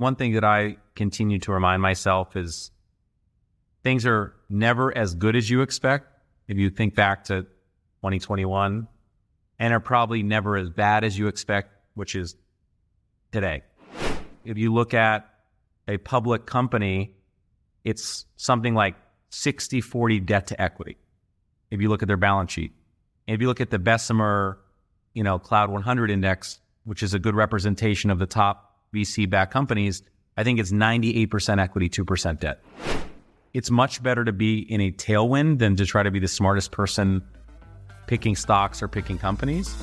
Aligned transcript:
one 0.00 0.16
thing 0.16 0.32
that 0.32 0.44
I 0.44 0.78
continue 0.94 1.38
to 1.40 1.52
remind 1.52 1.82
myself 1.82 2.34
is 2.34 2.70
things 3.82 4.06
are 4.06 4.34
never 4.48 4.96
as 4.96 5.14
good 5.14 5.36
as 5.36 5.50
you 5.50 5.60
expect. 5.60 6.06
If 6.48 6.56
you 6.56 6.70
think 6.70 6.94
back 6.94 7.24
to 7.24 7.42
2021, 7.42 8.88
and 9.58 9.74
are 9.74 9.80
probably 9.80 10.22
never 10.22 10.56
as 10.56 10.70
bad 10.70 11.04
as 11.04 11.18
you 11.18 11.28
expect, 11.28 11.74
which 11.92 12.16
is 12.16 12.34
today. 13.30 13.62
If 14.42 14.56
you 14.56 14.72
look 14.72 14.94
at 14.94 15.28
a 15.86 15.98
public 15.98 16.46
company, 16.46 17.14
it's 17.84 18.24
something 18.36 18.74
like 18.74 18.96
60 19.28 19.82
40 19.82 20.20
debt 20.20 20.46
to 20.46 20.60
equity. 20.60 20.96
If 21.70 21.82
you 21.82 21.90
look 21.90 22.00
at 22.00 22.08
their 22.08 22.16
balance 22.16 22.52
sheet, 22.52 22.72
if 23.26 23.40
you 23.42 23.48
look 23.48 23.60
at 23.60 23.68
the 23.68 23.78
Bessemer, 23.78 24.58
you 25.12 25.22
know, 25.22 25.38
Cloud 25.38 25.68
100 25.70 26.10
index, 26.10 26.58
which 26.84 27.02
is 27.02 27.12
a 27.12 27.18
good 27.18 27.34
representation 27.34 28.10
of 28.10 28.18
the 28.18 28.26
top 28.26 28.69
VC 28.94 29.28
backed 29.28 29.52
companies, 29.52 30.02
I 30.36 30.44
think 30.44 30.58
it's 30.58 30.72
98% 30.72 31.60
equity, 31.60 31.88
2% 31.88 32.40
debt. 32.40 32.62
It's 33.52 33.70
much 33.70 34.02
better 34.02 34.24
to 34.24 34.32
be 34.32 34.60
in 34.60 34.80
a 34.80 34.92
tailwind 34.92 35.58
than 35.58 35.76
to 35.76 35.86
try 35.86 36.02
to 36.02 36.10
be 36.10 36.18
the 36.18 36.28
smartest 36.28 36.70
person 36.70 37.22
picking 38.06 38.36
stocks 38.36 38.82
or 38.82 38.88
picking 38.88 39.18
companies. 39.18 39.74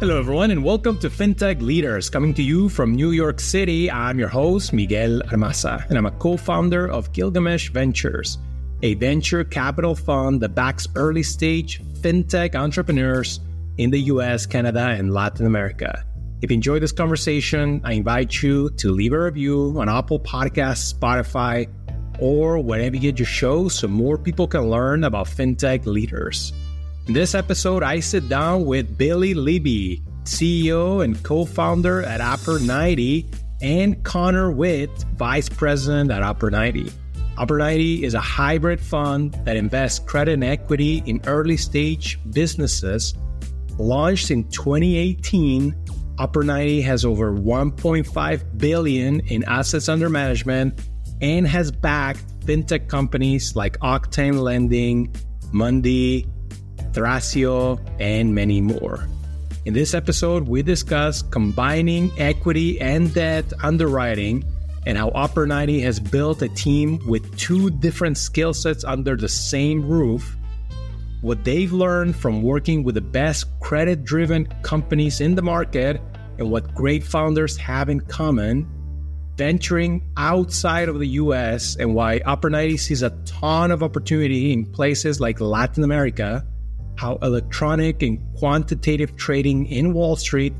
Hello, 0.00 0.18
everyone, 0.18 0.50
and 0.50 0.64
welcome 0.64 0.98
to 1.00 1.10
FinTech 1.10 1.60
Leaders, 1.60 2.08
coming 2.08 2.32
to 2.32 2.42
you 2.42 2.70
from 2.70 2.94
New 2.94 3.10
York 3.10 3.38
City. 3.38 3.90
I'm 3.90 4.18
your 4.18 4.30
host, 4.30 4.72
Miguel 4.72 5.20
Armaza, 5.26 5.86
and 5.90 5.98
I'm 5.98 6.06
a 6.06 6.10
co 6.12 6.38
founder 6.38 6.88
of 6.88 7.12
Gilgamesh 7.12 7.68
Ventures, 7.68 8.38
a 8.80 8.94
venture 8.94 9.44
capital 9.44 9.94
fund 9.94 10.40
that 10.40 10.54
backs 10.54 10.88
early 10.94 11.22
stage 11.22 11.82
FinTech 12.00 12.54
entrepreneurs 12.54 13.40
in 13.76 13.90
the 13.90 14.00
US, 14.14 14.46
Canada, 14.46 14.86
and 14.88 15.12
Latin 15.12 15.44
America. 15.44 16.02
If 16.40 16.50
you 16.50 16.54
enjoyed 16.54 16.80
this 16.80 16.92
conversation, 16.92 17.82
I 17.84 17.92
invite 17.92 18.42
you 18.42 18.70
to 18.78 18.92
leave 18.92 19.12
a 19.12 19.20
review 19.20 19.74
on 19.76 19.90
Apple 19.90 20.18
Podcasts, 20.18 20.94
Spotify, 20.94 21.68
or 22.18 22.58
wherever 22.58 22.96
you 22.96 23.02
get 23.02 23.18
your 23.18 23.26
shows 23.26 23.74
so 23.74 23.86
more 23.86 24.16
people 24.16 24.48
can 24.48 24.70
learn 24.70 25.04
about 25.04 25.26
FinTech 25.26 25.84
leaders. 25.84 26.54
In 27.10 27.14
this 27.14 27.34
episode, 27.34 27.82
I 27.82 27.98
sit 27.98 28.28
down 28.28 28.66
with 28.66 28.96
Billy 28.96 29.34
Libby, 29.34 30.00
CEO 30.22 31.02
and 31.02 31.20
co 31.24 31.44
founder 31.44 32.04
at 32.04 32.20
Upper 32.20 32.60
90, 32.60 33.28
and 33.60 34.00
Conor 34.04 34.52
Witt, 34.52 34.90
Vice 35.16 35.48
President 35.48 36.12
at 36.12 36.22
Upper 36.22 36.52
90. 36.52 36.92
Upper 37.36 37.58
90 37.58 38.04
is 38.04 38.14
a 38.14 38.20
hybrid 38.20 38.78
fund 38.80 39.32
that 39.44 39.56
invests 39.56 39.98
credit 39.98 40.34
and 40.34 40.44
equity 40.44 41.02
in 41.04 41.20
early 41.26 41.56
stage 41.56 42.16
businesses. 42.30 43.12
Launched 43.76 44.30
in 44.30 44.44
2018, 44.50 45.74
Upper 46.16 46.44
90 46.44 46.80
has 46.82 47.04
over 47.04 47.32
1.5 47.32 48.58
billion 48.58 49.18
in 49.26 49.42
assets 49.48 49.88
under 49.88 50.08
management 50.08 50.80
and 51.20 51.44
has 51.44 51.72
backed 51.72 52.22
fintech 52.46 52.86
companies 52.86 53.56
like 53.56 53.76
Octane 53.80 54.40
Lending, 54.40 55.12
Mundi, 55.50 56.28
Thrasio, 56.92 57.80
and 57.98 58.34
many 58.34 58.60
more. 58.60 59.06
In 59.66 59.74
this 59.74 59.92
episode, 59.92 60.48
we 60.48 60.62
discuss 60.62 61.22
combining 61.22 62.10
equity 62.18 62.80
and 62.80 63.12
debt 63.12 63.52
underwriting 63.62 64.44
and 64.86 64.96
how 64.96 65.08
Upper 65.10 65.46
90 65.46 65.80
has 65.80 66.00
built 66.00 66.40
a 66.42 66.48
team 66.48 66.98
with 67.06 67.36
two 67.36 67.70
different 67.70 68.16
skill 68.16 68.54
sets 68.54 68.84
under 68.84 69.16
the 69.16 69.28
same 69.28 69.86
roof, 69.86 70.36
what 71.20 71.44
they've 71.44 71.72
learned 71.72 72.16
from 72.16 72.42
working 72.42 72.82
with 72.82 72.94
the 72.94 73.00
best 73.00 73.46
credit 73.60 74.04
driven 74.04 74.46
companies 74.62 75.20
in 75.20 75.34
the 75.34 75.42
market, 75.42 76.00
and 76.38 76.50
what 76.50 76.74
great 76.74 77.04
founders 77.04 77.58
have 77.58 77.90
in 77.90 78.00
common, 78.00 78.66
venturing 79.36 80.02
outside 80.16 80.88
of 80.88 80.98
the 80.98 81.08
US, 81.08 81.76
and 81.76 81.94
why 81.94 82.20
Upper 82.24 82.48
90 82.48 82.78
sees 82.78 83.02
a 83.02 83.10
ton 83.26 83.70
of 83.70 83.82
opportunity 83.82 84.54
in 84.54 84.64
places 84.64 85.20
like 85.20 85.38
Latin 85.40 85.84
America 85.84 86.46
how 87.00 87.16
electronic 87.22 88.02
and 88.02 88.18
quantitative 88.36 89.16
trading 89.16 89.64
in 89.64 89.94
Wall 89.94 90.16
Street 90.16 90.52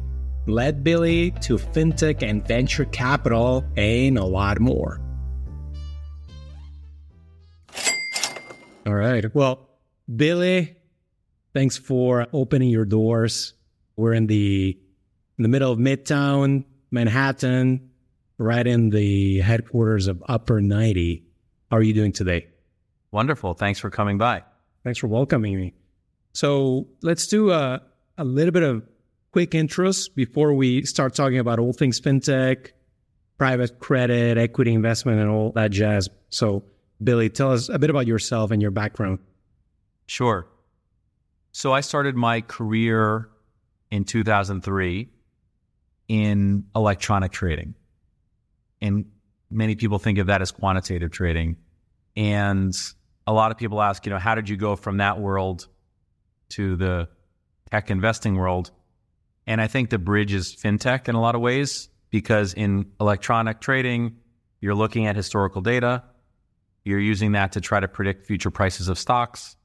led 0.47 0.83
Billy 0.83 1.33
to 1.33 1.59
fintech 1.59 2.23
and 2.23 2.49
venture 2.49 2.87
capital 2.87 3.63
and 3.77 4.17
a 4.17 4.25
lot 4.25 4.59
more. 4.59 4.99
All 8.87 8.95
right. 8.95 9.27
Well, 9.35 9.69
Billy, 10.17 10.77
thanks 11.53 11.77
for 11.77 12.27
opening 12.33 12.71
your 12.71 12.87
doors. 12.87 13.53
We're 13.97 14.15
in 14.15 14.27
the 14.27 14.79
in 15.37 15.43
the 15.43 15.49
middle 15.49 15.71
of 15.71 15.79
Midtown, 15.79 16.65
Manhattan, 16.91 17.91
right 18.39 18.67
in 18.67 18.89
the 18.89 19.41
headquarters 19.41 20.07
of 20.07 20.23
Upper 20.27 20.63
90. 20.63 21.23
How 21.71 21.77
are 21.77 21.83
you 21.83 21.93
doing 21.93 22.13
today? 22.13 22.49
Wonderful. 23.11 23.53
Thanks 23.53 23.79
for 23.79 23.91
coming 23.91 24.17
by. 24.17 24.43
Thanks 24.85 24.99
for 24.99 25.07
welcoming 25.07 25.55
me. 25.55 25.75
So 26.33 26.89
let's 27.03 27.27
do 27.27 27.51
a, 27.51 27.83
a 28.19 28.25
little 28.25 28.53
bit 28.53 28.63
of 28.63 28.83
quick 29.33 29.51
intros 29.53 30.13
before 30.13 30.55
we 30.55 30.85
start 30.85 31.15
talking 31.15 31.39
about 31.39 31.59
all 31.59 31.73
things 31.73 32.01
fintech, 32.01 32.71
private 33.39 33.79
credit, 33.79 34.39
equity 34.39 34.75
investment, 34.75 35.21
and 35.21 35.31
all 35.31 35.53
that 35.53 35.71
jazz. 35.71 36.09
So, 36.31 36.65
Billy, 37.03 37.31
tell 37.31 37.53
us 37.53 37.69
a 37.69 37.79
bit 37.79 37.91
about 37.91 38.07
yourself 38.07 38.51
and 38.51 38.61
your 38.61 38.71
background. 38.71 39.19
Sure. 40.07 40.47
So, 41.53 41.73
I 41.73 41.81
started 41.81 42.15
my 42.15 42.43
career 42.43 43.29
in 43.91 44.05
2003 44.05 45.09
in 46.09 46.65
electronic 46.75 47.33
trading. 47.33 47.75
And 48.81 49.07
many 49.51 49.75
people 49.75 49.99
think 49.99 50.19
of 50.19 50.27
that 50.27 50.43
as 50.43 50.51
quantitative 50.51 51.11
trading. 51.11 51.57
And 52.17 52.77
a 53.27 53.33
lot 53.33 53.51
of 53.51 53.59
people 53.59 53.81
ask, 53.81 54.05
you 54.07 54.11
know, 54.11 54.19
how 54.19 54.35
did 54.35 54.49
you 54.49 54.57
go 54.57 54.77
from 54.77 54.99
that 54.99 55.21
world 55.21 55.69
to 56.51 56.77
the 56.77 57.09
tech 57.71 57.91
investing 57.91 58.37
world. 58.37 58.71
And 59.47 59.61
I 59.61 59.67
think 59.67 59.91
the 59.91 59.99
bridge 59.99 60.33
is 60.33 60.55
fintech 60.55 61.09
in 61.09 61.15
a 61.15 61.21
lot 61.21 61.35
of 61.35 61.41
ways 61.41 61.89
because 62.11 62.55
in 62.55 62.91
electronic 63.01 63.61
trading, 63.61 64.17
you're 64.61 64.75
looking 64.75 65.07
at 65.07 65.17
historical 65.17 65.63
data, 65.63 66.03
you're 66.85 67.01
using 67.01 67.33
that 67.33 67.53
to 67.53 67.61
try 67.61 67.81
to 67.81 67.89
predict 67.89 68.27
future 68.27 68.51
prices 68.51 68.89
of 68.89 68.99
stocks, 68.99 69.57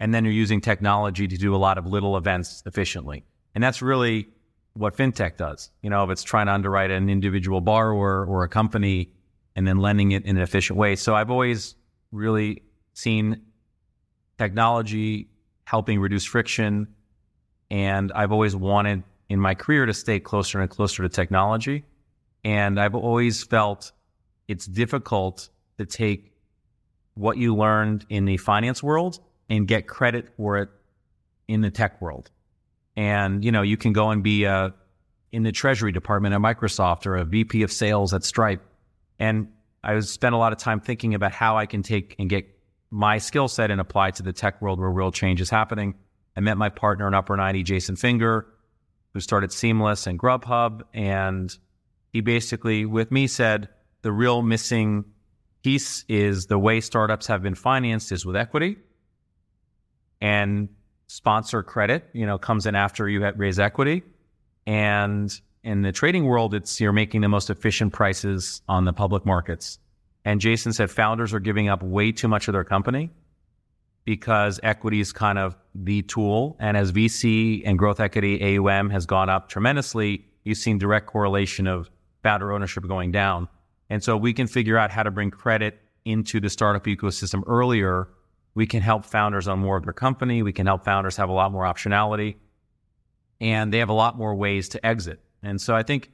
and 0.00 0.12
then 0.12 0.24
you're 0.24 0.34
using 0.34 0.60
technology 0.60 1.26
to 1.28 1.36
do 1.36 1.54
a 1.54 1.58
lot 1.58 1.78
of 1.78 1.86
little 1.86 2.16
events 2.16 2.62
efficiently. 2.66 3.24
And 3.54 3.62
that's 3.62 3.80
really 3.80 4.28
what 4.74 4.96
fintech 4.96 5.36
does. 5.36 5.70
You 5.82 5.90
know, 5.90 6.04
if 6.04 6.10
it's 6.10 6.22
trying 6.22 6.46
to 6.46 6.52
underwrite 6.52 6.90
an 6.90 7.08
individual 7.08 7.60
borrower 7.60 8.24
or 8.24 8.42
a 8.44 8.48
company 8.48 9.12
and 9.56 9.66
then 9.66 9.78
lending 9.78 10.12
it 10.12 10.24
in 10.24 10.36
an 10.36 10.42
efficient 10.42 10.78
way. 10.78 10.96
So 10.96 11.14
I've 11.14 11.30
always 11.30 11.76
really 12.10 12.62
seen 12.92 13.42
technology 14.36 15.28
helping 15.64 16.00
reduce 16.00 16.24
friction. 16.24 16.88
And 17.70 18.12
I've 18.12 18.32
always 18.32 18.54
wanted 18.54 19.02
in 19.28 19.40
my 19.40 19.54
career 19.54 19.86
to 19.86 19.94
stay 19.94 20.20
closer 20.20 20.60
and 20.60 20.70
closer 20.70 21.02
to 21.02 21.08
technology. 21.08 21.84
And 22.44 22.78
I've 22.78 22.94
always 22.94 23.42
felt 23.42 23.92
it's 24.48 24.66
difficult 24.66 25.48
to 25.78 25.86
take 25.86 26.32
what 27.14 27.38
you 27.38 27.54
learned 27.56 28.04
in 28.08 28.24
the 28.24 28.36
finance 28.36 28.82
world 28.82 29.20
and 29.48 29.66
get 29.66 29.86
credit 29.86 30.28
for 30.36 30.58
it 30.58 30.68
in 31.48 31.60
the 31.60 31.70
tech 31.70 32.00
world. 32.00 32.30
And, 32.96 33.44
you 33.44 33.52
know, 33.52 33.62
you 33.62 33.76
can 33.76 33.92
go 33.92 34.10
and 34.10 34.22
be 34.22 34.44
a, 34.44 34.74
in 35.32 35.42
the 35.42 35.52
treasury 35.52 35.92
department 35.92 36.34
at 36.34 36.40
Microsoft 36.40 37.06
or 37.06 37.16
a 37.16 37.24
VP 37.24 37.62
of 37.62 37.72
sales 37.72 38.14
at 38.14 38.24
Stripe. 38.24 38.62
And 39.18 39.48
I 39.82 39.98
spent 40.00 40.34
a 40.34 40.38
lot 40.38 40.52
of 40.52 40.58
time 40.58 40.80
thinking 40.80 41.14
about 41.14 41.32
how 41.32 41.56
I 41.56 41.66
can 41.66 41.82
take 41.82 42.16
and 42.18 42.28
get 42.28 42.53
my 42.94 43.18
skill 43.18 43.48
set 43.48 43.72
and 43.72 43.80
apply 43.80 44.12
to 44.12 44.22
the 44.22 44.32
tech 44.32 44.62
world 44.62 44.78
where 44.78 44.88
real 44.88 45.10
change 45.10 45.40
is 45.40 45.50
happening. 45.50 45.96
I 46.36 46.40
met 46.40 46.56
my 46.56 46.68
partner 46.68 47.08
in 47.08 47.14
Upper 47.14 47.36
90, 47.36 47.64
Jason 47.64 47.96
Finger, 47.96 48.46
who 49.12 49.18
started 49.18 49.50
Seamless 49.50 50.06
and 50.06 50.16
Grubhub. 50.16 50.82
And 50.94 51.52
he 52.12 52.20
basically, 52.20 52.86
with 52.86 53.10
me, 53.10 53.26
said 53.26 53.68
the 54.02 54.12
real 54.12 54.42
missing 54.42 55.06
piece 55.64 56.04
is 56.08 56.46
the 56.46 56.56
way 56.56 56.80
startups 56.80 57.26
have 57.26 57.42
been 57.42 57.56
financed 57.56 58.12
is 58.12 58.24
with 58.24 58.36
equity 58.36 58.76
and 60.20 60.68
sponsor 61.08 61.64
credit, 61.64 62.08
you 62.12 62.26
know, 62.26 62.38
comes 62.38 62.64
in 62.64 62.76
after 62.76 63.08
you 63.08 63.28
raise 63.34 63.58
equity. 63.58 64.04
And 64.68 65.36
in 65.64 65.82
the 65.82 65.90
trading 65.90 66.26
world, 66.26 66.54
it's 66.54 66.80
you're 66.80 66.92
making 66.92 67.22
the 67.22 67.28
most 67.28 67.50
efficient 67.50 67.92
prices 67.92 68.62
on 68.68 68.84
the 68.84 68.92
public 68.92 69.26
markets. 69.26 69.80
And 70.24 70.40
Jason 70.40 70.72
said 70.72 70.90
founders 70.90 71.34
are 71.34 71.40
giving 71.40 71.68
up 71.68 71.82
way 71.82 72.12
too 72.12 72.28
much 72.28 72.48
of 72.48 72.52
their 72.52 72.64
company 72.64 73.10
because 74.04 74.60
equity 74.62 75.00
is 75.00 75.12
kind 75.12 75.38
of 75.38 75.56
the 75.74 76.02
tool. 76.02 76.56
And 76.60 76.76
as 76.76 76.92
VC 76.92 77.62
and 77.64 77.78
growth 77.78 78.00
equity 78.00 78.58
AUM 78.58 78.90
has 78.90 79.06
gone 79.06 79.28
up 79.28 79.48
tremendously, 79.48 80.24
you've 80.44 80.58
seen 80.58 80.78
direct 80.78 81.06
correlation 81.06 81.66
of 81.66 81.90
founder 82.22 82.52
ownership 82.52 82.86
going 82.86 83.12
down. 83.12 83.48
And 83.90 84.02
so 84.02 84.16
we 84.16 84.32
can 84.32 84.46
figure 84.46 84.78
out 84.78 84.90
how 84.90 85.02
to 85.02 85.10
bring 85.10 85.30
credit 85.30 85.80
into 86.04 86.40
the 86.40 86.50
startup 86.50 86.84
ecosystem 86.84 87.42
earlier, 87.46 88.08
we 88.54 88.66
can 88.66 88.82
help 88.82 89.04
founders 89.04 89.48
on 89.48 89.58
more 89.58 89.76
of 89.76 89.84
their 89.84 89.92
company. 89.92 90.42
We 90.42 90.52
can 90.52 90.66
help 90.66 90.84
founders 90.84 91.16
have 91.16 91.28
a 91.28 91.32
lot 91.32 91.50
more 91.50 91.64
optionality 91.64 92.36
and 93.40 93.72
they 93.72 93.78
have 93.78 93.88
a 93.88 93.94
lot 93.94 94.16
more 94.16 94.34
ways 94.34 94.68
to 94.70 94.86
exit. 94.86 95.20
And 95.42 95.60
so 95.60 95.74
I 95.74 95.82
think 95.82 96.10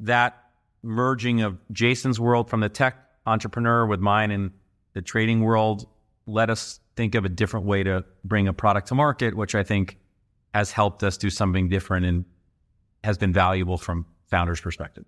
that 0.00 0.50
merging 0.82 1.42
of 1.42 1.58
Jason's 1.72 2.20
world 2.20 2.48
from 2.48 2.60
the 2.60 2.68
tech 2.68 2.96
entrepreneur 3.30 3.86
with 3.86 4.00
mine 4.00 4.30
in 4.30 4.52
the 4.92 5.02
trading 5.02 5.40
world 5.40 5.86
let 6.26 6.50
us 6.50 6.80
think 6.96 7.14
of 7.14 7.24
a 7.24 7.28
different 7.28 7.66
way 7.66 7.82
to 7.82 8.04
bring 8.24 8.48
a 8.48 8.52
product 8.52 8.88
to 8.88 8.94
market, 8.94 9.36
which 9.36 9.54
I 9.54 9.62
think 9.62 9.98
has 10.54 10.72
helped 10.72 11.02
us 11.02 11.16
do 11.16 11.30
something 11.30 11.68
different 11.68 12.06
and 12.06 12.24
has 13.04 13.18
been 13.18 13.32
valuable 13.32 13.78
from 13.78 14.06
founders' 14.28 14.60
perspective. 14.60 15.04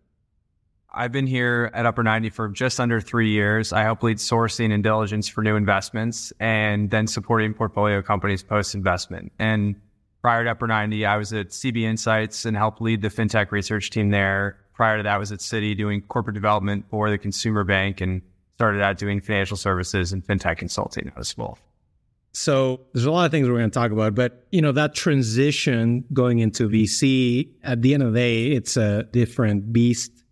I've 0.95 1.13
been 1.13 1.27
here 1.27 1.71
at 1.73 1.87
Upper 1.87 2.03
90 2.03 2.31
for 2.31 2.49
just 2.49 2.79
under 2.79 3.01
three 3.01 3.31
years. 3.31 3.73
I 3.73 3.83
help 3.83 4.03
lead 4.03 4.19
sourcing 4.19 4.73
and 4.73 4.83
diligence 4.83 5.27
for 5.27 5.43
new 5.43 5.57
investments 5.57 6.33
and 6.39 6.91
then 6.91 7.07
supporting 7.07 7.55
portfolio 7.55 8.03
companies 8.03 8.43
post 8.43 8.75
investment. 8.75 9.33
And 9.39 9.77
prior 10.21 10.45
to 10.45 10.51
Upper 10.51 10.67
90, 10.67 11.07
I 11.07 11.17
was 11.17 11.33
at 11.33 11.49
CB 11.49 11.83
Insights 11.83 12.45
and 12.45 12.57
helped 12.57 12.83
lead 12.83 13.01
the 13.01 13.09
fintech 13.09 13.51
research 13.53 13.89
team 13.91 14.11
there. 14.11 14.59
Prior 14.75 14.97
to 14.97 15.03
that, 15.03 15.15
I 15.15 15.19
was 15.19 15.33
at 15.33 15.41
Citi 15.41 15.77
doing 15.77 16.03
corporate 16.03 16.35
development 16.35 16.87
for 16.89 17.11
the 17.11 17.19
consumer 17.19 17.65
bank 17.65 18.01
and 18.01 18.23
started 18.55 18.83
out 18.83 18.99
doing 18.99 19.21
financial 19.21 19.57
services 19.57 20.13
and 20.13 20.27
fintech 20.27 20.59
consulting 20.59 21.13
as 21.17 21.37
well. 21.37 21.59
So 22.35 22.81
there's 22.95 23.05
a 23.05 23.11
lot 23.11 23.27
of 23.27 23.31
things 23.31 23.47
we're 23.47 23.59
going 23.59 23.71
to 23.71 23.75
talk 23.75 23.91
about, 23.91 24.15
but 24.15 24.47
you 24.51 24.63
know 24.63 24.73
that 24.73 24.95
transition 24.95 26.05
going 26.13 26.39
into 26.39 26.69
VC 26.69 27.51
at 27.63 27.83
the 27.83 27.93
end 27.93 28.03
of 28.03 28.15
the 28.15 28.19
day, 28.19 28.47
it's 28.53 28.79
a 28.79 29.03
different 29.05 29.73
beast 29.73 30.23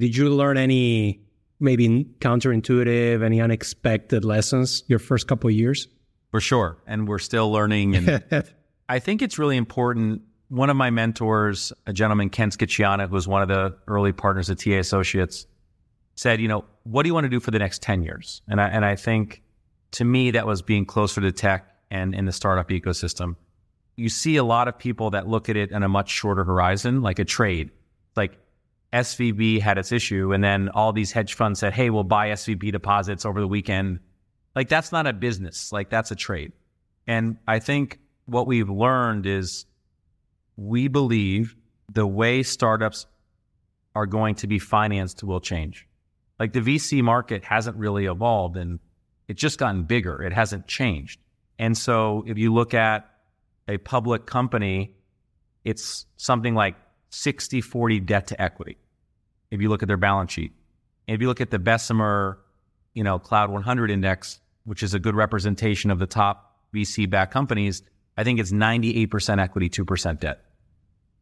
did 0.00 0.16
you 0.16 0.30
learn 0.30 0.56
any 0.56 1.20
maybe 1.60 2.06
counterintuitive, 2.20 3.22
any 3.22 3.40
unexpected 3.40 4.24
lessons 4.24 4.82
your 4.86 4.98
first 4.98 5.28
couple 5.28 5.50
years? 5.50 5.88
For 6.30 6.40
sure. 6.40 6.78
And 6.86 7.06
we're 7.06 7.18
still 7.18 7.52
learning. 7.52 7.96
And 7.96 8.44
I 8.88 8.98
think 8.98 9.20
it's 9.20 9.38
really 9.38 9.58
important. 9.58 10.22
One 10.50 10.68
of 10.68 10.76
my 10.76 10.90
mentors, 10.90 11.72
a 11.86 11.92
gentleman, 11.92 12.28
Ken 12.28 12.50
Schiciano, 12.50 13.08
who 13.08 13.14
was 13.14 13.26
one 13.26 13.40
of 13.40 13.48
the 13.48 13.76
early 13.88 14.12
partners 14.12 14.50
at 14.50 14.58
TA 14.58 14.72
Associates, 14.72 15.46
said, 16.16 16.40
you 16.40 16.48
know, 16.48 16.64
what 16.82 17.02
do 17.02 17.08
you 17.08 17.14
want 17.14 17.24
to 17.24 17.30
do 17.30 17.40
for 17.40 17.50
the 17.50 17.58
next 17.58 17.80
10 17.82 18.02
years? 18.02 18.42
And 18.48 18.60
I, 18.60 18.68
and 18.68 18.84
I 18.84 18.96
think 18.96 19.42
to 19.92 20.04
me, 20.04 20.32
that 20.32 20.46
was 20.46 20.62
being 20.62 20.84
closer 20.86 21.20
to 21.20 21.32
tech 21.32 21.66
and 21.90 22.14
in 22.14 22.24
the 22.24 22.32
startup 22.32 22.68
ecosystem. 22.68 23.36
You 23.96 24.08
see 24.08 24.36
a 24.36 24.44
lot 24.44 24.68
of 24.68 24.78
people 24.78 25.10
that 25.10 25.26
look 25.26 25.48
at 25.48 25.56
it 25.56 25.70
in 25.72 25.82
a 25.82 25.88
much 25.88 26.10
shorter 26.10 26.44
horizon, 26.44 27.02
like 27.02 27.18
a 27.18 27.24
trade. 27.24 27.70
Like 28.16 28.38
SVB 28.92 29.60
had 29.60 29.78
its 29.78 29.92
issue, 29.92 30.32
and 30.32 30.42
then 30.42 30.68
all 30.70 30.92
these 30.92 31.12
hedge 31.12 31.34
funds 31.34 31.60
said, 31.60 31.72
"Hey, 31.72 31.90
we'll 31.90 32.04
buy 32.04 32.30
SVB 32.30 32.72
deposits 32.72 33.24
over 33.24 33.40
the 33.40 33.48
weekend." 33.48 34.00
Like 34.54 34.68
that's 34.68 34.90
not 34.90 35.06
a 35.06 35.12
business. 35.12 35.72
Like 35.72 35.90
that's 35.90 36.10
a 36.10 36.16
trade. 36.16 36.52
And 37.06 37.38
I 37.46 37.58
think 37.58 38.00
what 38.26 38.46
we've 38.46 38.70
learned 38.70 39.26
is 39.26 39.66
we 40.60 40.88
believe 40.88 41.56
the 41.90 42.06
way 42.06 42.42
startups 42.42 43.06
are 43.94 44.04
going 44.04 44.34
to 44.34 44.46
be 44.46 44.58
financed 44.58 45.24
will 45.24 45.40
change. 45.40 45.88
Like 46.38 46.52
the 46.52 46.60
VC 46.60 47.02
market 47.02 47.44
hasn't 47.44 47.76
really 47.78 48.04
evolved 48.04 48.58
and 48.58 48.78
it's 49.26 49.40
just 49.40 49.58
gotten 49.58 49.84
bigger. 49.84 50.22
It 50.22 50.34
hasn't 50.34 50.66
changed. 50.66 51.18
And 51.58 51.76
so 51.76 52.24
if 52.26 52.36
you 52.36 52.52
look 52.52 52.74
at 52.74 53.08
a 53.68 53.78
public 53.78 54.26
company, 54.26 54.94
it's 55.64 56.04
something 56.16 56.54
like 56.54 56.76
60 57.08 57.62
40 57.62 58.00
debt 58.00 58.26
to 58.28 58.40
equity. 58.40 58.76
If 59.50 59.62
you 59.62 59.70
look 59.70 59.82
at 59.82 59.88
their 59.88 59.96
balance 59.96 60.32
sheet, 60.32 60.52
and 61.08 61.14
if 61.14 61.22
you 61.22 61.28
look 61.28 61.40
at 61.40 61.50
the 61.50 61.58
Bessemer, 61.58 62.38
you 62.94 63.02
know, 63.02 63.18
Cloud 63.18 63.50
100 63.50 63.90
index, 63.90 64.40
which 64.64 64.82
is 64.82 64.92
a 64.94 64.98
good 64.98 65.14
representation 65.14 65.90
of 65.90 65.98
the 65.98 66.06
top 66.06 66.58
VC 66.74 67.08
backed 67.08 67.32
companies, 67.32 67.82
I 68.16 68.24
think 68.24 68.38
it's 68.38 68.52
98% 68.52 69.40
equity, 69.40 69.70
2% 69.70 70.20
debt. 70.20 70.44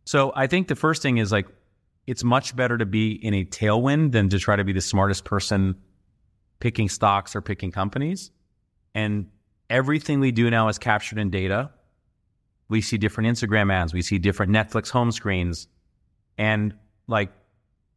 So 0.08 0.32
I 0.34 0.46
think 0.46 0.68
the 0.68 0.74
first 0.74 1.02
thing 1.02 1.18
is 1.18 1.30
like, 1.30 1.46
it's 2.06 2.24
much 2.24 2.56
better 2.56 2.78
to 2.78 2.86
be 2.86 3.12
in 3.12 3.34
a 3.34 3.44
tailwind 3.44 4.12
than 4.12 4.30
to 4.30 4.38
try 4.38 4.56
to 4.56 4.64
be 4.64 4.72
the 4.72 4.80
smartest 4.80 5.26
person 5.26 5.76
picking 6.60 6.88
stocks 6.88 7.36
or 7.36 7.42
picking 7.42 7.70
companies. 7.72 8.30
And 8.94 9.26
everything 9.68 10.18
we 10.18 10.32
do 10.32 10.48
now 10.48 10.68
is 10.68 10.78
captured 10.78 11.18
in 11.18 11.28
data. 11.28 11.72
We 12.70 12.80
see 12.80 12.96
different 12.96 13.28
Instagram 13.28 13.70
ads, 13.70 13.92
we 13.92 14.00
see 14.00 14.16
different 14.16 14.50
Netflix 14.50 14.88
home 14.88 15.12
screens, 15.12 15.68
and 16.38 16.74
like 17.06 17.30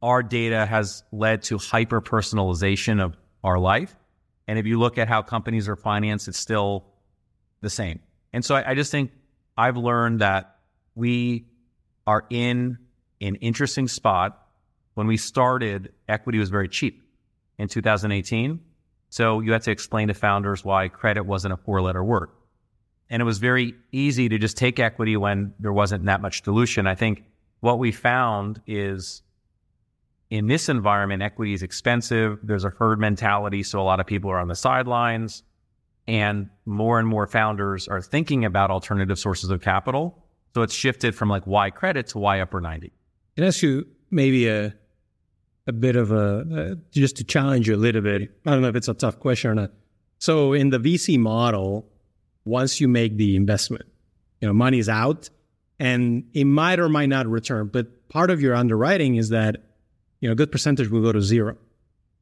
our 0.02 0.22
data 0.22 0.66
has 0.66 1.04
led 1.14 1.44
to 1.44 1.58
hyper 1.60 2.02
personalization 2.02 3.02
of 3.02 3.16
our 3.42 3.58
life. 3.58 3.96
And 4.50 4.60
if 4.60 4.66
you 4.66 4.78
look 4.80 4.98
at 4.98 5.08
how 5.08 5.22
companies 5.22 5.70
are 5.70 5.78
financed, 5.78 6.28
it's 6.28 6.38
still 6.38 6.88
the 7.62 7.70
same. 7.70 8.02
And 8.34 8.44
so 8.44 8.56
I, 8.56 8.72
I 8.72 8.76
just 8.76 8.92
think 8.92 9.12
I've 9.58 9.78
learned 9.78 10.20
that 10.20 10.58
we 10.94 11.46
are 12.08 12.26
in 12.30 12.78
an 13.20 13.36
interesting 13.36 13.88
spot. 13.88 14.48
When 14.94 15.08
we 15.08 15.18
started, 15.18 15.94
equity 16.08 16.40
was 16.40 16.50
very 16.50 16.68
cheap 16.68 17.04
in 17.58 17.68
2018. 17.68 18.60
So 19.10 19.40
you 19.40 19.52
had 19.52 19.62
to 19.64 19.72
explain 19.72 20.08
to 20.08 20.14
founders 20.14 20.64
why 20.64 20.88
credit 20.88 21.26
wasn't 21.26 21.54
a 21.54 21.58
four 21.58 21.82
letter 21.82 22.04
word. 22.04 22.30
And 23.10 23.22
it 23.22 23.26
was 23.26 23.40
very 23.40 23.76
easy 23.92 24.30
to 24.30 24.38
just 24.38 24.56
take 24.56 24.80
equity 24.80 25.18
when 25.18 25.54
there 25.60 25.74
wasn't 25.74 26.06
that 26.06 26.22
much 26.22 26.44
dilution. 26.44 26.88
I 26.88 26.96
think 26.96 27.26
what 27.60 27.78
we 27.78 27.92
found 27.92 28.62
is 28.66 29.22
in 30.30 30.48
this 30.48 30.70
environment, 30.70 31.22
equity 31.22 31.54
is 31.54 31.62
expensive. 31.62 32.40
There's 32.42 32.64
a 32.64 32.70
herd 32.70 33.00
mentality. 33.00 33.64
So 33.64 33.82
a 33.82 33.84
lot 33.84 34.00
of 34.00 34.06
people 34.06 34.32
are 34.32 34.40
on 34.40 34.48
the 34.48 34.56
sidelines. 34.56 35.44
And 36.08 36.50
more 36.66 37.00
and 37.00 37.08
more 37.08 37.28
founders 37.28 37.90
are 37.90 38.02
thinking 38.02 38.46
about 38.46 38.72
alternative 38.72 39.20
sources 39.20 39.50
of 39.50 39.62
capital. 39.62 40.21
So 40.54 40.62
it's 40.62 40.74
shifted 40.74 41.16
from 41.16 41.30
like 41.30 41.46
why 41.46 41.70
credit 41.70 42.08
to 42.08 42.20
why 42.20 42.42
upper 42.42 42.60
90. 42.60 42.92
Can 43.36 43.44
I 43.44 43.48
ask 43.48 43.62
you 43.62 43.88
maybe 44.10 44.48
a, 44.48 44.74
a 45.68 45.72
bit 45.72 45.96
of 45.96 46.12
a, 46.12 46.74
uh, 46.74 46.76
just 46.92 47.18
to 47.18 47.24
challenge 47.24 47.68
you 47.68 47.76
a 47.76 47.78
little 47.78 48.02
bit? 48.02 48.24
I 48.46 48.52
don't 48.52 48.62
know 48.62 48.68
if 48.68 48.76
it's 48.76 48.90
a 48.90 48.94
tough 48.94 49.20
question 49.20 49.52
or 49.52 49.56
not. 49.56 49.72
So 50.20 50.54
in 50.54 50.70
the 50.70 50.80
VC 50.80 51.18
model, 51.18 51.88
once 52.46 52.82
you 52.82 52.88
make 52.88 53.18
the 53.18 53.36
investment, 53.36 53.86
you 54.42 54.48
know, 54.48 54.54
money 54.54 54.80
is 54.80 54.90
out 54.90 55.30
and 55.80 56.26
it 56.34 56.46
might 56.46 56.80
or 56.80 56.90
might 56.90 57.10
not 57.10 57.28
return. 57.28 57.70
But 57.72 58.10
part 58.10 58.30
of 58.30 58.42
your 58.42 58.54
underwriting 58.56 59.16
is 59.16 59.30
that 59.30 59.58
you 60.20 60.30
know 60.30 60.34
a 60.34 60.36
good 60.36 60.52
percentage 60.52 60.90
will 60.90 61.02
go 61.02 61.12
to 61.12 61.22
zero. 61.22 61.58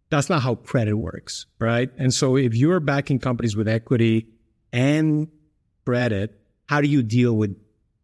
That's 0.09 0.29
not 0.29 0.41
how 0.41 0.55
credit 0.55 0.95
works, 0.95 1.45
right? 1.59 1.89
And 1.97 2.13
so 2.13 2.35
if 2.35 2.55
you're 2.55 2.79
backing 2.79 3.19
companies 3.19 3.55
with 3.55 3.67
equity 3.67 4.27
and 4.71 5.27
credit, 5.85 6.39
how 6.67 6.81
do 6.81 6.87
you 6.87 7.03
deal 7.03 7.35
with 7.35 7.55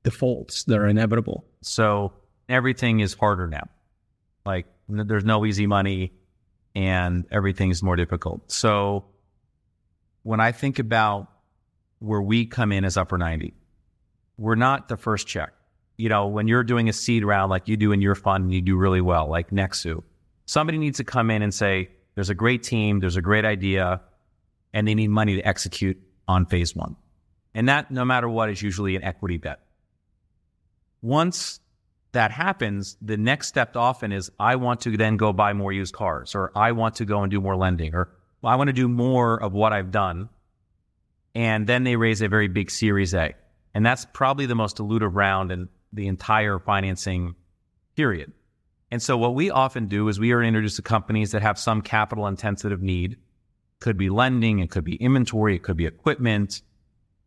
defaults 0.05 0.63
that 0.63 0.77
are 0.77 0.87
inevitable? 0.87 1.43
So 1.61 2.13
everything 2.47 3.01
is 3.01 3.13
harder 3.13 3.47
now. 3.47 3.67
Like 4.45 4.67
there's 4.87 5.25
no 5.25 5.45
easy 5.45 5.67
money 5.67 6.13
and 6.73 7.25
everything's 7.31 7.83
more 7.83 7.97
difficult. 7.97 8.49
So 8.51 9.05
when 10.23 10.39
I 10.39 10.53
think 10.53 10.79
about 10.79 11.27
where 11.99 12.21
we 12.21 12.45
come 12.45 12.71
in 12.71 12.85
as 12.85 12.95
upper 12.95 13.17
90, 13.17 13.53
we're 14.37 14.55
not 14.55 14.87
the 14.87 14.97
first 14.97 15.27
check. 15.27 15.53
You 15.97 16.09
know, 16.09 16.27
when 16.27 16.47
you're 16.47 16.63
doing 16.63 16.87
a 16.89 16.93
seed 16.93 17.23
round 17.23 17.49
like 17.49 17.67
you 17.67 17.77
do 17.77 17.91
in 17.91 18.01
your 18.01 18.15
fund 18.15 18.45
and 18.45 18.53
you 18.53 18.61
do 18.61 18.77
really 18.77 19.01
well, 19.01 19.29
like 19.29 19.49
Nexu, 19.49 20.03
somebody 20.45 20.77
needs 20.77 20.97
to 20.97 21.03
come 21.03 21.31
in 21.31 21.41
and 21.41 21.53
say, 21.53 21.89
there's 22.15 22.29
a 22.29 22.35
great 22.35 22.63
team, 22.63 22.99
there's 22.99 23.15
a 23.15 23.21
great 23.21 23.45
idea, 23.45 24.01
and 24.73 24.87
they 24.87 24.93
need 24.93 25.09
money 25.09 25.35
to 25.35 25.41
execute 25.47 25.97
on 26.27 26.45
phase 26.45 26.75
one. 26.75 26.95
And 27.53 27.69
that, 27.69 27.91
no 27.91 28.03
matter 28.03 28.27
what, 28.27 28.49
is 28.49 28.61
usually 28.61 28.95
an 28.97 29.03
equity 29.03 29.37
bet. 29.37 29.61
Once 31.05 31.59
that 32.13 32.31
happens, 32.31 32.97
the 32.99 33.15
next 33.15 33.47
step 33.47 33.75
often 33.75 34.11
is 34.11 34.31
I 34.39 34.55
want 34.55 34.81
to 34.81 34.97
then 34.97 35.17
go 35.17 35.31
buy 35.33 35.53
more 35.53 35.71
used 35.71 35.93
cars, 35.93 36.33
or 36.33 36.51
I 36.55 36.71
want 36.71 36.95
to 36.95 37.05
go 37.05 37.21
and 37.21 37.29
do 37.29 37.39
more 37.39 37.55
lending, 37.55 37.93
or 37.93 38.09
I 38.43 38.55
want 38.55 38.69
to 38.69 38.73
do 38.73 38.87
more 38.87 39.39
of 39.39 39.53
what 39.53 39.71
I've 39.71 39.91
done. 39.91 40.29
And 41.35 41.67
then 41.67 41.83
they 41.83 41.95
raise 41.95 42.23
a 42.23 42.27
very 42.27 42.47
big 42.47 42.71
Series 42.71 43.13
A. 43.13 43.35
And 43.75 43.85
that's 43.85 44.07
probably 44.13 44.47
the 44.47 44.55
most 44.55 44.77
dilutive 44.77 45.13
round 45.13 45.51
in 45.51 45.69
the 45.93 46.07
entire 46.07 46.57
financing 46.57 47.35
period. 47.95 48.31
And 48.89 48.99
so 48.99 49.15
what 49.15 49.35
we 49.35 49.51
often 49.51 49.87
do 49.87 50.07
is 50.07 50.19
we 50.19 50.31
are 50.31 50.41
introduced 50.41 50.77
to 50.77 50.81
companies 50.81 51.33
that 51.33 51.43
have 51.43 51.59
some 51.59 51.83
capital 51.83 52.25
intensive 52.25 52.81
need. 52.81 53.17
Could 53.79 53.97
be 53.97 54.09
lending, 54.09 54.57
it 54.57 54.71
could 54.71 54.85
be 54.85 54.95
inventory, 54.95 55.55
it 55.55 55.61
could 55.61 55.77
be 55.77 55.85
equipment, 55.85 56.63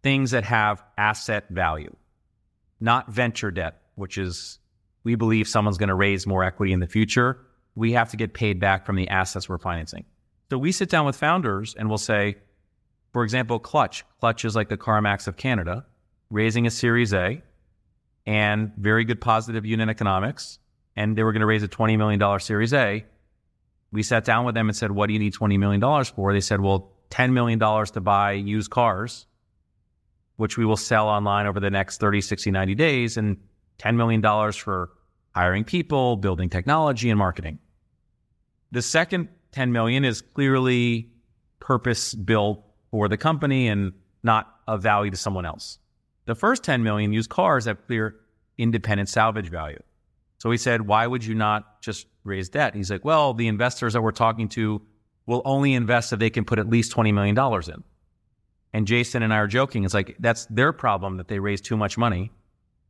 things 0.03 0.33
that 0.33 0.43
have 0.43 0.83
asset 0.97 1.49
value, 1.49 1.95
not 2.81 3.11
venture 3.11 3.51
debt, 3.51 3.83
which 3.95 4.19
is 4.19 4.59
we 5.05 5.15
believe 5.15 5.49
someone's 5.49 5.79
going 5.79 5.89
to 5.89 5.95
raise 5.95 6.27
more 6.27 6.45
equity 6.45 6.73
in 6.73 6.81
the 6.81 6.87
future. 6.87 7.39
We 7.75 7.93
have 7.93 8.11
to 8.11 8.17
get 8.17 8.35
paid 8.35 8.61
back 8.61 8.85
from 8.85 8.97
the 8.97 9.09
assets 9.09 9.49
we're 9.49 9.59
financing. 9.59 10.05
So 10.51 10.59
we 10.59 10.73
sit 10.73 10.89
down 10.89 11.07
with 11.07 11.17
founders 11.17 11.75
and 11.79 11.89
we'll 11.89 11.99
say, 11.99 12.37
for 13.13 13.23
example, 13.23 13.59
Clutch. 13.59 14.05
Clutch 14.21 14.45
is 14.45 14.57
like 14.57 14.69
the 14.69 14.77
CarMax 14.77 15.29
of 15.29 15.37
Canada 15.37 15.85
raising 16.31 16.67
a 16.67 16.71
Series 16.71 17.13
A 17.15 17.43
and 18.27 18.73
very 18.77 19.05
good 19.05 19.21
positive 19.21 19.65
unit 19.65 19.89
economics. 19.89 20.59
And 20.97 21.17
they 21.17 21.23
were 21.23 21.33
going 21.33 21.41
to 21.41 21.47
raise 21.47 21.63
a 21.63 21.69
$20 21.69 21.97
million 21.97 22.41
Series 22.41 22.75
A. 22.75 23.05
we 23.93 24.03
sat 24.03 24.25
down 24.25 24.45
with 24.45 24.55
them 24.55 24.69
and 24.69 24.77
said, 24.77 24.91
What 24.91 25.07
do 25.07 25.13
you 25.13 25.19
need 25.19 25.33
$20 25.33 25.59
million 25.59 26.05
for? 26.05 26.33
They 26.33 26.41
said, 26.41 26.61
Well, 26.61 26.93
$10 27.11 27.33
million 27.33 27.59
to 27.59 28.01
buy 28.01 28.33
used 28.33 28.71
cars, 28.71 29.27
which 30.39 30.57
we 30.57 30.65
will 30.65 30.77
sell 30.77 31.09
online 31.09 31.47
over 31.47 31.61
the 31.61 31.69
next 31.69 31.99
30, 31.99 32.21
60, 32.21 32.53
90 32.53 32.75
days, 32.77 33.17
and 33.17 33.37
$10 33.81 33.97
million 33.97 34.23
for 34.53 34.91
hiring 35.35 35.65
people, 35.65 36.17
building 36.17 36.49
technology, 36.49 37.11
and 37.11 37.19
marketing. 37.19 37.59
The 38.71 38.81
second 38.81 39.29
10 39.53 39.73
million 39.73 40.05
is 40.05 40.21
clearly 40.21 41.11
purpose 41.59 42.15
built 42.15 42.65
for 42.93 43.09
the 43.09 43.17
company 43.17 43.67
and 43.67 43.93
not 44.23 44.55
of 44.69 44.81
value 44.81 45.11
to 45.11 45.17
someone 45.17 45.45
else. 45.45 45.79
The 46.27 46.37
first 46.37 46.63
10 46.63 46.85
million 46.85 47.13
used 47.13 47.31
cars 47.31 47.65
have 47.65 47.85
clear 47.87 48.17
independent 48.59 49.09
salvage 49.09 49.49
value. 49.49 49.83
So 50.39 50.53
he 50.53 50.57
said, 50.57 50.83
why 50.83 51.07
would 51.07 51.25
you 51.25 51.35
not 51.35 51.83
just 51.83 52.07
raise 52.23 52.49
debt? 52.49 52.77
He's 52.77 52.93
like, 52.93 53.05
well, 53.05 53.35
the 53.35 53.49
investors 53.49 53.95
that 53.95 54.03
we're 54.03 54.13
talking 54.13 54.49
to 54.51 54.83
will 55.27 55.43
only 55.45 55.75
invest 55.75 56.13
if 56.13 56.21
they 56.21 56.31
can 56.31 56.45
put 56.45 56.61
at 56.61 56.69
least 56.69 56.95
$20 56.95 57.13
million 57.13 57.37
in. 57.37 57.85
And 58.79 58.87
Jason 58.87 59.25
and 59.25 59.35
I 59.35 59.39
are 59.39 59.49
joking. 59.49 59.83
It's 59.83 59.93
like, 59.93 60.15
that's 60.21 60.47
their 60.47 60.73
problem 60.73 61.17
that 61.17 61.27
they 61.27 61.41
raised 61.41 61.65
too 61.65 61.77
much 61.77 61.99
money. 61.99 62.31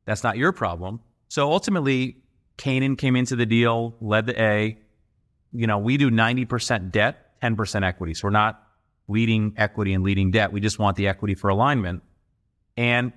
That's 0.04 0.23
not 0.23 0.37
your 0.37 0.52
problem. 0.52 1.00
So 1.28 1.50
ultimately, 1.50 2.18
Canaan 2.59 2.95
came 2.95 3.16
into 3.16 3.37
the 3.37 3.47
deal, 3.47 3.97
led 3.99 4.26
the 4.26 4.38
A. 4.38 4.78
You 5.50 5.66
know, 5.66 5.78
we 5.78 5.97
do 5.97 6.11
90% 6.11 6.90
debt, 6.90 7.40
10% 7.42 7.87
equity. 7.87 8.12
So 8.12 8.26
we're 8.26 8.33
not 8.33 8.62
leading 9.09 9.54
equity 9.57 9.95
and 9.95 10.04
leading 10.04 10.30
debt. 10.30 10.52
We 10.52 10.61
just 10.61 10.78
want 10.78 10.99
the 10.99 11.09
equity 11.09 11.35
for 11.35 11.49
alignment. 11.49 12.02
And, 12.76 13.14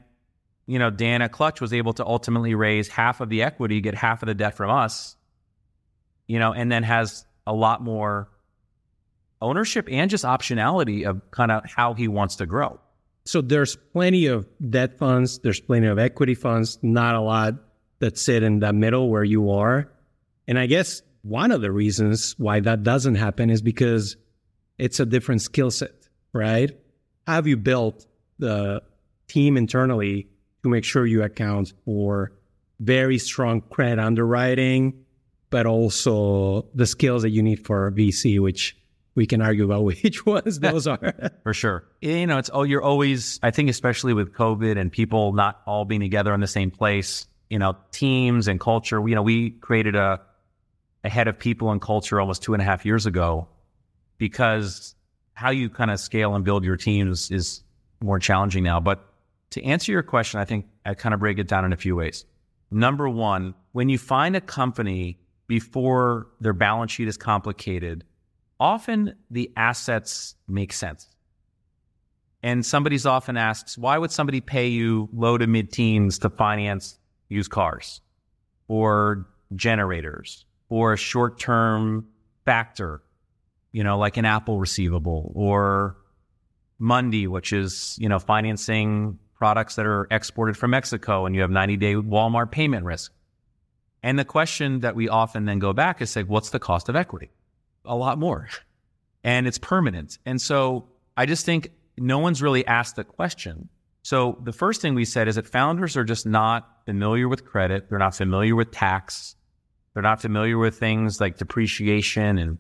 you 0.66 0.80
know, 0.80 0.90
Dana 0.90 1.28
Clutch 1.28 1.60
was 1.60 1.74
able 1.74 1.92
to 1.96 2.06
ultimately 2.06 2.56
raise 2.56 2.88
half 2.88 3.20
of 3.20 3.28
the 3.28 3.44
equity, 3.44 3.82
get 3.82 3.96
half 3.96 4.24
of 4.24 4.28
the 4.28 4.34
debt 4.34 4.56
from 4.56 4.72
us, 4.72 5.18
you 6.26 6.40
know, 6.40 6.54
and 6.54 6.72
then 6.72 6.84
has 6.84 7.26
a 7.46 7.54
lot 7.54 7.84
more 7.84 8.30
ownership 9.42 9.88
and 9.92 10.10
just 10.10 10.24
optionality 10.24 11.06
of 11.06 11.22
kind 11.32 11.52
of 11.52 11.64
how 11.66 11.94
he 11.94 12.08
wants 12.08 12.36
to 12.38 12.46
grow. 12.46 12.80
So 13.26 13.42
there's 13.42 13.76
plenty 13.76 14.26
of 14.26 14.48
debt 14.70 14.98
funds, 14.98 15.40
there's 15.40 15.60
plenty 15.60 15.88
of 15.88 16.00
equity 16.00 16.36
funds, 16.36 16.80
not 16.82 17.16
a 17.16 17.22
lot 17.22 17.56
that 18.00 18.18
sit 18.18 18.44
in 18.44 18.60
that 18.60 18.76
middle 18.76 19.10
where 19.10 19.24
you 19.24 19.52
are. 19.52 19.92
And 20.48 20.58
I 20.58 20.66
guess 20.66 21.02
one 21.22 21.52
of 21.52 21.62
the 21.62 21.72
reasons 21.72 22.36
why 22.38 22.60
that 22.62 22.84
doesn't 22.84 23.16
happen 23.16 23.50
is 23.50 23.62
because 23.62 24.18
it's 24.80 25.00
a 25.00 25.06
different 25.06 25.42
skill 25.42 25.70
set, 25.70 26.10
right? 26.34 26.72
Have 27.28 27.46
you 27.46 27.58
built 27.58 28.06
the 28.40 28.82
team 29.28 29.56
internally 29.56 30.28
to 30.64 30.70
make 30.70 30.84
sure 30.84 31.06
you 31.06 31.24
account 31.24 31.74
for 31.86 32.34
very 32.80 33.20
strong 33.20 33.62
credit 33.62 34.00
underwriting, 34.00 35.06
but 35.52 35.68
also 35.68 36.66
the 36.74 36.88
skills 36.88 37.22
that 37.22 37.30
you 37.30 37.44
need 37.44 37.66
for 37.66 37.92
VC, 37.92 38.40
which 38.40 38.76
we 39.16 39.26
can 39.26 39.42
argue 39.42 39.66
about 39.66 39.84
which 40.04 40.26
ones 40.26 40.60
those 40.60 40.88
are. 40.88 41.32
For 41.44 41.54
sure. 41.54 41.84
You 42.02 42.28
know, 42.28 42.38
it's 42.38 42.50
oh, 42.54 42.64
you're 42.64 42.82
always, 42.82 43.40
I 43.44 43.52
think, 43.52 43.70
especially 43.70 44.14
with 44.14 44.34
COVID 44.34 44.80
and 44.80 44.92
people 44.92 45.34
not 45.34 45.62
all 45.66 45.86
being 45.86 46.02
together 46.02 46.34
in 46.34 46.42
the 46.42 46.48
same 46.48 46.72
place, 46.72 47.28
you 47.50 47.60
know, 47.60 47.78
teams 47.92 48.48
and 48.48 48.60
culture. 48.60 49.08
You 49.08 49.16
know, 49.16 49.22
we 49.22 49.52
created 49.52 49.96
a, 49.96 50.22
a 51.04 51.10
head 51.10 51.28
of 51.28 51.38
people 51.38 51.72
and 51.72 51.82
culture 51.82 52.20
almost 52.20 52.44
two 52.44 52.54
and 52.54 52.62
a 52.62 52.66
half 52.66 52.86
years 52.86 53.06
ago 53.06 53.48
because 54.18 54.96
how 55.34 55.50
you 55.50 55.70
kind 55.70 55.90
of 55.92 56.00
scale 56.00 56.36
and 56.36 56.46
build 56.46 56.64
your 56.64 56.78
teams 56.78 57.32
is 57.32 57.64
more 58.02 58.20
challenging 58.20 58.64
now. 58.64 58.80
But 58.80 59.04
to 59.52 59.64
answer 59.64 59.92
your 59.92 60.04
question, 60.04 60.40
I 60.40 60.46
think 60.46 60.68
I 60.86 60.94
kind 60.94 61.14
of 61.14 61.20
break 61.20 61.40
it 61.40 61.48
down 61.48 61.66
in 61.66 61.74
a 61.74 61.78
few 61.78 61.96
ways. 61.96 62.26
Number 62.70 63.10
one, 63.10 63.54
when 63.74 63.90
you 63.90 63.98
find 63.98 64.36
a 64.36 64.42
company 64.42 65.20
before 65.48 66.28
their 66.40 66.54
balance 66.54 66.92
sheet 66.92 67.08
is 67.08 67.18
complicated, 67.18 68.06
often 68.62 69.16
the 69.32 69.52
assets 69.58 70.36
make 70.48 70.72
sense. 70.72 71.10
And 72.44 72.66
somebody's 72.66 73.06
often 73.06 73.36
asks, 73.36 73.78
why 73.78 73.98
would 73.98 74.12
somebody 74.12 74.40
pay 74.40 74.68
you 74.68 75.10
low 75.14 75.38
to 75.38 75.48
mid 75.48 75.72
teens 75.72 76.20
to 76.20 76.30
finance 76.30 76.98
used 77.28 77.50
cars 77.50 78.02
or 78.68 79.28
generators 79.56 80.46
or 80.70 80.94
a 80.94 80.98
short 80.98 81.40
term 81.40 82.08
factor, 82.46 83.02
you 83.72 83.84
know, 83.84 83.98
like 83.98 84.18
an 84.18 84.26
Apple 84.26 84.60
receivable 84.60 85.32
or 85.36 85.98
Mundi, 86.78 87.28
which 87.28 87.54
is, 87.54 87.98
you 88.00 88.10
know, 88.10 88.20
financing 88.20 89.18
products 89.34 89.76
that 89.76 89.88
are 89.88 90.08
exported 90.12 90.56
from 90.56 90.72
Mexico 90.72 91.26
and 91.26 91.36
you 91.36 91.42
have 91.42 91.52
90 91.52 91.78
day 91.78 91.96
Walmart 91.96 92.52
payment 92.52 92.86
risk. 92.86 93.12
And 94.04 94.18
the 94.18 94.26
question 94.26 94.82
that 94.82 94.96
we 94.96 95.10
often 95.10 95.46
then 95.46 95.60
go 95.60 95.74
back 95.74 96.02
is 96.02 96.12
say, 96.12 96.24
what's 96.24 96.52
the 96.52 96.60
cost 96.60 96.90
of 96.90 96.96
equity? 96.96 97.32
A 97.86 97.96
lot 97.96 98.18
more 98.18 98.48
and 99.24 99.48
it's 99.48 99.58
permanent. 99.58 100.18
And 100.26 100.42
so 100.42 100.88
I 101.16 101.26
just 101.26 101.46
think 101.46 101.72
no 101.98 102.20
one's 102.20 102.42
really 102.42 102.66
asked 102.66 102.96
the 102.96 103.04
question. 103.04 103.70
So 104.04 104.40
the 104.44 104.54
first 104.54 104.82
thing 104.82 104.96
we 104.96 105.06
said 105.06 105.28
is 105.28 105.36
that 105.36 105.48
founders 105.48 105.96
are 105.96 106.04
just 106.04 106.26
not 106.26 106.68
familiar 106.86 107.28
with 107.28 107.46
credit. 107.46 107.90
They're 107.90 108.00
not 108.00 108.16
familiar 108.16 108.56
with 108.56 108.72
tax. 108.72 109.36
They're 109.94 110.04
not 110.04 110.22
familiar 110.22 110.58
with 110.58 110.80
things 110.80 111.20
like 111.20 111.38
depreciation 111.38 112.38
and 112.38 112.58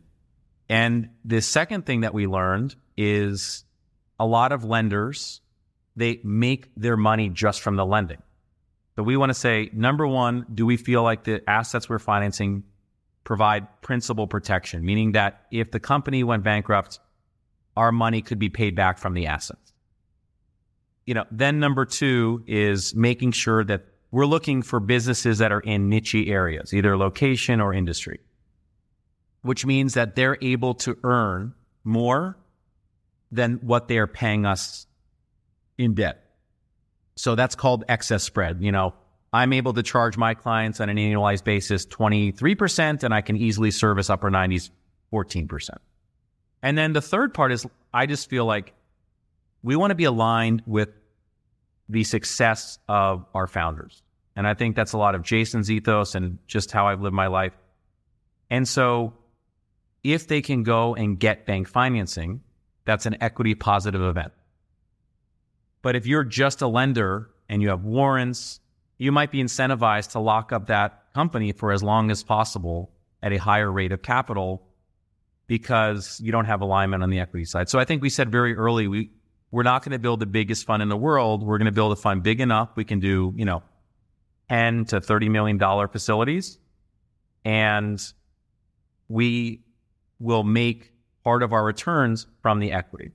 and 0.70 1.10
the 1.26 1.42
second 1.42 1.86
thing 1.86 2.02
that 2.02 2.14
we 2.14 2.28
learned 2.28 2.76
is 2.96 3.66
a 4.18 4.26
lot 4.26 4.54
of 4.54 4.64
lenders 4.64 5.42
they 5.98 6.22
make 6.24 6.70
their 6.78 6.96
money 6.96 7.28
just 7.28 7.60
from 7.60 7.76
the 7.76 7.86
lending. 7.86 8.22
So 8.96 9.04
we 9.04 9.18
want 9.18 9.32
to 9.32 9.34
say 9.34 9.70
number 9.74 10.08
1, 10.08 10.46
do 10.54 10.66
we 10.66 10.78
feel 10.78 11.04
like 11.04 11.26
the 11.26 11.48
assets 11.50 11.90
we're 11.90 12.00
financing 12.00 12.64
provide 13.24 13.68
principal 13.82 14.28
protection, 14.28 14.84
meaning 14.86 15.14
that 15.14 15.46
if 15.52 15.72
the 15.72 15.80
company 15.80 16.24
went 16.24 16.44
bankrupt, 16.44 17.00
our 17.78 17.92
money 17.92 18.22
could 18.22 18.40
be 18.40 18.50
paid 18.50 18.76
back 18.76 18.98
from 18.98 19.14
the 19.14 19.28
assets. 19.28 19.74
You 21.06 21.14
know, 21.14 21.26
then 21.32 21.60
number 21.60 21.86
two 21.86 22.44
is 22.48 22.96
making 22.96 23.32
sure 23.32 23.64
that 23.64 23.86
we're 24.12 24.26
looking 24.26 24.62
for 24.62 24.80
businesses 24.80 25.38
that 25.38 25.52
are 25.52 25.60
in 25.60 25.90
niche 25.90 26.16
areas, 26.16 26.74
either 26.74 26.98
location 26.98 27.62
or 27.62 27.74
industry, 27.74 28.20
which 29.42 29.66
means 29.66 29.94
that 29.94 30.16
they're 30.16 30.38
able 30.42 30.74
to 30.76 30.98
earn 31.04 31.54
more 31.84 32.38
than 33.32 33.60
what 33.62 33.88
they 33.88 33.98
are 33.98 34.08
paying 34.08 34.46
us 34.46 34.86
in 35.78 35.94
debt. 35.94 36.24
So 37.16 37.36
that's 37.36 37.56
called 37.56 37.86
excess 37.88 38.24
spread. 38.24 38.62
You 38.62 38.72
know, 38.72 38.94
I'm 39.34 39.54
able 39.54 39.74
to 39.74 39.84
charge 39.84 40.18
my 40.18 40.34
clients 40.34 40.82
on 40.82 40.90
an 40.90 40.98
annualized 40.98 41.44
basis 41.44 41.86
23%, 41.86 43.04
and 43.04 43.14
I 43.14 43.22
can 43.22 43.38
easily 43.38 43.72
service 43.72 44.10
upper 44.10 44.30
90s 44.30 44.70
14%. 45.14 45.70
And 46.62 46.78
then 46.78 46.94
the 46.94 47.02
third 47.02 47.34
part 47.34 47.52
is 47.52 47.66
I 47.94 48.06
just 48.06 48.30
feel 48.30 48.46
like 48.46 48.74
we 49.64 49.76
want 49.76 49.92
to 49.92 49.96
be 49.96 50.04
aligned 50.06 50.64
with 50.66 50.90
the 51.90 52.04
success 52.04 52.80
of 52.88 53.26
our 53.34 53.48
founders. 53.48 54.02
And 54.36 54.48
I 54.48 54.54
think 54.54 54.76
that's 54.76 54.94
a 54.94 54.98
lot 54.98 55.16
of 55.16 55.24
Jason's 55.24 55.70
ethos 55.70 56.16
and 56.16 56.38
just 56.48 56.72
how 56.72 56.88
I've 56.88 57.02
lived 57.02 57.16
my 57.16 57.28
life. 57.28 57.54
And 58.50 58.68
so 58.68 59.14
if 60.04 60.28
they 60.28 60.42
can 60.42 60.64
go 60.64 60.96
and 60.96 61.20
get 61.20 61.46
bank 61.46 61.68
financing, 61.68 62.42
that's 62.86 63.06
an 63.06 63.18
equity 63.22 63.56
positive 63.56 64.02
event. 64.02 64.32
But 65.82 65.96
if 65.96 66.08
you're 66.08 66.24
just 66.24 66.62
a 66.62 66.68
lender 66.68 67.30
and 67.50 67.62
you 67.62 67.70
have 67.70 67.84
warrants 67.84 68.61
you 69.02 69.12
might 69.12 69.32
be 69.32 69.42
incentivized 69.44 70.12
to 70.12 70.20
lock 70.20 70.52
up 70.52 70.68
that 70.68 71.12
company 71.16 71.54
for 71.54 71.72
as 71.72 71.82
long 71.82 72.12
as 72.12 72.22
possible 72.22 72.92
at 73.24 73.34
a 73.34 73.38
higher 73.38 73.72
rate 73.72 73.92
of 73.92 74.04
capital 74.04 74.62
because 75.48 76.22
you 76.24 76.32
don't 76.32 76.46
have 76.46 76.62
alignment 76.62 77.02
on 77.02 77.10
the 77.10 77.20
equity 77.20 77.44
side. 77.44 77.68
So 77.68 77.80
I 77.80 77.84
think 77.84 78.04
we 78.04 78.12
said 78.12 78.32
very 78.32 78.56
early 78.56 78.88
we 78.88 79.10
we're 79.50 79.64
not 79.64 79.84
going 79.84 79.94
to 79.94 80.00
build 80.00 80.20
the 80.20 80.28
biggest 80.28 80.68
fund 80.68 80.84
in 80.84 80.90
the 80.90 80.96
world. 80.96 81.42
We're 81.42 81.58
going 81.58 81.66
to 81.66 81.72
build 81.72 81.92
a 81.94 81.96
fund 81.96 82.22
big 82.22 82.40
enough 82.42 82.70
we 82.76 82.84
can 82.84 83.00
do, 83.00 83.34
you 83.36 83.44
know, 83.44 83.64
10 84.50 84.86
to 84.86 85.02
30 85.02 85.30
million 85.30 85.58
dollar 85.58 85.88
facilities 85.88 86.60
and 87.44 88.00
we 89.08 89.64
will 90.20 90.44
make 90.44 90.94
part 91.24 91.42
of 91.42 91.54
our 91.54 91.64
returns 91.66 92.28
from 92.44 92.60
the 92.60 92.72
equity. 92.72 93.14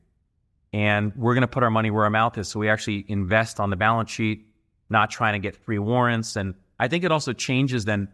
And 0.72 1.12
we're 1.14 1.34
going 1.34 1.42
to 1.42 1.48
put 1.48 1.62
our 1.62 1.70
money 1.70 1.92
where 1.92 2.02
our 2.02 2.10
mouth 2.10 2.36
is. 2.38 2.48
So 2.48 2.58
we 2.58 2.68
actually 2.68 3.04
invest 3.06 3.60
on 3.60 3.70
the 3.70 3.76
balance 3.76 4.10
sheet 4.10 4.46
not 4.88 5.10
trying 5.10 5.34
to 5.34 5.38
get 5.38 5.56
free 5.56 5.78
warrants. 5.78 6.36
And 6.36 6.54
I 6.78 6.88
think 6.88 7.04
it 7.04 7.12
also 7.12 7.32
changes 7.32 7.84
then 7.84 8.08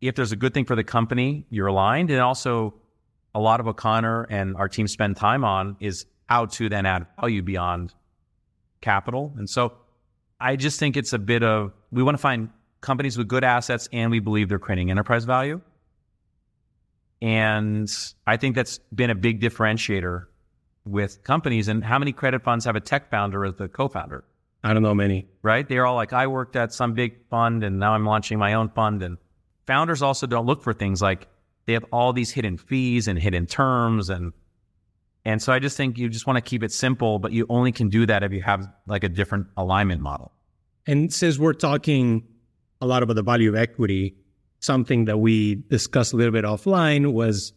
if 0.00 0.14
there's 0.14 0.32
a 0.32 0.36
good 0.36 0.54
thing 0.54 0.64
for 0.64 0.74
the 0.74 0.84
company, 0.84 1.44
you're 1.50 1.66
aligned. 1.66 2.10
And 2.10 2.20
also, 2.20 2.74
a 3.34 3.40
lot 3.40 3.60
of 3.60 3.68
O'Connor 3.68 4.24
and 4.24 4.56
our 4.56 4.68
team 4.68 4.88
spend 4.88 5.16
time 5.16 5.44
on 5.44 5.76
is 5.78 6.06
how 6.28 6.46
to 6.46 6.68
then 6.68 6.86
add 6.86 7.06
value 7.20 7.42
beyond 7.42 7.94
capital. 8.80 9.32
And 9.36 9.48
so 9.48 9.74
I 10.40 10.56
just 10.56 10.78
think 10.78 10.96
it's 10.96 11.12
a 11.12 11.18
bit 11.18 11.42
of 11.42 11.72
we 11.92 12.02
want 12.02 12.16
to 12.16 12.20
find 12.20 12.50
companies 12.80 13.18
with 13.18 13.28
good 13.28 13.44
assets 13.44 13.88
and 13.92 14.10
we 14.10 14.20
believe 14.20 14.48
they're 14.48 14.58
creating 14.58 14.90
enterprise 14.90 15.24
value. 15.24 15.60
And 17.22 17.90
I 18.26 18.36
think 18.38 18.54
that's 18.54 18.78
been 18.94 19.10
a 19.10 19.14
big 19.14 19.40
differentiator 19.40 20.24
with 20.86 21.22
companies. 21.22 21.68
And 21.68 21.84
how 21.84 21.98
many 21.98 22.12
credit 22.12 22.42
funds 22.42 22.64
have 22.64 22.76
a 22.76 22.80
tech 22.80 23.10
founder 23.10 23.44
as 23.44 23.54
the 23.56 23.68
co 23.68 23.88
founder? 23.88 24.24
I 24.62 24.72
don't 24.72 24.82
know 24.82 24.94
many. 24.94 25.26
Right? 25.42 25.68
They're 25.68 25.86
all 25.86 25.96
like, 25.96 26.12
I 26.12 26.26
worked 26.26 26.56
at 26.56 26.72
some 26.72 26.94
big 26.94 27.26
fund 27.28 27.64
and 27.64 27.78
now 27.78 27.94
I'm 27.94 28.04
launching 28.04 28.38
my 28.38 28.54
own 28.54 28.68
fund. 28.70 29.02
And 29.02 29.18
founders 29.66 30.02
also 30.02 30.26
don't 30.26 30.46
look 30.46 30.62
for 30.62 30.72
things 30.72 31.00
like 31.00 31.28
they 31.66 31.72
have 31.74 31.84
all 31.92 32.12
these 32.12 32.30
hidden 32.30 32.58
fees 32.58 33.08
and 33.08 33.18
hidden 33.18 33.46
terms 33.46 34.10
and 34.10 34.32
and 35.24 35.42
so 35.42 35.52
I 35.52 35.58
just 35.58 35.76
think 35.76 35.98
you 35.98 36.08
just 36.08 36.26
want 36.26 36.38
to 36.38 36.40
keep 36.40 36.62
it 36.62 36.72
simple, 36.72 37.18
but 37.18 37.32
you 37.32 37.44
only 37.48 37.72
can 37.72 37.90
do 37.90 38.06
that 38.06 38.22
if 38.22 38.32
you 38.32 38.42
have 38.42 38.66
like 38.86 39.04
a 39.04 39.08
different 39.08 39.48
alignment 39.56 40.00
model. 40.00 40.32
And 40.86 41.12
since 41.12 41.38
we're 41.38 41.52
talking 41.52 42.24
a 42.80 42.86
lot 42.86 43.02
about 43.02 43.16
the 43.16 43.22
value 43.22 43.50
of 43.50 43.54
equity, 43.54 44.16
something 44.60 45.04
that 45.06 45.18
we 45.18 45.56
discussed 45.56 46.12
a 46.12 46.16
little 46.16 46.32
bit 46.32 46.44
offline 46.44 47.12
was 47.12 47.52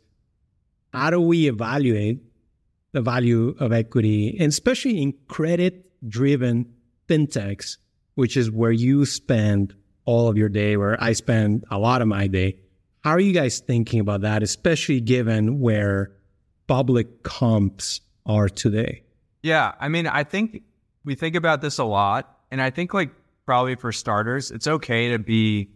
how 0.93 1.09
do 1.09 1.21
we 1.21 1.47
evaluate 1.47 2.21
the 2.91 3.01
value 3.01 3.55
of 3.59 3.71
equity, 3.71 4.37
and 4.39 4.49
especially 4.49 5.01
in 5.01 5.13
credit 5.27 5.89
driven 6.07 6.71
fintechs, 7.07 7.77
which 8.15 8.37
is 8.37 8.49
where 8.49 8.71
you 8.71 9.05
spend 9.05 9.75
all 10.05 10.27
of 10.27 10.37
your 10.37 10.49
day, 10.49 10.77
where 10.77 11.01
I 11.01 11.13
spend 11.13 11.65
a 11.71 11.79
lot 11.79 12.01
of 12.01 12.07
my 12.07 12.27
day. 12.27 12.57
How 13.03 13.11
are 13.11 13.19
you 13.19 13.33
guys 13.33 13.59
thinking 13.59 13.99
about 13.99 14.21
that, 14.21 14.43
especially 14.43 15.01
given 15.01 15.59
where 15.59 16.11
public 16.67 17.23
comps 17.23 18.01
are 18.25 18.49
today? 18.49 19.03
Yeah. 19.41 19.73
I 19.79 19.89
mean, 19.89 20.07
I 20.07 20.23
think 20.23 20.63
we 21.03 21.15
think 21.15 21.35
about 21.35 21.61
this 21.61 21.77
a 21.77 21.83
lot. 21.83 22.37
And 22.51 22.61
I 22.61 22.69
think, 22.69 22.93
like, 22.93 23.11
probably 23.45 23.75
for 23.75 23.91
starters, 23.91 24.51
it's 24.51 24.67
okay 24.67 25.09
to 25.11 25.19
be 25.19 25.69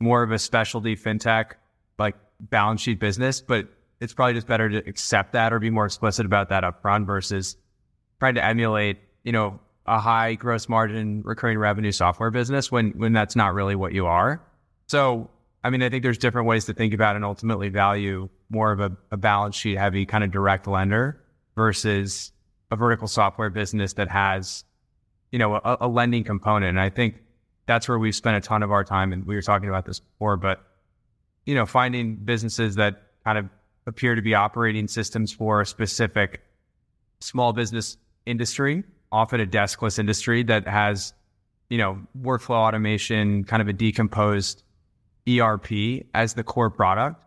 more 0.00 0.22
of 0.22 0.32
a 0.32 0.38
specialty 0.38 0.96
fintech, 0.96 1.52
like 1.98 2.16
balance 2.40 2.80
sheet 2.80 2.98
business, 2.98 3.40
but 3.40 3.68
it's 4.00 4.14
probably 4.14 4.34
just 4.34 4.46
better 4.46 4.68
to 4.68 4.78
accept 4.88 5.32
that 5.32 5.52
or 5.52 5.58
be 5.58 5.70
more 5.70 5.84
explicit 5.84 6.24
about 6.24 6.48
that 6.48 6.64
upfront 6.64 7.06
versus 7.06 7.56
trying 8.20 8.34
to 8.34 8.44
emulate, 8.44 8.98
you 9.22 9.32
know, 9.32 9.60
a 9.88 9.98
high 9.98 10.34
gross 10.34 10.68
margin 10.68 11.22
recurring 11.24 11.58
revenue 11.58 11.92
software 11.92 12.30
business 12.30 12.70
when 12.70 12.90
when 12.92 13.12
that's 13.12 13.36
not 13.36 13.54
really 13.54 13.74
what 13.74 13.92
you 13.92 14.06
are. 14.06 14.42
So, 14.86 15.30
I 15.64 15.70
mean, 15.70 15.82
I 15.82 15.88
think 15.88 16.02
there's 16.02 16.18
different 16.18 16.46
ways 16.46 16.64
to 16.66 16.74
think 16.74 16.94
about 16.94 17.16
and 17.16 17.24
ultimately 17.24 17.68
value 17.68 18.28
more 18.50 18.72
of 18.72 18.80
a, 18.80 18.96
a 19.10 19.16
balance 19.16 19.56
sheet 19.56 19.76
heavy 19.76 20.06
kind 20.06 20.24
of 20.24 20.30
direct 20.30 20.66
lender 20.66 21.22
versus 21.54 22.32
a 22.70 22.76
vertical 22.76 23.08
software 23.08 23.50
business 23.50 23.94
that 23.94 24.08
has, 24.08 24.64
you 25.32 25.38
know, 25.38 25.56
a, 25.56 25.78
a 25.82 25.88
lending 25.88 26.24
component. 26.24 26.70
And 26.70 26.80
I 26.80 26.90
think 26.90 27.16
that's 27.66 27.88
where 27.88 27.98
we've 27.98 28.14
spent 28.14 28.36
a 28.36 28.40
ton 28.40 28.62
of 28.62 28.70
our 28.72 28.84
time. 28.84 29.12
And 29.12 29.26
we 29.26 29.34
were 29.34 29.42
talking 29.42 29.68
about 29.68 29.84
this 29.84 30.00
before, 30.00 30.36
but 30.36 30.64
you 31.48 31.54
know, 31.54 31.64
finding 31.64 32.14
businesses 32.16 32.74
that 32.74 33.02
kind 33.24 33.38
of 33.38 33.48
appear 33.86 34.14
to 34.14 34.20
be 34.20 34.34
operating 34.34 34.86
systems 34.86 35.32
for 35.32 35.62
a 35.62 35.66
specific 35.66 36.42
small 37.20 37.54
business 37.54 37.96
industry, 38.26 38.84
often 39.10 39.40
a 39.40 39.46
deskless 39.46 39.98
industry 39.98 40.42
that 40.44 40.66
has, 40.66 41.12
you 41.70 41.78
know, 41.78 41.98
workflow 42.20 42.56
automation, 42.56 43.44
kind 43.44 43.62
of 43.62 43.68
a 43.68 43.72
decomposed 43.72 44.62
ERP 45.28 46.04
as 46.14 46.34
the 46.34 46.42
core 46.42 46.70
product. 46.70 47.22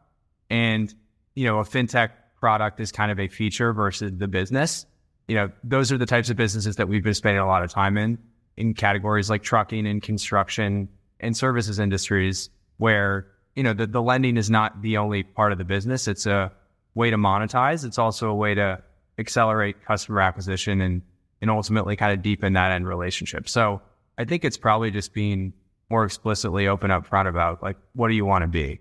And, 0.49 0.93
you 1.35 1.45
know, 1.45 1.59
a 1.59 1.63
fintech 1.63 2.11
product 2.39 2.79
is 2.79 2.91
kind 2.91 3.11
of 3.11 3.19
a 3.19 3.27
feature 3.27 3.73
versus 3.73 4.11
the 4.15 4.27
business. 4.27 4.85
You 5.27 5.35
know, 5.35 5.51
those 5.63 5.91
are 5.91 5.97
the 5.97 6.05
types 6.05 6.29
of 6.29 6.37
businesses 6.37 6.75
that 6.75 6.87
we've 6.87 7.03
been 7.03 7.13
spending 7.13 7.41
a 7.41 7.47
lot 7.47 7.63
of 7.63 7.71
time 7.71 7.97
in, 7.97 8.17
in 8.57 8.73
categories 8.73 9.29
like 9.29 9.43
trucking 9.43 9.87
and 9.87 10.01
construction 10.01 10.89
and 11.19 11.37
services 11.37 11.79
industries 11.79 12.49
where 12.77 13.27
you 13.55 13.63
know, 13.63 13.73
the, 13.73 13.87
the 13.87 14.01
lending 14.01 14.37
is 14.37 14.49
not 14.49 14.81
the 14.81 14.97
only 14.97 15.23
part 15.23 15.51
of 15.51 15.57
the 15.57 15.63
business. 15.63 16.07
It's 16.07 16.25
a 16.25 16.51
way 16.95 17.09
to 17.09 17.17
monetize. 17.17 17.85
It's 17.85 17.97
also 17.97 18.29
a 18.29 18.35
way 18.35 18.55
to 18.55 18.81
accelerate 19.17 19.83
customer 19.85 20.21
acquisition 20.21 20.81
and, 20.81 21.01
and 21.41 21.49
ultimately 21.49 21.95
kind 21.95 22.13
of 22.13 22.21
deepen 22.21 22.53
that 22.53 22.71
end 22.71 22.87
relationship. 22.87 23.49
So 23.49 23.81
I 24.17 24.25
think 24.25 24.45
it's 24.45 24.57
probably 24.57 24.91
just 24.91 25.13
being 25.13 25.53
more 25.89 26.05
explicitly 26.05 26.67
open 26.67 26.91
up 26.91 27.05
front 27.05 27.27
about 27.27 27.61
like, 27.61 27.77
what 27.93 28.07
do 28.07 28.13
you 28.13 28.25
want 28.25 28.43
to 28.43 28.47
be? 28.47 28.79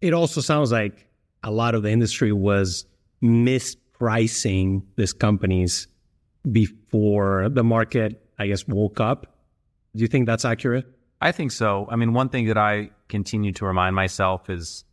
It 0.00 0.12
also 0.12 0.40
sounds 0.40 0.70
like 0.70 1.06
a 1.42 1.50
lot 1.50 1.74
of 1.74 1.82
the 1.82 1.90
industry 1.90 2.32
was 2.32 2.86
mispricing 3.22 4.82
these 4.96 5.12
companies 5.12 5.88
before 6.50 7.48
the 7.48 7.64
market, 7.64 8.22
I 8.38 8.46
guess, 8.46 8.66
woke 8.68 9.00
up. 9.00 9.34
Do 9.96 10.02
you 10.02 10.08
think 10.08 10.26
that's 10.26 10.44
accurate? 10.44 10.86
I 11.20 11.32
think 11.32 11.52
so. 11.52 11.88
I 11.90 11.96
mean, 11.96 12.12
one 12.12 12.28
thing 12.28 12.46
that 12.46 12.58
I 12.58 12.90
continue 13.08 13.52
to 13.52 13.64
remind 13.64 13.96
myself 13.96 14.50
is 14.50 14.84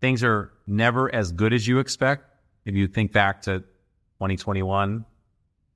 things 0.00 0.24
are 0.24 0.52
never 0.66 1.14
as 1.14 1.32
good 1.32 1.52
as 1.52 1.66
you 1.66 1.80
expect. 1.80 2.24
If 2.64 2.74
you 2.74 2.86
think 2.86 3.12
back 3.12 3.42
to 3.42 3.60
2021, 3.60 5.04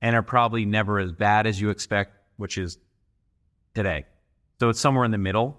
and 0.03 0.17
are 0.17 0.21
probably 0.21 0.65
never 0.65 0.99
as 0.99 1.13
bad 1.13 1.47
as 1.47 1.59
you 1.59 1.69
expect, 1.69 2.17
which 2.35 2.57
is 2.57 2.77
today. 3.73 4.05
So 4.59 4.67
it's 4.67 4.79
somewhere 4.79 5.05
in 5.05 5.11
the 5.11 5.17
middle. 5.17 5.57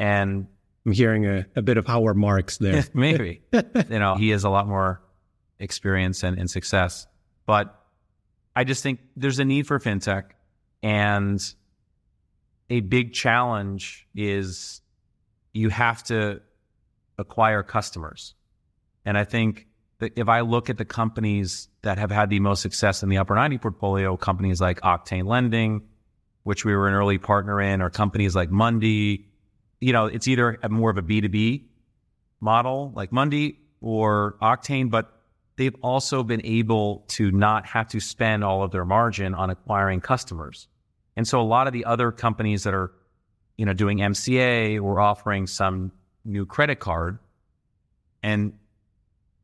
And 0.00 0.48
I'm 0.84 0.92
hearing 0.92 1.24
a, 1.26 1.46
a 1.54 1.62
bit 1.62 1.78
of 1.78 1.86
Howard 1.86 2.16
Marks 2.16 2.58
there. 2.58 2.84
maybe. 2.92 3.40
you 3.52 3.98
know, 4.00 4.16
he 4.16 4.30
has 4.30 4.42
a 4.42 4.50
lot 4.50 4.66
more 4.66 5.00
experience 5.60 6.24
and, 6.24 6.36
and 6.38 6.50
success. 6.50 7.06
But 7.46 7.72
I 8.54 8.64
just 8.64 8.82
think 8.82 8.98
there's 9.16 9.38
a 9.38 9.44
need 9.44 9.68
for 9.68 9.78
fintech. 9.78 10.30
And 10.82 11.40
a 12.68 12.80
big 12.80 13.12
challenge 13.12 14.08
is 14.12 14.80
you 15.52 15.68
have 15.68 16.02
to 16.04 16.40
acquire 17.16 17.62
customers. 17.62 18.34
And 19.04 19.16
I 19.16 19.22
think 19.22 19.67
if 20.00 20.28
I 20.28 20.40
look 20.40 20.70
at 20.70 20.78
the 20.78 20.84
companies 20.84 21.68
that 21.82 21.98
have 21.98 22.10
had 22.10 22.30
the 22.30 22.40
most 22.40 22.62
success 22.62 23.02
in 23.02 23.08
the 23.08 23.18
upper 23.18 23.34
90 23.34 23.58
portfolio, 23.58 24.16
companies 24.16 24.60
like 24.60 24.80
Octane 24.82 25.26
Lending, 25.26 25.82
which 26.44 26.64
we 26.64 26.74
were 26.74 26.88
an 26.88 26.94
early 26.94 27.18
partner 27.18 27.60
in, 27.60 27.82
or 27.82 27.90
companies 27.90 28.34
like 28.34 28.50
Mundi, 28.50 29.26
you 29.80 29.92
know, 29.92 30.06
it's 30.06 30.28
either 30.28 30.58
more 30.70 30.90
of 30.90 30.98
a 30.98 31.02
B2B 31.02 31.64
model 32.40 32.92
like 32.94 33.12
Mundi 33.12 33.58
or 33.80 34.36
Octane, 34.40 34.90
but 34.90 35.12
they've 35.56 35.76
also 35.82 36.22
been 36.22 36.44
able 36.44 37.04
to 37.08 37.30
not 37.32 37.66
have 37.66 37.88
to 37.88 38.00
spend 38.00 38.44
all 38.44 38.62
of 38.62 38.70
their 38.70 38.84
margin 38.84 39.34
on 39.34 39.50
acquiring 39.50 40.00
customers. 40.00 40.68
And 41.16 41.26
so 41.26 41.40
a 41.40 41.42
lot 41.42 41.66
of 41.66 41.72
the 41.72 41.84
other 41.84 42.12
companies 42.12 42.62
that 42.62 42.74
are, 42.74 42.92
you 43.56 43.66
know, 43.66 43.72
doing 43.72 43.98
MCA 43.98 44.80
or 44.80 45.00
offering 45.00 45.48
some 45.48 45.90
new 46.24 46.46
credit 46.46 46.78
card, 46.78 47.18
and 48.22 48.52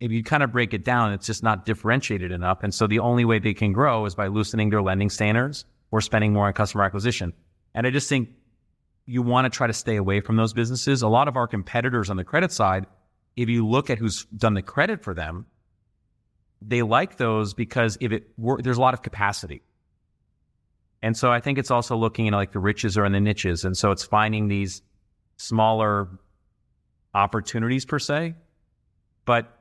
if 0.01 0.11
you 0.11 0.23
kind 0.23 0.43
of 0.43 0.53
break 0.53 0.75
it 0.75 0.85
down, 0.85 1.13
it's 1.13 1.27
just 1.27 1.43
not 1.43 1.65
differentiated 1.65 2.33
enough. 2.33 2.63
And 2.63 2.75
so 2.75 2.87
the 2.87 2.99
only 2.99 3.25
way 3.25 3.39
they 3.39 3.55
can 3.55 3.73
grow 3.73 4.05
is 4.07 4.15
by 4.15 4.27
loosening 4.27 4.71
their 4.71 4.83
lending 4.83 5.11
standards 5.11 5.65
or 5.91 6.01
spending 6.01 6.33
more 6.33 6.47
on 6.47 6.53
customer 6.53 6.85
acquisition. 6.85 7.33
And 7.75 7.87
I 7.87 7.91
just 7.91 8.09
think 8.09 8.31
you 9.07 9.23
want 9.23 9.45
to 9.45 9.57
try 9.57 9.67
to 9.67 9.73
stay 9.73 9.97
away 9.97 10.21
from 10.21 10.37
those 10.37 10.53
businesses. 10.53 11.03
A 11.03 11.09
lot 11.09 11.29
of 11.29 11.37
our 11.37 11.47
competitors 11.47 12.11
on 12.11 12.17
the 12.17 12.25
credit 12.25 12.53
side, 12.53 12.87
if 13.37 13.49
you 13.49 13.67
look 13.67 13.91
at 13.91 13.99
who's 13.99 14.25
done 14.25 14.55
the 14.55 14.63
credit 14.63 15.03
for 15.03 15.15
them, 15.15 15.47
they 16.61 16.83
like 16.83 17.17
those 17.17 17.55
because 17.55 17.99
if 18.01 18.13
it 18.13 18.29
were, 18.37 18.61
there's 18.61 18.79
a 18.79 18.81
lot 18.81 18.95
of 18.95 19.03
capacity. 19.03 19.63
And 21.03 21.17
so 21.17 21.31
I 21.31 21.41
think 21.41 21.59
it's 21.59 21.71
also 21.71 21.97
looking 21.97 22.29
at 22.29 22.33
like 22.33 22.53
the 22.53 22.59
riches 22.59 22.97
are 22.97 23.05
in 23.05 23.13
the 23.13 23.21
niches. 23.21 23.65
And 23.65 23.77
so 23.77 23.91
it's 23.91 24.05
finding 24.05 24.49
these 24.49 24.81
smaller 25.37 26.09
opportunities 27.13 27.85
per 27.85 27.99
se, 27.99 28.35
but 29.27 29.54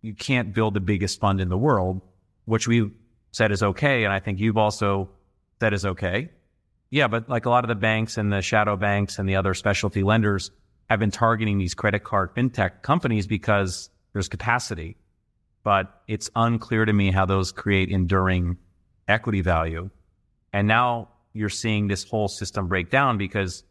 you 0.00 0.14
can't 0.14 0.54
build 0.54 0.74
the 0.74 0.80
biggest 0.80 1.20
fund 1.20 1.40
in 1.40 1.48
the 1.48 1.58
world, 1.58 2.00
which 2.44 2.68
we 2.68 2.90
said 3.32 3.52
is 3.52 3.62
okay. 3.62 4.04
And 4.04 4.12
I 4.12 4.20
think 4.20 4.38
you've 4.38 4.56
also 4.56 5.10
said 5.60 5.72
is 5.72 5.84
okay. 5.84 6.30
Yeah, 6.90 7.08
but 7.08 7.28
like 7.28 7.46
a 7.46 7.50
lot 7.50 7.64
of 7.64 7.68
the 7.68 7.74
banks 7.74 8.16
and 8.16 8.32
the 8.32 8.40
shadow 8.40 8.76
banks 8.76 9.18
and 9.18 9.28
the 9.28 9.36
other 9.36 9.54
specialty 9.54 10.02
lenders 10.02 10.50
have 10.88 10.98
been 11.00 11.10
targeting 11.10 11.58
these 11.58 11.74
credit 11.74 12.04
card 12.04 12.34
fintech 12.34 12.82
companies 12.82 13.26
because 13.26 13.90
there's 14.12 14.28
capacity. 14.28 14.96
But 15.62 16.02
it's 16.08 16.30
unclear 16.34 16.84
to 16.84 16.92
me 16.92 17.10
how 17.10 17.26
those 17.26 17.52
create 17.52 17.90
enduring 17.90 18.56
equity 19.06 19.42
value 19.42 19.90
and 20.52 20.66
now 20.66 21.08
you're 21.32 21.48
seeing 21.48 21.88
this 21.88 22.04
whole 22.04 22.28
system 22.28 22.68
break 22.68 22.90
down 22.90 23.18
because 23.18 23.64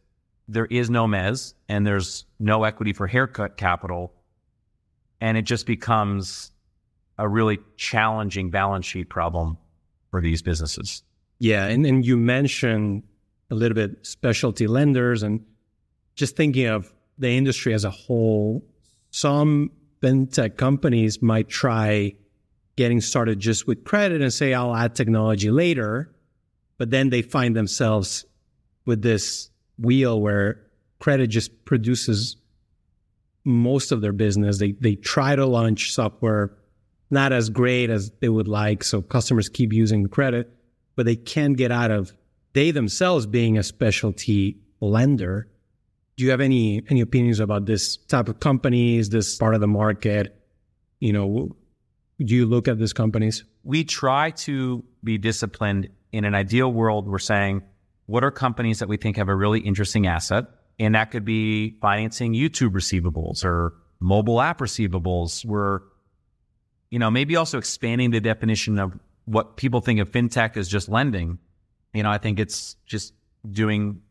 there 0.47 0.65
is 0.65 0.89
no 0.89 1.07
mez 1.07 1.53
and 1.67 1.85
there's 1.85 2.25
no 2.39 2.63
equity 2.63 2.93
for 2.93 3.07
haircut 3.07 3.57
capital. 3.57 4.13
And 5.21 5.37
it 5.37 5.43
just 5.43 5.65
becomes 5.65 6.51
a 7.17 7.27
really 7.27 7.59
challenging 7.77 8.49
balance 8.49 8.85
sheet 8.85 9.09
problem 9.09 9.57
for 10.11 10.21
these 10.21 10.41
businesses. 10.41 11.03
Yeah. 11.39 11.65
And, 11.65 11.85
and 11.85 12.05
you 12.05 12.17
mentioned 12.17 13.03
a 13.49 13.55
little 13.55 13.75
bit 13.75 14.05
specialty 14.05 14.67
lenders 14.67 15.23
and 15.23 15.43
just 16.15 16.35
thinking 16.35 16.67
of 16.67 16.93
the 17.17 17.29
industry 17.29 17.73
as 17.73 17.83
a 17.83 17.89
whole, 17.89 18.63
some 19.09 19.71
fintech 20.01 20.57
companies 20.57 21.21
might 21.21 21.47
try 21.47 22.13
getting 22.75 23.01
started 23.01 23.39
just 23.39 23.65
with 23.65 23.83
credit 23.83 24.21
and 24.21 24.31
say, 24.31 24.53
I'll 24.53 24.75
add 24.75 24.93
technology 24.93 25.49
later 25.49 26.13
but 26.77 26.91
then 26.91 27.09
they 27.09 27.21
find 27.21 27.55
themselves 27.55 28.25
with 28.85 29.01
this 29.01 29.49
wheel 29.77 30.21
where 30.21 30.61
credit 30.99 31.27
just 31.27 31.65
produces 31.65 32.37
most 33.47 33.91
of 33.91 34.01
their 34.01 34.11
business. 34.11 34.59
They 34.59 34.73
they 34.73 34.95
try 34.95 35.35
to 35.35 35.45
launch 35.45 35.93
software 35.93 36.53
not 37.09 37.31
as 37.31 37.49
great 37.49 37.89
as 37.89 38.11
they 38.19 38.27
would 38.29 38.49
like, 38.49 38.83
so 38.83 39.01
customers 39.01 39.47
keep 39.47 39.71
using 39.71 40.05
credit, 40.07 40.51
but 40.97 41.05
they 41.05 41.15
can't 41.15 41.55
get 41.55 41.71
out 41.71 41.89
of 41.89 42.13
they 42.53 42.71
themselves 42.71 43.25
being 43.25 43.57
a 43.57 43.63
specialty 43.63 44.57
lender. 44.81 45.47
do 46.17 46.25
you 46.25 46.31
have 46.31 46.41
any 46.41 46.83
any 46.89 47.01
opinions 47.01 47.39
about 47.39 47.65
this 47.65 47.97
type 47.97 48.27
of 48.27 48.39
companies, 48.39 49.09
this 49.09 49.37
part 49.37 49.55
of 49.55 49.61
the 49.61 49.67
market? 49.67 50.35
You 50.99 51.13
know, 51.13 51.55
do 52.19 52.35
you 52.35 52.45
look 52.45 52.67
at 52.67 52.79
these 52.79 52.93
companies? 52.93 53.45
We 53.63 53.83
try 53.83 54.31
to 54.31 54.83
be 55.03 55.17
disciplined. 55.17 55.89
In 56.13 56.23
an 56.23 56.33
ideal 56.33 56.71
world, 56.71 57.05
we're 57.07 57.19
saying, 57.19 57.63
what 58.05 58.23
are 58.23 58.31
companies 58.31 58.79
that 58.79 58.87
we 58.87 58.97
think 58.97 59.17
have 59.17 59.29
a 59.29 59.35
really 59.35 59.59
interesting 59.59 60.07
asset? 60.07 60.45
And 60.79 60.95
that 60.95 61.11
could 61.11 61.25
be 61.25 61.71
financing 61.81 62.33
YouTube 62.33 62.71
receivables 62.71 63.43
or 63.43 63.73
mobile 63.99 64.41
app 64.41 64.59
receivables. 64.59 65.43
We're, 65.43 65.81
you 66.91 66.99
know, 66.99 67.09
maybe 67.09 67.35
also 67.35 67.57
expanding 67.57 68.11
the 68.11 68.21
definition 68.21 68.77
of 68.79 68.93
what 69.25 69.57
people 69.57 69.81
think 69.81 69.99
of 69.99 70.11
fintech 70.11 70.55
as 70.55 70.67
just 70.67 70.87
lending. 70.87 71.39
You 71.93 72.03
know, 72.03 72.11
I 72.11 72.17
think 72.17 72.39
it's 72.39 72.75
just 72.85 73.13
doing 73.49 74.01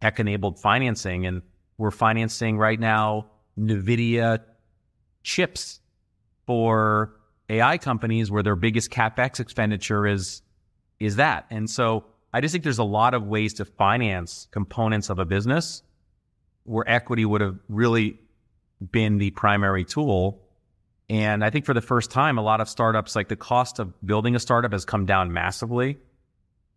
tech 0.00 0.18
enabled 0.18 0.58
financing. 0.58 1.26
And 1.26 1.42
we're 1.78 1.90
financing 1.90 2.58
right 2.58 2.78
now 2.78 3.26
NVIDIA 3.58 4.40
chips 5.22 5.80
for 6.46 7.16
AI 7.48 7.78
companies 7.78 8.30
where 8.30 8.42
their 8.42 8.56
biggest 8.56 8.90
capex 8.90 9.40
expenditure 9.40 10.06
is 10.06 10.42
is 10.98 11.16
that. 11.16 11.46
And 11.50 11.68
so 11.68 12.04
I 12.32 12.40
just 12.40 12.52
think 12.52 12.64
there's 12.64 12.78
a 12.78 12.84
lot 12.84 13.14
of 13.14 13.26
ways 13.26 13.54
to 13.54 13.64
finance 13.64 14.48
components 14.50 15.10
of 15.10 15.18
a 15.18 15.24
business 15.24 15.82
where 16.64 16.88
equity 16.88 17.24
would 17.24 17.40
have 17.40 17.58
really 17.68 18.18
been 18.90 19.18
the 19.18 19.30
primary 19.30 19.84
tool. 19.84 20.40
And 21.10 21.44
I 21.44 21.50
think 21.50 21.66
for 21.66 21.74
the 21.74 21.82
first 21.82 22.10
time, 22.10 22.38
a 22.38 22.42
lot 22.42 22.60
of 22.60 22.68
startups, 22.68 23.14
like 23.14 23.28
the 23.28 23.36
cost 23.36 23.78
of 23.78 23.92
building 24.06 24.34
a 24.34 24.40
startup 24.40 24.72
has 24.72 24.84
come 24.84 25.04
down 25.04 25.32
massively, 25.32 25.98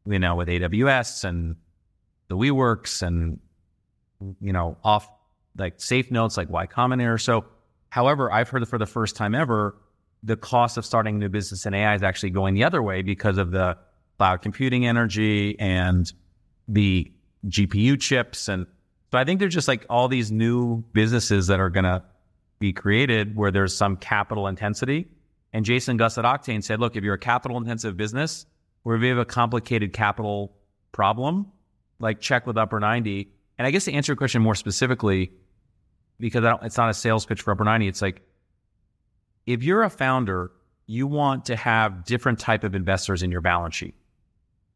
you 0.05 0.19
know, 0.19 0.35
with 0.35 0.49
AWS 0.49 1.23
and 1.23 1.55
the 2.27 2.35
WeWorks 2.35 3.01
and, 3.01 3.39
you 4.41 4.51
know, 4.51 4.77
off 4.83 5.09
like 5.57 5.75
safe 5.77 6.11
notes 6.11 6.35
like 6.35 6.49
Y 6.49 6.67
Combinator. 6.67 7.21
So, 7.21 7.45
however, 7.89 8.31
I've 8.31 8.49
heard 8.49 8.67
for 8.67 8.77
the 8.77 8.85
first 8.85 9.15
time 9.15 9.35
ever, 9.35 9.77
the 10.21 10.35
cost 10.35 10.77
of 10.77 10.85
starting 10.85 11.15
a 11.15 11.19
new 11.19 11.29
business 11.29 11.65
in 11.65 11.73
AI 11.73 11.95
is 11.95 12.03
actually 12.03 12.31
going 12.31 12.55
the 12.55 12.63
other 12.63 12.81
way 12.81 13.03
because 13.03 13.37
of 13.37 13.51
the 13.51 13.77
cloud 14.17 14.41
computing 14.41 14.85
energy 14.85 15.59
and 15.59 16.11
the 16.67 17.11
GPU 17.47 17.99
chips. 17.99 18.47
And 18.47 18.65
so 19.11 19.17
I 19.17 19.23
think 19.23 19.39
there's 19.39 19.53
just 19.53 19.67
like 19.67 19.85
all 19.89 20.07
these 20.07 20.31
new 20.31 20.83
businesses 20.93 21.47
that 21.47 21.59
are 21.59 21.69
going 21.69 21.83
to 21.83 22.03
be 22.59 22.73
created 22.73 23.35
where 23.35 23.51
there's 23.51 23.75
some 23.75 23.97
capital 23.97 24.47
intensity. 24.47 25.07
And 25.53 25.63
Jason 25.63 25.97
Guss 25.97 26.17
at 26.17 26.25
Octane 26.25 26.63
said, 26.63 26.79
look, 26.79 26.95
if 26.95 27.03
you're 27.03 27.13
a 27.13 27.19
capital 27.19 27.57
intensive 27.57 27.97
business 27.97 28.45
if 28.93 29.01
you 29.01 29.09
have 29.09 29.17
a 29.17 29.25
complicated 29.25 29.93
capital 29.93 30.55
problem, 30.91 31.51
like 31.99 32.21
check 32.21 32.45
with 32.45 32.57
Upper 32.57 32.79
90. 32.79 33.31
And 33.57 33.65
I 33.65 33.71
guess 33.71 33.85
to 33.85 33.93
answer 33.93 34.11
your 34.11 34.17
question 34.17 34.41
more 34.41 34.53
specifically, 34.53 35.31
because 36.19 36.43
it's 36.61 36.77
not 36.77 36.89
a 36.89 36.93
sales 36.93 37.25
pitch 37.25 37.41
for 37.41 37.51
Upper 37.51 37.63
90, 37.63 37.87
it's 37.87 38.01
like 38.01 38.21
if 39.45 39.63
you're 39.63 39.83
a 39.83 39.89
founder, 39.89 40.51
you 40.85 41.07
want 41.07 41.45
to 41.45 41.55
have 41.55 42.05
different 42.05 42.37
type 42.37 42.63
of 42.63 42.75
investors 42.75 43.23
in 43.23 43.31
your 43.31 43.41
balance 43.41 43.75
sheet. 43.75 43.95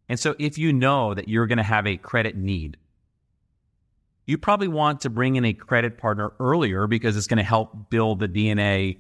And 0.10 0.20
so 0.20 0.36
if 0.40 0.58
you 0.58 0.74
know 0.74 1.14
that 1.14 1.30
you're 1.30 1.48
going 1.48 1.58
to 1.58 1.64
have 1.64 1.86
a 1.88 1.96
credit 1.96 2.36
need, 2.36 2.78
you 4.26 4.38
probably 4.38 4.68
want 4.68 5.02
to 5.02 5.10
bring 5.10 5.36
in 5.36 5.46
a 5.46 5.54
credit 5.54 5.98
partner 5.98 6.34
earlier 6.40 6.88
because 6.88 7.16
it's 7.16 7.28
going 7.28 7.38
to 7.38 7.44
help 7.44 7.90
build 7.90 8.20
the 8.20 8.28
DNA 8.28 8.98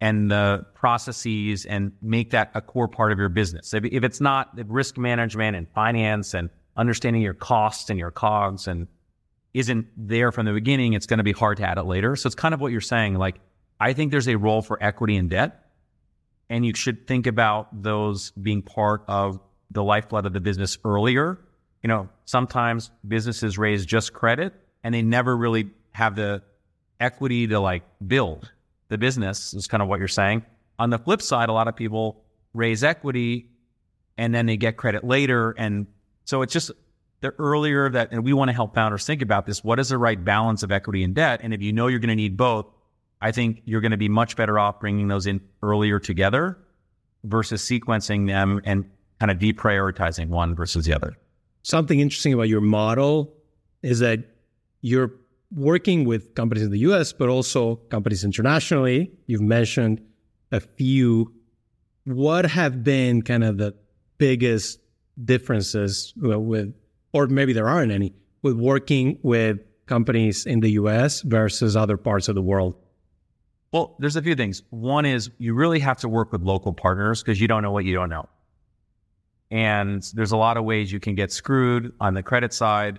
and 0.00 0.30
the 0.30 0.66
processes 0.74 1.64
and 1.64 1.92
make 2.02 2.30
that 2.30 2.50
a 2.54 2.60
core 2.60 2.88
part 2.88 3.12
of 3.12 3.18
your 3.18 3.28
business. 3.28 3.74
If, 3.74 3.84
if 3.84 4.04
it's 4.04 4.20
not 4.20 4.50
risk 4.68 4.96
management 4.98 5.56
and 5.56 5.68
finance 5.70 6.34
and 6.34 6.50
understanding 6.76 7.22
your 7.22 7.34
costs 7.34 7.90
and 7.90 7.98
your 7.98 8.10
cogs 8.10 8.68
and 8.68 8.86
isn't 9.54 9.86
there 9.96 10.30
from 10.30 10.46
the 10.46 10.52
beginning, 10.52 10.92
it's 10.92 11.06
going 11.06 11.18
to 11.18 11.24
be 11.24 11.32
hard 11.32 11.56
to 11.56 11.64
add 11.64 11.78
it 11.78 11.84
later. 11.84 12.14
So 12.14 12.28
it's 12.28 12.36
kind 12.36 12.54
of 12.54 12.60
what 12.60 12.70
you're 12.70 12.80
saying. 12.80 13.14
Like, 13.14 13.40
I 13.80 13.92
think 13.92 14.12
there's 14.12 14.28
a 14.28 14.36
role 14.36 14.62
for 14.62 14.80
equity 14.82 15.16
and 15.16 15.30
debt. 15.30 15.64
And 16.50 16.64
you 16.64 16.74
should 16.74 17.06
think 17.06 17.26
about 17.26 17.82
those 17.82 18.30
being 18.30 18.62
part 18.62 19.02
of 19.08 19.40
the 19.70 19.82
lifeblood 19.82 20.26
of 20.26 20.32
the 20.32 20.40
business 20.40 20.78
earlier. 20.84 21.38
You 21.82 21.88
know, 21.88 22.08
sometimes 22.24 22.90
businesses 23.06 23.58
raise 23.58 23.86
just 23.86 24.12
credit 24.12 24.54
and 24.82 24.94
they 24.94 25.02
never 25.02 25.36
really 25.36 25.70
have 25.92 26.16
the 26.16 26.42
equity 27.00 27.46
to 27.48 27.60
like 27.60 27.82
build 28.06 28.50
the 28.88 28.98
business, 28.98 29.54
is 29.54 29.66
kind 29.66 29.82
of 29.82 29.88
what 29.88 29.98
you're 29.98 30.08
saying. 30.08 30.44
On 30.78 30.90
the 30.90 30.98
flip 30.98 31.22
side, 31.22 31.48
a 31.48 31.52
lot 31.52 31.68
of 31.68 31.76
people 31.76 32.24
raise 32.54 32.82
equity 32.82 33.48
and 34.16 34.34
then 34.34 34.46
they 34.46 34.56
get 34.56 34.76
credit 34.76 35.04
later. 35.04 35.54
And 35.58 35.86
so 36.24 36.42
it's 36.42 36.52
just 36.52 36.70
the 37.20 37.30
earlier 37.38 37.90
that, 37.90 38.12
and 38.12 38.24
we 38.24 38.32
want 38.32 38.48
to 38.48 38.54
help 38.54 38.74
founders 38.74 39.04
think 39.04 39.22
about 39.22 39.46
this. 39.46 39.62
What 39.62 39.78
is 39.78 39.90
the 39.90 39.98
right 39.98 40.22
balance 40.22 40.62
of 40.62 40.72
equity 40.72 41.04
and 41.04 41.14
debt? 41.14 41.40
And 41.42 41.52
if 41.52 41.60
you 41.62 41.72
know 41.72 41.88
you're 41.88 41.98
going 41.98 42.08
to 42.08 42.16
need 42.16 42.36
both, 42.36 42.66
I 43.20 43.32
think 43.32 43.62
you're 43.64 43.80
going 43.80 43.92
to 43.92 43.96
be 43.96 44.08
much 44.08 44.36
better 44.36 44.58
off 44.58 44.80
bringing 44.80 45.08
those 45.08 45.26
in 45.26 45.40
earlier 45.62 45.98
together 45.98 46.58
versus 47.24 47.62
sequencing 47.62 48.26
them 48.26 48.60
and 48.64 48.88
kind 49.20 49.30
of 49.30 49.38
deprioritizing 49.38 50.28
one 50.28 50.54
versus 50.54 50.84
the 50.84 50.92
other. 50.92 51.14
Something 51.62 52.00
interesting 52.00 52.32
about 52.32 52.48
your 52.48 52.60
model 52.60 53.34
is 53.82 53.98
that 54.00 54.20
you're 54.80 55.12
working 55.54 56.04
with 56.04 56.34
companies 56.34 56.64
in 56.64 56.70
the 56.70 56.78
US, 56.80 57.12
but 57.12 57.28
also 57.28 57.76
companies 57.90 58.24
internationally. 58.24 59.10
You've 59.26 59.40
mentioned 59.40 60.00
a 60.52 60.60
few. 60.60 61.32
What 62.04 62.46
have 62.46 62.82
been 62.84 63.22
kind 63.22 63.44
of 63.44 63.58
the 63.58 63.74
biggest 64.18 64.80
differences 65.24 66.12
with, 66.16 66.74
or 67.12 67.26
maybe 67.26 67.52
there 67.52 67.68
aren't 67.68 67.92
any, 67.92 68.14
with 68.42 68.56
working 68.56 69.18
with 69.22 69.58
companies 69.86 70.46
in 70.46 70.60
the 70.60 70.70
US 70.72 71.22
versus 71.22 71.76
other 71.76 71.96
parts 71.96 72.28
of 72.28 72.34
the 72.34 72.42
world? 72.42 72.74
Well, 73.72 73.96
there's 73.98 74.16
a 74.16 74.22
few 74.22 74.34
things. 74.34 74.62
One 74.70 75.04
is 75.04 75.30
you 75.38 75.54
really 75.54 75.80
have 75.80 75.98
to 75.98 76.08
work 76.08 76.32
with 76.32 76.42
local 76.42 76.72
partners 76.72 77.22
because 77.22 77.40
you 77.40 77.48
don't 77.48 77.62
know 77.62 77.72
what 77.72 77.84
you 77.84 77.94
don't 77.94 78.08
know. 78.08 78.26
And 79.50 80.02
there's 80.14 80.32
a 80.32 80.36
lot 80.36 80.56
of 80.56 80.64
ways 80.64 80.92
you 80.92 81.00
can 81.00 81.14
get 81.14 81.32
screwed 81.32 81.92
on 82.00 82.14
the 82.14 82.22
credit 82.22 82.52
side. 82.52 82.98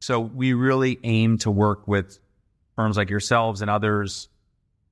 So 0.00 0.20
we 0.20 0.52
really 0.52 0.98
aim 1.02 1.38
to 1.38 1.50
work 1.50 1.88
with 1.88 2.18
firms 2.74 2.96
like 2.96 3.08
yourselves 3.08 3.62
and 3.62 3.70
others 3.70 4.28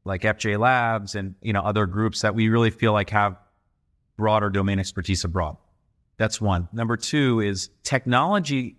like 0.05 0.22
FJ 0.22 0.59
Labs 0.59 1.14
and 1.14 1.35
you 1.42 1.53
know 1.53 1.61
other 1.61 1.87
groups 1.87 2.22
that 2.22 2.35
we 2.35 2.48
really 2.48 2.70
feel 2.70 2.92
like 2.92 3.11
have 3.11 3.37
broader 4.16 4.50
domain 4.50 4.79
expertise 4.79 5.24
abroad. 5.24 5.57
That's 6.16 6.40
one. 6.40 6.68
Number 6.72 6.96
two 6.96 7.40
is 7.40 7.70
technology 7.83 8.77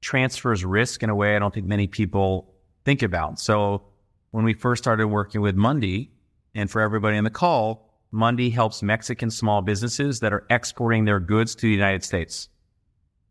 transfers 0.00 0.64
risk 0.64 1.02
in 1.02 1.10
a 1.10 1.14
way 1.14 1.36
I 1.36 1.38
don't 1.38 1.52
think 1.52 1.66
many 1.66 1.86
people 1.86 2.54
think 2.84 3.02
about. 3.02 3.38
So 3.38 3.82
when 4.30 4.44
we 4.44 4.54
first 4.54 4.82
started 4.82 5.08
working 5.08 5.40
with 5.40 5.56
Mundi, 5.56 6.10
and 6.54 6.70
for 6.70 6.80
everybody 6.80 7.16
in 7.16 7.24
the 7.24 7.30
call, 7.30 7.89
Mundi 8.12 8.50
helps 8.50 8.82
Mexican 8.82 9.30
small 9.30 9.62
businesses 9.62 10.20
that 10.20 10.32
are 10.32 10.44
exporting 10.50 11.04
their 11.04 11.20
goods 11.20 11.54
to 11.54 11.62
the 11.62 11.72
United 11.72 12.04
States. 12.04 12.48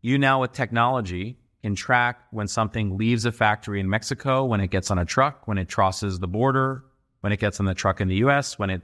You 0.00 0.16
now, 0.16 0.40
with 0.40 0.52
technology, 0.52 1.36
can 1.62 1.74
track 1.74 2.20
when 2.30 2.48
something 2.48 2.96
leaves 2.96 3.26
a 3.26 3.32
factory 3.32 3.80
in 3.80 3.90
Mexico, 3.90 4.44
when 4.44 4.60
it 4.60 4.70
gets 4.70 4.90
on 4.90 4.98
a 4.98 5.04
truck, 5.04 5.46
when 5.46 5.58
it 5.58 5.70
crosses 5.70 6.18
the 6.18 6.28
border, 6.28 6.84
when 7.20 7.32
it 7.32 7.38
gets 7.38 7.60
on 7.60 7.66
the 7.66 7.74
truck 7.74 8.00
in 8.00 8.08
the 8.08 8.16
US, 8.16 8.58
when 8.58 8.70
it 8.70 8.82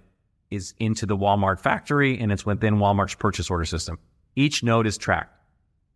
is 0.51 0.75
into 0.79 1.07
the 1.07 1.17
Walmart 1.17 1.59
factory, 1.59 2.19
and 2.19 2.31
it's 2.31 2.45
within 2.45 2.77
Walmart's 2.77 3.15
purchase 3.15 3.51
order 3.51 3.65
system. 3.65 3.99
Each 4.37 4.63
node 4.63 4.87
is 4.87 4.99
tracked. 4.99 5.33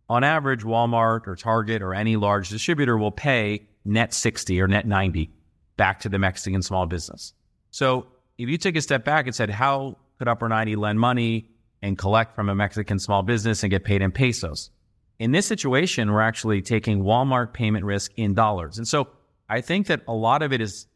On 0.09 0.23
average, 0.23 0.63
Walmart 0.63 1.27
or 1.27 1.35
Target 1.35 1.81
or 1.81 1.93
any 1.93 2.15
large 2.15 2.49
distributor 2.49 2.97
will 2.97 3.11
pay 3.11 3.67
net 3.85 4.13
60 4.13 4.59
or 4.59 4.67
net 4.67 4.85
90 4.87 5.29
back 5.77 5.99
to 6.01 6.09
the 6.09 6.19
Mexican 6.19 6.61
small 6.61 6.85
business. 6.85 7.33
So 7.69 8.07
if 8.41 8.49
you 8.49 8.57
take 8.57 8.75
a 8.75 8.81
step 8.81 9.05
back 9.05 9.27
and 9.27 9.35
said, 9.35 9.49
how 9.49 9.97
could 10.17 10.27
Upper 10.27 10.49
90 10.49 10.75
lend 10.75 10.99
money 10.99 11.47
and 11.81 11.97
collect 11.97 12.35
from 12.35 12.49
a 12.49 12.55
Mexican 12.55 12.99
small 12.99 13.21
business 13.23 13.63
and 13.63 13.69
get 13.69 13.83
paid 13.83 14.01
in 14.01 14.11
pesos? 14.11 14.71
In 15.19 15.31
this 15.31 15.45
situation, 15.45 16.11
we're 16.11 16.21
actually 16.21 16.61
taking 16.61 17.03
Walmart 17.03 17.53
payment 17.53 17.85
risk 17.85 18.11
in 18.17 18.33
dollars. 18.33 18.77
And 18.77 18.87
so 18.87 19.09
I 19.47 19.61
think 19.61 19.87
that 19.87 20.01
a 20.07 20.13
lot 20.13 20.41
of 20.41 20.51
it 20.51 20.61
is 20.61 20.87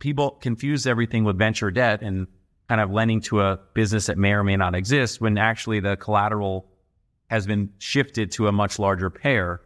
people 0.00 0.32
confuse 0.32 0.86
everything 0.86 1.22
with 1.22 1.38
venture 1.38 1.70
debt 1.70 2.02
and 2.02 2.26
kind 2.68 2.80
of 2.80 2.90
lending 2.90 3.20
to 3.20 3.40
a 3.40 3.60
business 3.74 4.06
that 4.06 4.18
may 4.18 4.32
or 4.32 4.42
may 4.42 4.56
not 4.56 4.74
exist 4.74 5.20
when 5.20 5.38
actually 5.38 5.78
the 5.78 5.96
collateral 5.96 6.66
has 7.28 7.46
been 7.46 7.70
shifted 7.78 8.32
to 8.32 8.48
a 8.48 8.52
much 8.52 8.78
larger 8.80 9.10
payer. 9.10 9.60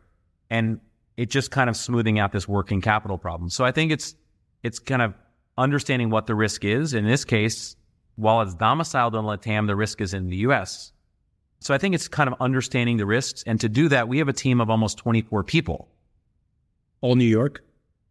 And 0.50 0.80
it 1.16 1.30
just 1.30 1.50
kind 1.50 1.70
of 1.70 1.76
smoothing 1.76 2.18
out 2.18 2.32
this 2.32 2.46
working 2.46 2.82
capital 2.82 3.16
problem. 3.16 3.48
So 3.48 3.64
I 3.64 3.72
think 3.72 3.92
it's 3.92 4.14
it's 4.62 4.78
kind 4.78 5.00
of 5.00 5.14
understanding 5.56 6.10
what 6.10 6.26
the 6.26 6.34
risk 6.34 6.64
is. 6.64 6.94
In 6.94 7.06
this 7.06 7.24
case, 7.24 7.76
while 8.16 8.40
it's 8.42 8.54
domiciled 8.54 9.14
in 9.14 9.22
Latam, 9.22 9.66
the 9.66 9.76
risk 9.76 10.00
is 10.00 10.14
in 10.14 10.28
the 10.28 10.36
US. 10.38 10.92
So 11.60 11.72
I 11.74 11.78
think 11.78 11.94
it's 11.94 12.08
kind 12.08 12.28
of 12.28 12.34
understanding 12.40 12.96
the 12.96 13.06
risks. 13.06 13.42
And 13.46 13.60
to 13.60 13.68
do 13.68 13.88
that, 13.88 14.08
we 14.08 14.18
have 14.18 14.28
a 14.28 14.32
team 14.32 14.60
of 14.60 14.70
almost 14.70 14.98
24 14.98 15.44
people. 15.44 15.88
All 17.00 17.16
New 17.16 17.24
York? 17.24 17.64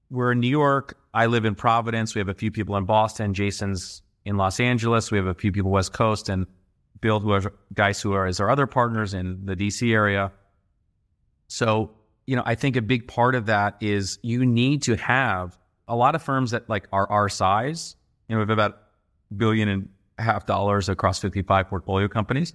We're 0.09 0.31
in 0.31 0.39
New 0.39 0.47
York. 0.47 0.97
I 1.13 1.27
live 1.27 1.45
in 1.45 1.55
Providence. 1.55 2.15
We 2.15 2.19
have 2.19 2.29
a 2.29 2.33
few 2.33 2.51
people 2.51 2.75
in 2.77 2.85
Boston. 2.85 3.33
Jason's 3.33 4.01
in 4.25 4.37
Los 4.37 4.59
Angeles. 4.59 5.11
We 5.11 5.17
have 5.17 5.27
a 5.27 5.33
few 5.33 5.51
people 5.51 5.71
West 5.71 5.93
Coast 5.93 6.29
and 6.29 6.47
Bill, 7.01 7.19
who 7.19 7.31
are 7.31 7.53
guys 7.73 8.01
who 8.01 8.13
are 8.13 8.25
as 8.25 8.39
our 8.39 8.49
other 8.49 8.65
partners 8.65 9.13
in 9.13 9.45
the 9.45 9.55
DC 9.55 9.91
area. 9.93 10.31
So 11.47 11.91
you 12.25 12.35
know, 12.35 12.43
I 12.45 12.55
think 12.55 12.75
a 12.75 12.81
big 12.81 13.07
part 13.07 13.35
of 13.35 13.47
that 13.47 13.77
is 13.81 14.19
you 14.21 14.45
need 14.45 14.83
to 14.83 14.95
have 14.95 15.57
a 15.93 15.95
lot 15.95 16.15
of 16.15 16.23
firms 16.23 16.51
that 16.51 16.67
like 16.67 16.87
are 16.91 17.07
our 17.11 17.29
size, 17.29 17.95
you 18.27 18.35
know, 18.35 18.39
we 18.39 18.41
have 18.41 18.49
about 18.49 18.79
billion 19.37 19.69
and 19.69 19.89
a 20.17 20.23
half 20.23 20.47
dollars 20.47 20.89
across 20.89 21.19
55 21.19 21.67
portfolio 21.67 22.07
companies. 22.07 22.53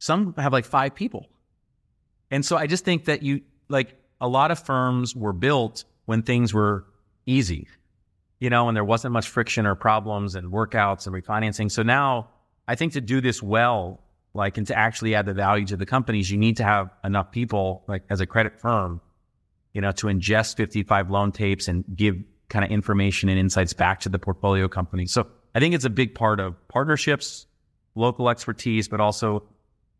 Some 0.00 0.34
have 0.36 0.52
like 0.52 0.64
five 0.64 0.96
people. 0.96 1.28
And 2.32 2.44
so 2.44 2.56
I 2.56 2.66
just 2.66 2.84
think 2.84 3.04
that 3.04 3.22
you 3.22 3.42
like 3.68 3.94
a 4.20 4.26
lot 4.26 4.50
of 4.50 4.58
firms 4.58 5.14
were 5.14 5.32
built 5.32 5.84
when 6.06 6.22
things 6.22 6.52
were 6.52 6.84
easy, 7.26 7.68
you 8.40 8.50
know, 8.50 8.66
and 8.66 8.76
there 8.76 8.84
wasn't 8.84 9.12
much 9.12 9.28
friction 9.28 9.64
or 9.64 9.76
problems 9.76 10.34
and 10.34 10.50
workouts 10.50 11.06
and 11.06 11.14
refinancing. 11.14 11.70
So 11.70 11.84
now 11.84 12.28
I 12.66 12.74
think 12.74 12.94
to 12.94 13.00
do 13.00 13.20
this 13.20 13.40
well, 13.40 14.00
like, 14.34 14.58
and 14.58 14.66
to 14.66 14.76
actually 14.76 15.14
add 15.14 15.26
the 15.26 15.34
value 15.34 15.66
to 15.66 15.76
the 15.76 15.86
companies, 15.86 16.28
you 16.28 16.38
need 16.38 16.56
to 16.56 16.64
have 16.64 16.90
enough 17.04 17.30
people, 17.30 17.84
like 17.86 18.02
as 18.10 18.20
a 18.20 18.26
credit 18.26 18.58
firm, 18.58 19.00
you 19.74 19.80
know, 19.80 19.92
to 19.92 20.08
ingest 20.08 20.56
55 20.56 21.08
loan 21.08 21.30
tapes 21.30 21.68
and 21.68 21.84
give 21.94 22.16
kind 22.48 22.64
of 22.64 22.70
information 22.70 23.28
and 23.28 23.38
insights 23.38 23.72
back 23.72 24.00
to 24.00 24.08
the 24.08 24.18
portfolio 24.18 24.68
company. 24.68 25.06
So 25.06 25.26
I 25.54 25.60
think 25.60 25.74
it's 25.74 25.84
a 25.84 25.90
big 25.90 26.14
part 26.14 26.40
of 26.40 26.56
partnerships, 26.68 27.46
local 27.94 28.28
expertise, 28.28 28.88
but 28.88 29.00
also 29.00 29.44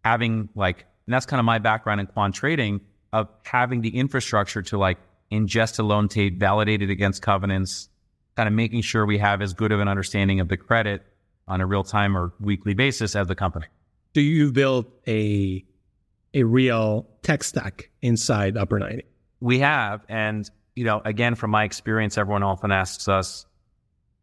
having 0.04 0.48
like, 0.54 0.86
and 1.06 1.14
that's 1.14 1.26
kind 1.26 1.40
of 1.40 1.44
my 1.44 1.58
background 1.58 2.00
in 2.00 2.06
quant 2.06 2.34
trading 2.34 2.80
of 3.12 3.28
having 3.44 3.80
the 3.80 3.96
infrastructure 3.96 4.62
to 4.62 4.78
like 4.78 4.98
ingest 5.30 5.78
a 5.78 5.82
loan 5.82 6.08
tape, 6.08 6.38
validate 6.38 6.82
it 6.82 6.90
against 6.90 7.22
covenants, 7.22 7.88
kind 8.36 8.46
of 8.46 8.54
making 8.54 8.82
sure 8.82 9.04
we 9.04 9.18
have 9.18 9.42
as 9.42 9.52
good 9.52 9.72
of 9.72 9.80
an 9.80 9.88
understanding 9.88 10.40
of 10.40 10.48
the 10.48 10.56
credit 10.56 11.02
on 11.46 11.60
a 11.60 11.66
real 11.66 11.82
time 11.82 12.16
or 12.16 12.32
weekly 12.40 12.74
basis 12.74 13.16
as 13.16 13.26
the 13.26 13.34
company. 13.34 13.66
Do 14.12 14.20
you 14.20 14.52
build 14.52 14.86
a 15.06 15.64
a 16.34 16.42
real 16.42 17.08
tech 17.22 17.42
stack 17.42 17.90
inside 18.02 18.56
Upper 18.56 18.78
90? 18.78 19.04
We 19.40 19.60
have, 19.60 20.04
and 20.08 20.48
you 20.78 20.84
know, 20.84 21.02
again, 21.04 21.34
from 21.34 21.50
my 21.50 21.64
experience, 21.64 22.16
everyone 22.16 22.42
often 22.42 22.70
asks 22.70 23.08
us, 23.08 23.46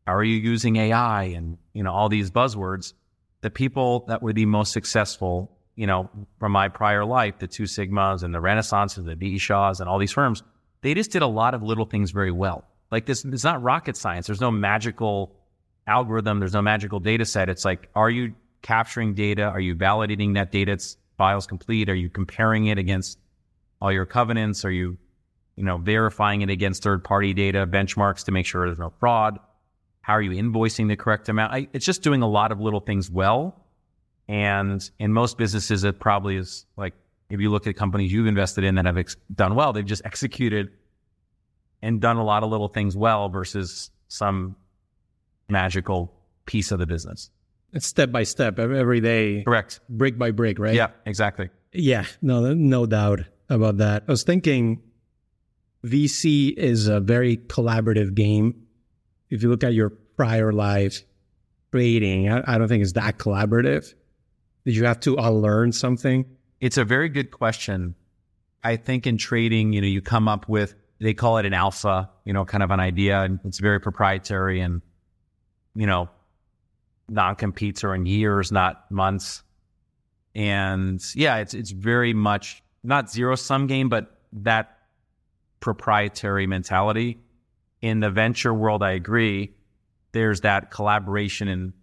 are 0.07 0.23
you 0.23 0.37
using 0.37 0.77
AI?" 0.77 1.23
and 1.23 1.57
you 1.73 1.83
know, 1.83 1.91
all 1.91 2.09
these 2.09 2.31
buzzwords. 2.31 2.93
The 3.41 3.49
people 3.49 4.05
that 4.07 4.23
were 4.23 4.33
the 4.33 4.45
most 4.45 4.71
successful, 4.71 5.51
you 5.75 5.85
know, 5.85 6.09
from 6.39 6.51
my 6.51 6.69
prior 6.69 7.05
life, 7.05 7.37
the 7.39 7.47
Two 7.47 7.63
Sigmas 7.63 8.23
and 8.23 8.33
the 8.33 8.39
Renaissance 8.39 8.97
and 8.97 9.05
the 9.05 9.15
D. 9.15 9.35
E. 9.35 9.37
Shaws 9.37 9.79
and 9.81 9.89
all 9.89 9.99
these 9.99 10.13
firms, 10.13 10.41
they 10.81 10.93
just 10.93 11.11
did 11.11 11.21
a 11.21 11.27
lot 11.27 11.53
of 11.53 11.61
little 11.61 11.85
things 11.85 12.11
very 12.11 12.31
well. 12.31 12.63
Like 12.91 13.05
this, 13.05 13.25
it's 13.25 13.43
not 13.43 13.61
rocket 13.61 13.97
science. 13.97 14.27
There's 14.27 14.41
no 14.41 14.51
magical 14.51 15.35
algorithm. 15.85 16.39
There's 16.39 16.53
no 16.53 16.61
magical 16.61 16.99
data 16.99 17.25
set. 17.25 17.49
It's 17.49 17.65
like, 17.65 17.89
are 17.95 18.09
you 18.09 18.33
capturing 18.61 19.13
data? 19.13 19.43
Are 19.43 19.59
you 19.59 19.75
validating 19.75 20.35
that 20.35 20.51
data's 20.51 20.97
files 21.17 21.45
complete? 21.45 21.89
Are 21.89 21.95
you 21.95 22.09
comparing 22.09 22.67
it 22.67 22.77
against 22.77 23.19
all 23.81 23.91
your 23.91 24.05
covenants? 24.05 24.65
Are 24.65 24.71
you, 24.71 24.97
you 25.55 25.63
know, 25.63 25.77
verifying 25.77 26.41
it 26.41 26.49
against 26.49 26.83
third 26.83 27.03
party 27.03 27.33
data 27.33 27.65
benchmarks 27.65 28.25
to 28.25 28.31
make 28.31 28.45
sure 28.45 28.65
there's 28.65 28.79
no 28.79 28.93
fraud? 28.99 29.39
How 30.01 30.13
are 30.13 30.21
you 30.21 30.31
invoicing 30.31 30.87
the 30.87 30.95
correct 30.95 31.29
amount? 31.29 31.53
I, 31.53 31.67
it's 31.73 31.85
just 31.85 32.03
doing 32.03 32.21
a 32.21 32.27
lot 32.27 32.51
of 32.51 32.59
little 32.59 32.79
things 32.79 33.09
well. 33.09 33.65
And 34.27 34.87
in 34.99 35.13
most 35.13 35.37
businesses, 35.37 35.83
it 35.83 35.99
probably 35.99 36.35
is 36.35 36.65
like 36.77 36.93
if 37.29 37.39
you 37.39 37.49
look 37.49 37.67
at 37.67 37.75
companies 37.75 38.11
you've 38.11 38.27
invested 38.27 38.63
in 38.63 38.75
that 38.75 38.85
have 38.85 38.97
ex- 38.97 39.15
done 39.33 39.55
well, 39.55 39.73
they've 39.73 39.85
just 39.85 40.01
executed 40.05 40.69
and 41.81 42.01
done 42.01 42.17
a 42.17 42.23
lot 42.23 42.43
of 42.43 42.49
little 42.49 42.67
things 42.67 42.95
well 42.95 43.29
versus 43.29 43.91
some 44.07 44.55
magical 45.49 46.13
piece 46.45 46.71
of 46.71 46.79
the 46.79 46.85
business. 46.85 47.29
It's 47.73 47.85
step 47.85 48.11
by 48.11 48.23
step, 48.23 48.57
every 48.57 49.01
day. 49.01 49.43
Correct. 49.43 49.81
Brick 49.89 50.17
by 50.17 50.31
brick, 50.31 50.59
right? 50.59 50.73
Yeah, 50.73 50.91
exactly. 51.05 51.49
Yeah, 51.73 52.05
no, 52.21 52.53
no 52.53 52.85
doubt 52.85 53.21
about 53.49 53.77
that. 53.77 54.03
I 54.07 54.11
was 54.11 54.23
thinking 54.23 54.81
VC 55.85 56.53
is 56.53 56.87
a 56.87 56.99
very 56.99 57.37
collaborative 57.37 58.13
game. 58.15 58.67
If 59.29 59.43
you 59.43 59.49
look 59.49 59.63
at 59.63 59.73
your 59.73 59.89
prior 59.89 60.51
life 60.51 61.03
trading, 61.71 62.31
I, 62.31 62.55
I 62.55 62.57
don't 62.57 62.67
think 62.67 62.81
it's 62.83 62.93
that 62.93 63.17
collaborative. 63.17 63.93
Did 64.65 64.75
you 64.75 64.85
have 64.85 64.99
to 65.01 65.17
uh, 65.17 65.29
unlearn 65.29 65.71
something? 65.71 66.25
It's 66.59 66.77
a 66.77 66.85
very 66.85 67.09
good 67.09 67.31
question. 67.31 67.95
I 68.63 68.77
think 68.77 69.05
in 69.05 69.17
trading, 69.17 69.73
you 69.73 69.81
know, 69.81 69.87
you 69.87 70.01
come 70.01 70.27
up 70.27 70.49
with 70.49 70.75
they 70.99 71.13
call 71.13 71.37
it 71.37 71.45
an 71.45 71.53
alpha, 71.53 72.09
you 72.23 72.33
know, 72.33 72.45
kind 72.45 72.63
of 72.63 72.71
an 72.71 72.79
idea, 72.79 73.21
and 73.21 73.39
it's 73.43 73.59
very 73.59 73.79
proprietary 73.79 74.61
and 74.61 74.81
you 75.75 75.85
know, 75.85 76.09
non 77.09 77.35
competes 77.35 77.83
are 77.83 77.93
in 77.93 78.05
years, 78.05 78.51
not 78.51 78.89
months. 78.89 79.43
And 80.33 81.01
yeah, 81.13 81.37
it's 81.37 81.53
it's 81.53 81.71
very 81.71 82.13
much 82.13 82.63
not 82.83 83.11
zero 83.11 83.35
sum 83.35 83.67
game, 83.67 83.89
but 83.89 84.19
that 84.33 84.74
proprietary 85.65 86.45
mentality. 86.45 87.17
In 87.81 87.99
the 87.99 88.11
venture 88.11 88.53
world, 88.53 88.83
I 88.83 88.91
agree. 88.91 89.55
There's 90.11 90.41
that 90.41 90.69
collaboration 90.69 91.47
and 91.47 91.73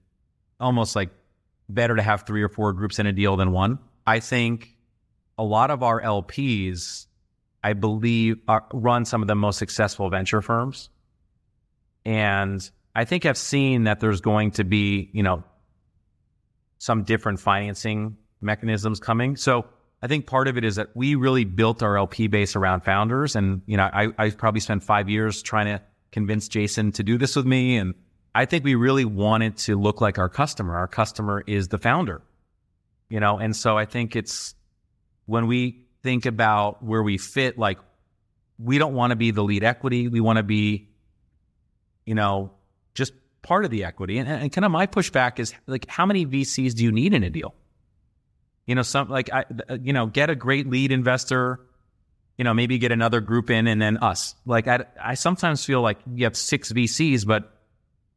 almost 0.61 0.95
like 0.95 1.11
better 1.69 1.97
to 1.97 2.01
have 2.01 2.23
three 2.23 2.45
or 2.45 2.49
four 2.49 2.73
groups 2.75 3.01
in 3.01 3.09
a 3.09 3.13
deal 3.13 3.37
than 3.37 3.51
one. 3.51 3.81
I 4.07 4.21
think 4.21 4.77
a 5.37 5.43
lot 5.43 5.73
of 5.73 5.83
our 5.83 6.01
LPs, 6.01 7.07
I 7.65 7.73
believe, 7.73 8.37
are, 8.47 8.65
run 8.73 9.05
some 9.05 9.21
of 9.21 9.27
the 9.27 9.35
most 9.35 9.59
successful 9.59 10.09
venture 10.11 10.43
firms. 10.43 10.89
And 12.05 12.71
I 12.95 13.05
think 13.05 13.27
I've 13.27 13.37
seen 13.37 13.83
that 13.85 13.99
there's 13.99 14.21
going 14.21 14.53
to 14.53 14.65
be, 14.65 15.11
you 15.13 15.25
know, 15.25 15.43
some 16.79 17.03
different 17.03 17.41
financing 17.41 18.17
mechanisms 18.41 19.01
coming. 19.01 19.35
So 19.35 19.67
I 20.03 20.09
think 20.09 20.27
part 20.27 20.49
of 20.49 20.59
it 20.59 20.65
is 20.65 20.77
that 20.77 20.89
we 20.95 21.15
really 21.15 21.45
built 21.45 21.83
our 21.83 21.97
LP 21.97 22.27
base 22.27 22.57
around 22.57 22.81
founders. 22.81 23.37
And, 23.37 23.63
you 23.67 23.77
know, 23.77 23.85
I, 23.85 24.09
I 24.19 24.31
probably 24.31 24.61
spent 24.61 24.83
five 24.83 25.09
years 25.09 25.43
trying 25.43 25.67
to 25.67 25.81
convince 26.11 26.49
Jason 26.49 26.91
to 26.93 27.05
do 27.05 27.19
this 27.19 27.37
with 27.37 27.47
me. 27.47 27.77
And 27.77 27.95
I 28.35 28.45
think 28.47 28.65
we 28.65 28.75
really 28.75 29.05
wanted 29.05 29.59
to 29.59 29.77
look 29.77 30.01
like 30.01 30.19
our 30.19 30.29
customer. 30.29 30.77
Our 30.77 30.89
customer 30.89 31.45
is 31.47 31.69
the 31.69 31.79
founder, 31.79 32.21
you 33.11 33.21
know, 33.21 33.39
and 33.39 33.55
so 33.55 33.79
I 33.79 33.85
think 33.85 34.17
it's 34.17 34.55
when 35.27 35.47
we 35.47 35.85
think 36.03 36.27
about 36.27 36.83
where 36.83 37.03
we 37.03 37.17
fit, 37.17 37.57
like 37.57 37.79
we 38.59 38.79
don't 38.79 38.95
want 38.95 39.13
to 39.13 39.17
be 39.17 39.31
the 39.31 39.43
lead 39.43 39.63
equity. 39.63 40.09
We 40.09 40.21
want 40.21 40.39
to 40.39 40.43
be, 40.43 40.89
you 42.07 42.17
know, 42.17 42.51
just 42.95 43.13
part 43.43 43.65
of 43.65 43.71
the 43.71 43.85
equity. 43.85 44.19
And, 44.19 44.29
and 44.29 44.53
kind 44.53 44.65
of 44.65 44.73
my 44.73 44.89
pushback 44.89 45.39
is 45.39 45.55
like, 45.69 45.87
how 45.89 46.07
many 46.07 46.27
VCs 46.27 46.75
do 46.75 46.83
you 46.83 46.91
need 46.91 47.15
in 47.15 47.23
a 47.23 47.31
deal? 47.31 47.55
You 48.67 48.75
know, 48.75 48.83
some 48.83 49.09
like 49.09 49.33
I, 49.33 49.45
uh, 49.69 49.79
you 49.83 49.93
know, 49.93 50.07
get 50.07 50.31
a 50.31 50.35
great 50.35 50.69
lead 50.69 50.93
investor. 50.93 51.61
You 52.39 52.45
know, 52.45 52.55
maybe 52.55 52.79
get 52.79 52.93
another 52.93 53.21
group 53.21 53.51
in, 53.51 53.67
and 53.67 53.81
then 53.81 53.99
us. 53.99 54.35
Like 54.47 54.67
I, 54.67 54.85
I 55.01 55.15
sometimes 55.15 55.65
feel 55.65 55.83
like 55.83 55.99
you 56.15 56.25
have 56.25 56.37
six 56.37 56.73
VCs, 56.73 57.27
but 57.27 57.53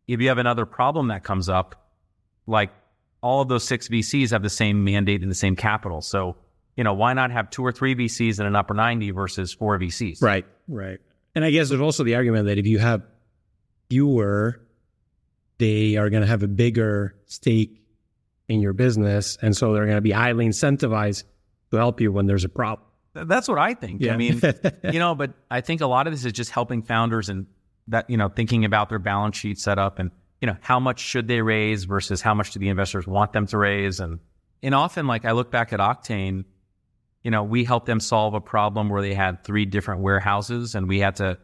if 0.08 0.22
you 0.22 0.30
have 0.30 0.38
another 0.38 0.66
problem 0.66 1.10
that 1.10 1.24
comes 1.24 1.50
up, 1.50 1.90
like 2.48 2.72
all 3.22 3.42
of 3.42 3.50
those 3.50 3.64
six 3.64 3.88
VCs 3.88 4.32
have 4.32 4.44
the 4.44 4.50
same 4.50 4.84
mandate 4.84 5.22
and 5.22 5.30
the 5.30 5.36
same 5.36 5.56
capital. 5.56 6.02
So, 6.02 6.38
you 6.78 6.84
know, 6.84 6.94
why 6.94 7.14
not 7.14 7.32
have 7.32 7.50
two 7.50 7.66
or 7.66 7.72
three 7.72 7.96
VCs 7.96 8.40
in 8.40 8.46
an 8.46 8.56
upper 8.56 8.74
90 8.74 9.12
versus 9.12 9.52
four 9.52 9.78
VCs? 9.80 10.22
Right, 10.22 10.46
right. 10.68 11.00
And 11.34 11.44
I 11.44 11.52
guess 11.52 11.70
there's 11.70 11.82
also 11.82 12.04
the 12.04 12.16
argument 12.16 12.46
that 12.46 12.58
if 12.58 12.68
you 12.68 12.80
have 12.80 13.04
fewer 13.90 14.62
they 15.58 15.96
are 15.96 16.10
going 16.10 16.22
to 16.22 16.28
have 16.28 16.44
a 16.44 16.48
bigger 16.48 17.16
stake 17.26 17.82
in 18.48 18.62
your 18.62 18.74
business. 18.74 19.38
And 19.42 19.56
so 19.56 19.74
they're 19.74 19.86
going 19.86 19.98
to 19.98 20.02
be 20.02 20.12
highly 20.12 20.48
incentivized 20.48 21.24
to 21.72 21.78
help 21.78 22.02
you 22.02 22.12
when 22.12 22.26
there's 22.26 22.44
a 22.44 22.50
problem. 22.50 22.88
That's 23.14 23.48
what 23.48 23.58
I 23.58 23.74
think. 23.74 24.02
Yeah. 24.02 24.14
I 24.14 24.18
mean, 24.18 24.42
you 24.92 25.00
know, 25.00 25.16
but 25.16 25.34
I 25.50 25.62
think 25.62 25.82
a 25.82 25.88
lot 25.88 26.08
of 26.08 26.14
this 26.14 26.26
is 26.26 26.34
just 26.34 26.52
helping 26.52 26.84
founders 26.84 27.30
and 27.30 27.48
that, 27.88 28.10
you 28.10 28.18
know, 28.18 28.30
thinking 28.30 28.66
about 28.66 28.90
their 28.90 29.00
balance 29.00 29.38
sheet 29.38 29.58
setup 29.58 30.00
and, 30.00 30.12
you 30.42 30.48
know, 30.48 30.58
how 30.60 30.80
much 30.80 31.00
should 31.00 31.28
they 31.28 31.42
raise 31.42 31.86
versus 31.86 32.22
how 32.22 32.34
much 32.34 32.52
do 32.52 32.60
the 32.60 32.70
investors 32.70 33.08
want 33.08 33.32
them 33.32 33.48
to 33.48 33.58
raise? 33.58 34.00
And, 34.00 34.20
and 34.62 34.76
often, 34.76 35.08
like 35.08 35.24
I 35.24 35.32
look 35.32 35.50
back 35.50 35.72
at 35.72 35.80
Octane, 35.80 36.44
you 37.24 37.32
know, 37.32 37.44
we 37.44 37.64
helped 37.64 37.86
them 37.86 38.00
solve 38.00 38.34
a 38.34 38.42
problem 38.42 38.90
where 38.90 39.02
they 39.02 39.14
had 39.14 39.44
three 39.44 39.66
different 39.66 40.02
warehouses 40.02 40.76
and 40.76 40.88
we 40.88 41.00
had 41.00 41.16
to, 41.18 41.38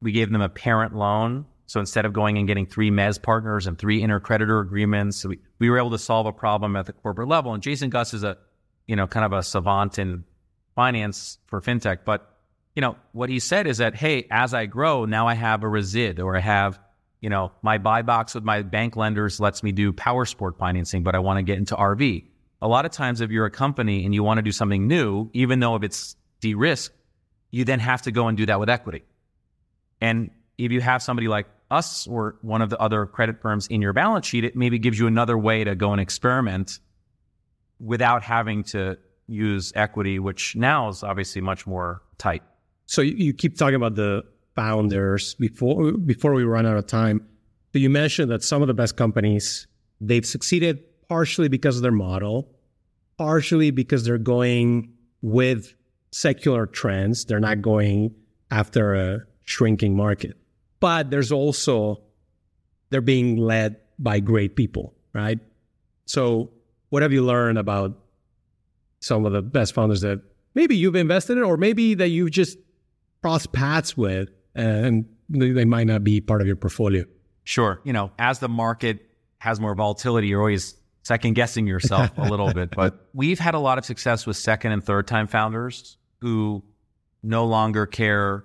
we 0.00 0.12
gave 0.12 0.30
them 0.30 0.40
a 0.40 0.48
parent 0.48 0.94
loan 0.94 1.46
so 1.66 1.80
instead 1.80 2.04
of 2.04 2.12
going 2.12 2.38
and 2.38 2.46
getting 2.46 2.66
three 2.66 2.90
mez 2.90 3.20
partners 3.20 3.66
and 3.66 3.78
three 3.78 4.02
intercreditor 4.02 4.60
agreements, 4.60 5.24
we, 5.24 5.38
we 5.58 5.70
were 5.70 5.78
able 5.78 5.90
to 5.90 5.98
solve 5.98 6.26
a 6.26 6.32
problem 6.32 6.76
at 6.76 6.86
the 6.86 6.92
corporate 6.92 7.28
level. 7.28 7.54
And 7.54 7.62
Jason 7.62 7.90
Guss 7.90 8.14
is 8.14 8.24
a, 8.24 8.36
you 8.86 8.96
know, 8.96 9.06
kind 9.06 9.24
of 9.24 9.32
a 9.32 9.42
savant 9.42 9.98
in 9.98 10.24
finance 10.74 11.38
for 11.46 11.60
fintech. 11.60 12.00
But, 12.04 12.28
you 12.74 12.82
know, 12.82 12.96
what 13.12 13.28
he 13.28 13.38
said 13.38 13.66
is 13.66 13.78
that, 13.78 13.94
hey, 13.94 14.26
as 14.30 14.54
I 14.54 14.66
grow, 14.66 15.04
now 15.04 15.28
I 15.28 15.34
have 15.34 15.62
a 15.62 15.66
resid 15.66 16.18
or 16.18 16.36
I 16.36 16.40
have, 16.40 16.78
you 17.20 17.30
know, 17.30 17.52
my 17.62 17.78
buy 17.78 18.02
box 18.02 18.34
with 18.34 18.44
my 18.44 18.62
bank 18.62 18.96
lenders 18.96 19.40
lets 19.40 19.62
me 19.62 19.72
do 19.72 19.92
power 19.92 20.24
sport 20.24 20.58
financing, 20.58 21.02
but 21.02 21.14
I 21.14 21.20
want 21.20 21.38
to 21.38 21.42
get 21.42 21.58
into 21.58 21.74
RV. 21.76 22.26
A 22.60 22.68
lot 22.68 22.84
of 22.84 22.92
times 22.92 23.20
if 23.20 23.30
you're 23.30 23.46
a 23.46 23.50
company 23.50 24.04
and 24.04 24.14
you 24.14 24.22
want 24.22 24.38
to 24.38 24.42
do 24.42 24.52
something 24.52 24.86
new, 24.86 25.30
even 25.32 25.60
though 25.60 25.76
if 25.76 25.82
it's 25.82 26.16
de-risk, 26.40 26.92
you 27.50 27.64
then 27.64 27.80
have 27.80 28.02
to 28.02 28.12
go 28.12 28.28
and 28.28 28.36
do 28.36 28.46
that 28.46 28.58
with 28.58 28.68
equity. 28.68 29.04
And 30.00 30.30
if 30.58 30.72
you 30.72 30.80
have 30.80 31.02
somebody 31.02 31.28
like 31.28 31.46
us 31.70 32.06
or 32.06 32.36
one 32.42 32.62
of 32.62 32.70
the 32.70 32.78
other 32.78 33.06
credit 33.06 33.40
firms 33.40 33.66
in 33.68 33.80
your 33.80 33.92
balance 33.92 34.26
sheet, 34.26 34.44
it 34.44 34.54
maybe 34.54 34.78
gives 34.78 34.98
you 34.98 35.06
another 35.06 35.38
way 35.38 35.64
to 35.64 35.74
go 35.74 35.92
and 35.92 36.00
experiment 36.00 36.78
without 37.80 38.22
having 38.22 38.62
to 38.62 38.96
use 39.26 39.72
equity, 39.74 40.18
which 40.18 40.54
now 40.54 40.88
is 40.88 41.02
obviously 41.02 41.40
much 41.40 41.66
more 41.66 42.02
tight. 42.18 42.42
So 42.86 43.00
you, 43.00 43.32
keep 43.32 43.56
talking 43.56 43.74
about 43.74 43.94
the 43.94 44.22
founders 44.54 45.34
before 45.34 45.92
before 45.92 46.34
we 46.34 46.44
run 46.44 46.66
out 46.66 46.76
of 46.76 46.86
time. 46.86 47.26
So 47.72 47.78
you 47.78 47.88
mentioned 47.88 48.30
that 48.30 48.42
some 48.42 48.60
of 48.60 48.68
the 48.68 48.74
best 48.74 48.96
companies 48.96 49.66
they've 50.00 50.26
succeeded 50.26 50.82
partially 51.08 51.48
because 51.48 51.76
of 51.76 51.82
their 51.82 51.92
model, 51.92 52.50
partially 53.16 53.70
because 53.70 54.04
they're 54.04 54.18
going 54.18 54.92
with 55.22 55.74
secular 56.10 56.66
trends. 56.66 57.24
They're 57.24 57.40
not 57.40 57.62
going 57.62 58.14
after 58.50 58.94
a 58.94 59.20
shrinking 59.44 59.96
market. 59.96 60.36
But 60.82 61.10
there's 61.12 61.30
also 61.30 62.02
they're 62.90 63.00
being 63.00 63.36
led 63.36 63.76
by 64.00 64.18
great 64.18 64.56
people, 64.56 64.92
right? 65.12 65.38
So 66.06 66.50
what 66.90 67.02
have 67.02 67.12
you 67.12 67.24
learned 67.24 67.56
about 67.56 67.96
some 68.98 69.24
of 69.24 69.32
the 69.32 69.42
best 69.42 69.74
founders 69.74 70.00
that 70.00 70.20
maybe 70.56 70.76
you've 70.76 70.96
invested 70.96 71.38
in 71.38 71.44
or 71.44 71.56
maybe 71.56 71.94
that 71.94 72.08
you've 72.08 72.32
just 72.32 72.58
crossed 73.22 73.52
paths 73.52 73.96
with 73.96 74.28
and 74.56 75.06
they 75.28 75.64
might 75.64 75.86
not 75.86 76.02
be 76.02 76.20
part 76.20 76.40
of 76.40 76.48
your 76.48 76.56
portfolio? 76.56 77.04
Sure. 77.44 77.80
You 77.84 77.92
know, 77.92 78.10
as 78.18 78.40
the 78.40 78.48
market 78.48 79.08
has 79.38 79.60
more 79.60 79.76
volatility, 79.76 80.26
you're 80.26 80.40
always 80.40 80.74
second 81.04 81.34
guessing 81.34 81.68
yourself 81.68 82.10
a 82.16 82.28
little 82.28 82.52
bit. 82.52 82.70
But 82.74 83.06
we've 83.14 83.38
had 83.38 83.54
a 83.54 83.60
lot 83.60 83.78
of 83.78 83.84
success 83.84 84.26
with 84.26 84.36
second 84.36 84.72
and 84.72 84.82
third 84.82 85.06
time 85.06 85.28
founders 85.28 85.96
who 86.20 86.64
no 87.22 87.46
longer 87.46 87.86
care 87.86 88.44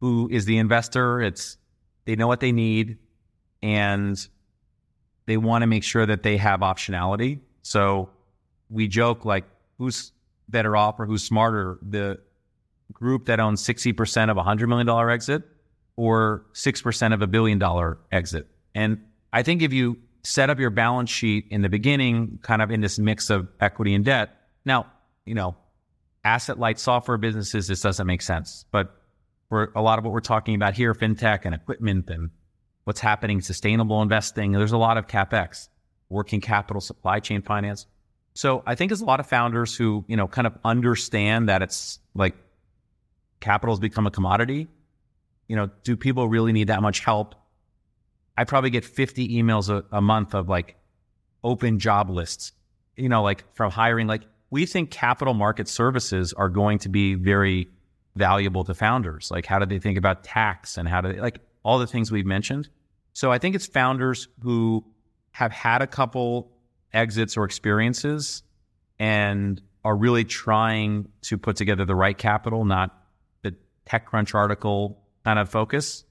who 0.00 0.28
is 0.30 0.44
the 0.44 0.58
investor. 0.58 1.20
It's 1.20 1.56
they 2.04 2.16
know 2.16 2.26
what 2.26 2.40
they 2.40 2.52
need 2.52 2.98
and 3.62 4.16
they 5.26 5.36
want 5.36 5.62
to 5.62 5.66
make 5.66 5.82
sure 5.82 6.06
that 6.06 6.22
they 6.22 6.36
have 6.36 6.60
optionality. 6.60 7.40
So 7.62 8.10
we 8.70 8.88
joke 8.88 9.24
like 9.24 9.44
who's 9.78 10.12
better 10.48 10.76
off 10.76 11.00
or 11.00 11.06
who's 11.06 11.24
smarter, 11.24 11.78
the 11.82 12.18
group 12.92 13.26
that 13.26 13.40
owns 13.40 13.62
60% 13.66 14.30
of 14.30 14.36
a 14.36 14.42
$100 14.42 14.68
million 14.68 14.88
exit 15.10 15.42
or 15.96 16.44
6% 16.54 17.14
of 17.14 17.22
a 17.22 17.26
billion 17.26 17.58
dollar 17.58 17.98
exit. 18.12 18.46
And 18.74 19.02
I 19.32 19.42
think 19.42 19.62
if 19.62 19.72
you 19.72 19.96
set 20.22 20.50
up 20.50 20.58
your 20.58 20.70
balance 20.70 21.10
sheet 21.10 21.46
in 21.50 21.62
the 21.62 21.68
beginning, 21.68 22.38
kind 22.42 22.62
of 22.62 22.70
in 22.70 22.80
this 22.80 22.98
mix 22.98 23.30
of 23.30 23.48
equity 23.60 23.94
and 23.94 24.04
debt, 24.04 24.30
now, 24.64 24.86
you 25.24 25.34
know, 25.34 25.56
asset 26.24 26.58
light 26.58 26.78
software 26.78 27.18
businesses, 27.18 27.66
this 27.66 27.80
doesn't 27.80 28.06
make 28.06 28.22
sense. 28.22 28.64
But 28.70 28.95
for 29.48 29.72
a 29.74 29.82
lot 29.82 29.98
of 29.98 30.04
what 30.04 30.12
we're 30.12 30.20
talking 30.20 30.54
about 30.54 30.74
here, 30.74 30.94
fintech 30.94 31.44
and 31.44 31.54
equipment 31.54 32.10
and 32.10 32.30
what's 32.84 33.00
happening, 33.00 33.40
sustainable 33.40 34.02
investing, 34.02 34.52
there's 34.52 34.72
a 34.72 34.78
lot 34.78 34.96
of 34.96 35.06
capex, 35.06 35.68
working 36.08 36.40
capital, 36.40 36.80
supply 36.80 37.20
chain 37.20 37.42
finance. 37.42 37.86
So 38.34 38.62
I 38.66 38.74
think 38.74 38.90
there's 38.90 39.00
a 39.00 39.06
lot 39.06 39.20
of 39.20 39.26
founders 39.26 39.74
who, 39.74 40.04
you 40.08 40.16
know, 40.16 40.28
kind 40.28 40.46
of 40.46 40.58
understand 40.64 41.48
that 41.48 41.62
it's 41.62 41.98
like 42.14 42.36
capital 43.40 43.74
has 43.74 43.80
become 43.80 44.06
a 44.06 44.10
commodity. 44.10 44.68
You 45.48 45.56
know, 45.56 45.70
do 45.84 45.96
people 45.96 46.28
really 46.28 46.52
need 46.52 46.68
that 46.68 46.82
much 46.82 47.00
help? 47.00 47.34
I 48.36 48.44
probably 48.44 48.70
get 48.70 48.84
50 48.84 49.28
emails 49.42 49.70
a, 49.70 49.84
a 49.90 50.00
month 50.00 50.34
of 50.34 50.48
like 50.48 50.76
open 51.42 51.78
job 51.78 52.10
lists, 52.10 52.52
you 52.96 53.08
know, 53.08 53.22
like 53.22 53.44
from 53.54 53.70
hiring. 53.70 54.06
Like 54.06 54.22
we 54.50 54.66
think 54.66 54.90
capital 54.90 55.32
market 55.32 55.68
services 55.68 56.32
are 56.32 56.48
going 56.48 56.78
to 56.80 56.88
be 56.88 57.14
very 57.14 57.68
valuable 58.16 58.64
to 58.64 58.74
founders. 58.74 59.30
Like 59.30 59.46
how 59.46 59.58
do 59.58 59.66
they 59.66 59.78
think 59.78 59.98
about 59.98 60.24
tax 60.24 60.76
and 60.76 60.88
how 60.88 61.00
do 61.00 61.12
they 61.12 61.20
like 61.20 61.40
all 61.62 61.78
the 61.78 61.86
things 61.86 62.10
we've 62.10 62.26
mentioned? 62.26 62.68
So 63.12 63.32
I 63.32 63.38
think 63.38 63.54
it's 63.54 63.66
founders 63.66 64.28
who 64.42 64.84
have 65.32 65.52
had 65.52 65.82
a 65.82 65.86
couple 65.86 66.50
exits 66.92 67.36
or 67.36 67.44
experiences 67.44 68.42
and 68.98 69.60
are 69.84 69.96
really 69.96 70.24
trying 70.24 71.08
to 71.22 71.38
put 71.38 71.56
together 71.56 71.84
the 71.84 71.94
right 71.94 72.18
capital, 72.18 72.64
not 72.64 72.98
the 73.42 73.54
TechCrunch 73.88 74.34
article 74.34 75.02
kind 75.24 75.38
of 75.38 75.48
focus. 75.48 76.04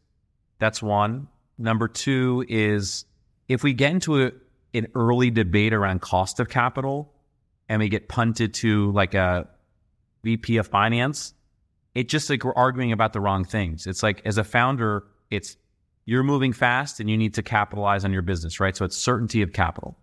That's 0.60 0.82
one. 0.82 1.28
Number 1.58 1.88
two 1.88 2.44
is 2.48 3.06
if 3.48 3.64
we 3.64 3.74
get 3.74 3.92
into 3.92 4.24
a, 4.24 4.32
an 4.74 4.88
early 4.96 5.30
debate 5.30 5.74
around 5.74 6.02
cost 6.02 6.40
of 6.40 6.50
capital 6.50 7.14
and 7.70 7.80
we 7.80 7.90
get 7.90 8.08
punted 8.08 8.54
to 8.56 8.92
like 8.94 9.14
a 9.14 9.48
VP 10.24 10.58
of 10.58 10.68
finance, 10.68 11.35
it 11.96 12.10
just 12.10 12.30
like 12.30 12.44
we're 12.44 12.54
arguing 12.54 12.92
about 12.92 13.14
the 13.14 13.22
wrong 13.22 13.46
things. 13.46 13.88
It's 13.88 14.04
like 14.04 14.22
as 14.26 14.38
a 14.38 14.44
founder, 14.44 15.06
it's 15.32 15.58
you're 16.04 16.24
moving 16.24 16.54
fast 16.54 17.00
and 17.00 17.10
you 17.10 17.18
need 17.18 17.34
to 17.36 17.42
capitalize 17.42 18.06
on 18.06 18.14
your 18.14 18.22
business, 18.22 18.60
right? 18.60 18.76
So 18.76 18.86
it's 18.86 18.98
certainty 18.98 19.42
of 19.42 19.54
capital. 19.54 19.98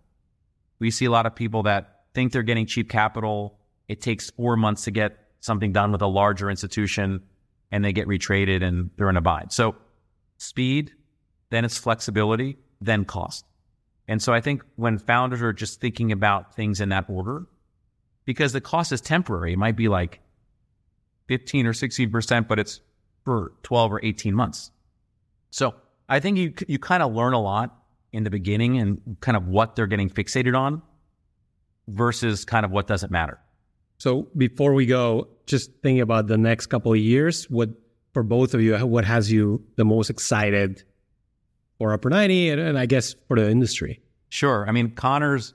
We 0.79 0.91
see 0.91 1.05
a 1.05 1.11
lot 1.11 1.25
of 1.25 1.35
people 1.35 1.63
that 1.63 2.01
think 2.13 2.33
they're 2.33 2.43
getting 2.43 2.65
cheap 2.65 2.89
capital. 2.89 3.57
It 3.87 4.01
takes 4.01 4.31
four 4.31 4.57
months 4.57 4.83
to 4.85 4.91
get 4.91 5.17
something 5.39 5.71
done 5.71 5.91
with 5.91 6.01
a 6.01 6.07
larger 6.07 6.49
institution 6.49 7.21
and 7.71 7.85
they 7.85 7.93
get 7.93 8.07
retraded 8.07 8.63
and 8.63 8.89
they're 8.97 9.09
in 9.09 9.17
a 9.17 9.21
bind. 9.21 9.51
So 9.51 9.75
speed, 10.37 10.91
then 11.51 11.63
it's 11.63 11.77
flexibility, 11.77 12.57
then 12.81 13.05
cost. 13.05 13.45
And 14.07 14.21
so 14.21 14.33
I 14.33 14.41
think 14.41 14.63
when 14.75 14.97
founders 14.97 15.41
are 15.41 15.53
just 15.53 15.79
thinking 15.79 16.11
about 16.11 16.55
things 16.55 16.81
in 16.81 16.89
that 16.89 17.05
order, 17.07 17.45
because 18.25 18.51
the 18.51 18.61
cost 18.61 18.91
is 18.91 18.99
temporary, 18.99 19.53
it 19.53 19.59
might 19.59 19.75
be 19.75 19.87
like 19.87 20.19
15 21.27 21.65
or 21.65 21.73
16%, 21.73 22.47
but 22.47 22.59
it's 22.59 22.81
for 23.23 23.53
12 23.63 23.93
or 23.93 23.99
18 24.03 24.33
months. 24.33 24.71
So 25.51 25.75
I 26.09 26.19
think 26.19 26.37
you, 26.37 26.53
you 26.67 26.79
kind 26.79 27.03
of 27.03 27.13
learn 27.13 27.33
a 27.33 27.41
lot 27.41 27.75
in 28.11 28.23
the 28.23 28.29
beginning 28.29 28.77
and 28.77 29.17
kind 29.21 29.37
of 29.37 29.47
what 29.47 29.75
they're 29.75 29.87
getting 29.87 30.09
fixated 30.09 30.57
on 30.57 30.81
versus 31.87 32.45
kind 32.45 32.65
of 32.65 32.71
what 32.71 32.87
doesn't 32.87 33.11
matter. 33.11 33.39
So 33.97 34.27
before 34.35 34.73
we 34.73 34.85
go, 34.85 35.27
just 35.45 35.71
thinking 35.81 36.01
about 36.01 36.27
the 36.27 36.37
next 36.37 36.67
couple 36.67 36.91
of 36.91 36.99
years, 36.99 37.49
what 37.49 37.69
for 38.13 38.23
both 38.23 38.53
of 38.53 38.61
you, 38.61 38.77
what 38.85 39.05
has 39.05 39.31
you 39.31 39.63
the 39.75 39.85
most 39.85 40.09
excited 40.09 40.83
for 41.77 41.97
Upper90 41.97 42.51
and, 42.51 42.61
and 42.61 42.77
I 42.77 42.85
guess 42.85 43.15
for 43.27 43.37
the 43.37 43.49
industry? 43.49 44.01
Sure. 44.29 44.65
I 44.67 44.71
mean, 44.71 44.91
Conor's 44.91 45.53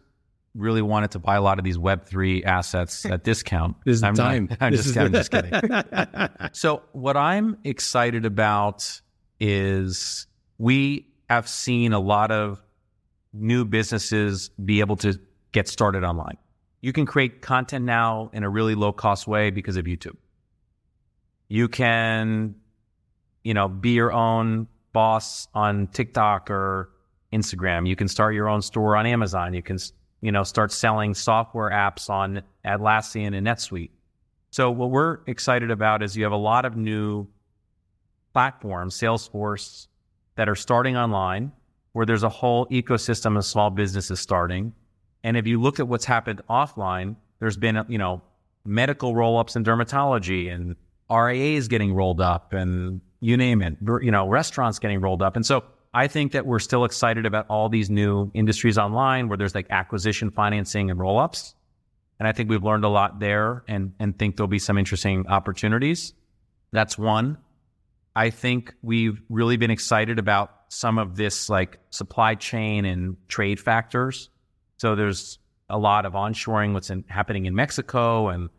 really 0.55 0.83
wanted 0.83 1.11
to 1.13 1.19
buy 1.19 1.37
a 1.37 1.43
lot 1.43 1.59
of 1.59 1.65
these 1.65 1.79
Web3 1.79 2.45
assets 2.45 3.05
at 3.07 3.25
discount. 3.25 3.77
this 3.85 3.97
is 3.97 4.03
I'm 4.03 4.15
time. 4.15 4.49
Not, 4.51 4.59
I'm, 4.63 4.73
this 4.73 4.85
just, 4.85 4.97
I'm 4.97 5.13
just 5.13 5.31
kidding. 5.31 5.53
so, 6.53 6.83
what 6.93 7.17
I'm 7.17 7.59
excited 7.65 8.25
about 8.25 9.01
is 9.41 10.27
we 10.59 11.07
have 11.29 11.49
seen 11.49 11.93
a 11.93 12.01
lot 12.01 12.31
of 12.31 12.63
new 13.33 13.65
businesses 13.65 14.51
be 14.65 14.81
able 14.81 14.97
to 14.97 15.19
get 15.53 15.69
started 15.69 16.05
online. 16.05 16.37
You 16.81 16.93
can 16.93 17.07
create 17.07 17.43
content 17.43 17.85
now 17.85 18.31
in 18.33 18.45
a 18.45 18.49
really 18.49 18.75
low 18.75 18.93
cost 18.93 19.27
way 19.27 19.51
because 19.51 19.77
of 19.77 19.85
YouTube. 19.85 20.17
You 21.49 21.69
can, 21.69 22.55
you 23.43 23.55
know, 23.55 23.69
be 23.69 23.91
your 23.91 24.13
own 24.13 24.69
boss 24.93 25.49
on 25.55 25.89
TikTok 25.89 26.51
or 26.51 26.91
Instagram. 27.33 27.89
You 27.89 27.97
can 27.97 28.09
start 28.09 28.35
your 28.35 28.49
own 28.49 28.63
store 28.63 28.97
on 28.97 29.07
Amazon. 29.07 29.55
You 29.55 29.63
can, 29.63 29.79
you 30.21 30.33
know, 30.33 30.43
start 30.43 30.73
selling 30.73 31.15
software 31.15 31.71
apps 31.71 32.11
on 32.11 32.43
Atlassian 32.65 33.37
and 33.37 33.47
NetSuite. 33.47 33.91
So 34.51 34.71
what 34.71 34.91
we're 34.91 35.19
excited 35.27 35.71
about 35.71 36.03
is 36.03 36.17
you 36.17 36.25
have 36.25 36.33
a 36.33 36.37
lot 36.37 36.65
of 36.65 36.77
new 36.77 37.29
platforms, 38.33 38.99
Salesforce, 38.99 39.87
that 40.37 40.49
are 40.49 40.55
starting 40.55 40.97
online, 40.97 41.53
where 41.93 42.07
there's 42.07 42.23
a 42.23 42.29
whole 42.29 42.67
ecosystem 42.67 43.37
of 43.37 43.45
small 43.45 43.71
businesses 43.71 44.21
starting. 44.21 44.73
And 45.25 45.37
if 45.37 45.47
you 45.47 45.61
look 45.61 45.81
at 45.81 45.89
what's 45.89 46.05
happened 46.05 46.41
offline, 46.49 47.17
there's 47.41 47.57
been, 47.57 47.85
you 47.89 47.99
know, 47.99 48.23
medical 48.65 49.15
roll-ups 49.15 49.57
in 49.57 49.65
dermatology 49.65 50.53
and 50.53 50.77
RIAs 51.11 51.69
getting 51.69 51.95
rolled 51.95 52.21
up 52.21 52.53
and 52.53 53.01
you 53.21 53.37
name 53.37 53.63
it, 53.63 53.77
you 54.03 54.11
know, 54.11 54.29
restaurants 54.29 54.79
getting 54.79 55.01
rolled 55.01 55.23
up. 55.23 55.37
And 55.37 55.45
so 55.45 55.65
I 55.95 56.07
think 56.07 56.33
that 56.33 56.47
we're 56.47 56.59
still 56.59 56.85
excited 56.85 57.27
about 57.27 57.47
all 57.49 57.69
these 57.69 57.89
new 57.89 58.31
industries 58.35 58.79
online 58.79 59.29
where 59.29 59.39
there's 59.39 59.55
like 59.55 59.67
acquisition 59.71 60.31
financing 60.31 60.91
and 60.91 61.01
roll-ups. 61.01 61.55
And 62.19 62.29
I 62.29 62.33
think 62.33 62.51
we've 62.51 62.65
learned 62.65 62.85
a 62.85 62.89
lot 62.89 63.21
there 63.21 63.65
and, 63.69 63.95
and 63.99 64.19
think 64.19 64.37
there'll 64.37 64.49
be 64.49 64.59
some 64.59 64.77
interesting 64.77 65.27
opportunities. 65.29 66.13
That's 66.73 66.99
one. 66.99 67.39
I 68.15 68.31
think 68.31 68.75
we've 68.83 69.21
really 69.29 69.57
been 69.57 69.71
excited 69.71 70.19
about 70.19 70.53
some 70.69 70.99
of 70.99 71.17
this 71.17 71.49
like 71.49 71.79
supply 71.91 72.35
chain 72.35 72.85
and 72.85 73.17
trade 73.29 73.61
factors. 73.61 74.29
So 74.77 74.95
there's 74.95 75.39
a 75.71 75.79
lot 75.79 76.05
of 76.05 76.15
onshoring, 76.15 76.73
what's 76.73 76.91
in, 76.91 77.05
happening 77.09 77.47
in 77.47 77.55
Mexico 77.55 78.29
and, 78.29 78.51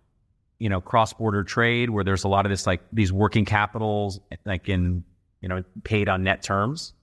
you 0.58 0.70
know, 0.70 0.82
cross 0.82 1.14
border 1.14 1.44
trade 1.44 1.90
where 1.90 2.04
there's 2.04 2.24
a 2.24 2.28
lot 2.28 2.46
of 2.46 2.50
this 2.50 2.66
like 2.66 2.82
these 2.92 3.12
working 3.12 3.46
capitals 3.46 4.20
like 4.46 4.70
in, 4.70 5.04
you 5.42 5.50
know, 5.50 5.64
paid 5.84 6.10
on 6.10 6.24
net 6.24 6.42
terms. 6.42 6.94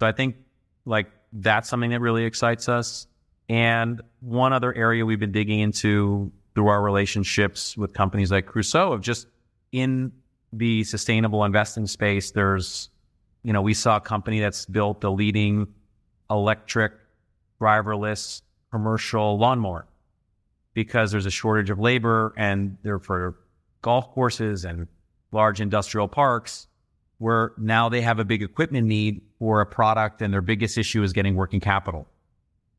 So 0.00 0.06
I 0.06 0.12
think 0.12 0.36
like 0.86 1.10
that's 1.32 1.68
something 1.68 1.90
that 1.90 2.00
really 2.00 2.24
excites 2.24 2.68
us. 2.68 3.06
And 3.48 4.00
one 4.20 4.52
other 4.52 4.74
area 4.74 5.04
we've 5.04 5.20
been 5.20 5.32
digging 5.32 5.60
into 5.60 6.32
through 6.54 6.68
our 6.68 6.82
relationships 6.82 7.76
with 7.76 7.92
companies 7.92 8.30
like 8.30 8.46
Crusoe 8.46 8.92
of 8.92 9.00
just 9.02 9.26
in 9.72 10.12
the 10.52 10.82
sustainable 10.84 11.44
investing 11.44 11.86
space, 11.86 12.30
there's, 12.32 12.88
you 13.44 13.52
know, 13.52 13.62
we 13.62 13.74
saw 13.74 13.96
a 13.96 14.00
company 14.00 14.40
that's 14.40 14.66
built 14.66 15.00
the 15.00 15.10
leading 15.10 15.66
electric 16.30 16.92
driverless 17.60 18.42
commercial 18.72 19.38
lawnmower. 19.38 19.86
because 20.72 21.10
there's 21.10 21.26
a 21.26 21.30
shortage 21.30 21.68
of 21.70 21.78
labor 21.78 22.32
and 22.36 22.78
they're 22.82 23.00
for 23.00 23.36
golf 23.82 24.08
courses 24.12 24.64
and 24.64 24.86
large 25.32 25.60
industrial 25.60 26.08
parks 26.08 26.68
where 27.20 27.52
now 27.58 27.90
they 27.90 28.00
have 28.00 28.18
a 28.18 28.24
big 28.24 28.42
equipment 28.42 28.86
need 28.86 29.20
for 29.38 29.60
a 29.60 29.66
product 29.66 30.22
and 30.22 30.32
their 30.32 30.40
biggest 30.40 30.78
issue 30.78 31.02
is 31.02 31.12
getting 31.12 31.36
working 31.36 31.60
capital. 31.60 32.08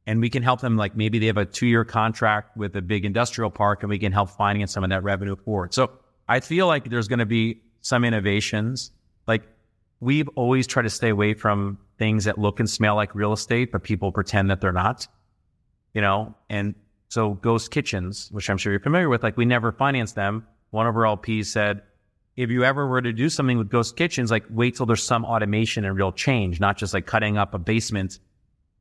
And 0.08 0.20
we 0.20 0.32
can 0.32 0.42
help 0.42 0.62
them, 0.62 0.78
like 0.78 0.96
maybe 0.96 1.20
they 1.20 1.28
have 1.28 1.38
a 1.38 1.46
two 1.46 1.68
year 1.68 1.86
contract 1.86 2.58
with 2.58 2.76
a 2.76 2.82
big 2.82 3.06
industrial 3.06 3.52
park 3.52 3.84
and 3.84 3.89
we 3.92 4.00
can 4.00 4.12
help 4.12 4.32
finance 4.32 4.72
some 4.72 4.84
of 4.84 4.89
that 4.89 5.04
revenue 5.04 5.36
forward. 5.36 5.76
So 5.76 5.92
I 6.28 6.39
feel 6.39 6.66
like 6.66 6.89
there's 6.89 7.08
going 7.08 7.20
to 7.20 7.26
be 7.28 7.62
some 7.82 8.04
innovations. 8.04 8.89
Like 9.28 9.44
we've 10.00 10.28
always 10.30 10.66
tried 10.66 10.84
to 10.84 10.89
stay 10.89 11.10
away 11.10 11.36
from 11.36 11.78
things 12.00 12.26
that 12.26 12.39
look 12.39 12.60
and 12.60 12.68
smell 12.68 12.96
like 12.96 13.14
real 13.14 13.34
estate, 13.34 13.72
but 13.72 13.84
people 13.84 14.12
pretend 14.12 14.50
that 14.50 14.60
they're 14.60 14.72
not, 14.72 15.08
you 15.94 16.02
know? 16.02 16.34
And 16.50 16.74
so 17.10 17.36
ghost 17.36 17.70
kitchens, 17.70 18.30
which 18.32 18.50
I'm 18.50 18.58
sure 18.58 18.74
you're 18.74 18.80
familiar 18.80 19.08
with, 19.08 19.22
like 19.22 19.38
we 19.38 19.46
never 19.46 19.72
financed 19.72 20.16
them. 20.16 20.48
One 20.72 20.88
of 20.88 20.98
our 20.98 21.04
LPs 21.04 21.46
said, 21.46 21.84
if 22.36 22.50
you 22.50 22.64
ever 22.64 22.88
were 22.88 23.02
to 23.02 23.14
do 23.14 23.30
something 23.30 23.58
with 23.58 23.70
ghost 23.70 23.96
kitchens, 23.96 24.32
like 24.32 24.46
wait 24.50 24.76
till 24.76 24.86
there's 24.86 25.04
some 25.04 25.26
automation 25.26 25.86
and 25.86 25.96
real 25.96 26.12
change, 26.12 26.60
not 26.60 26.78
just 26.78 26.94
like 26.94 27.06
cutting 27.06 27.38
up 27.38 27.54
a 27.54 27.60
basement 27.60 28.20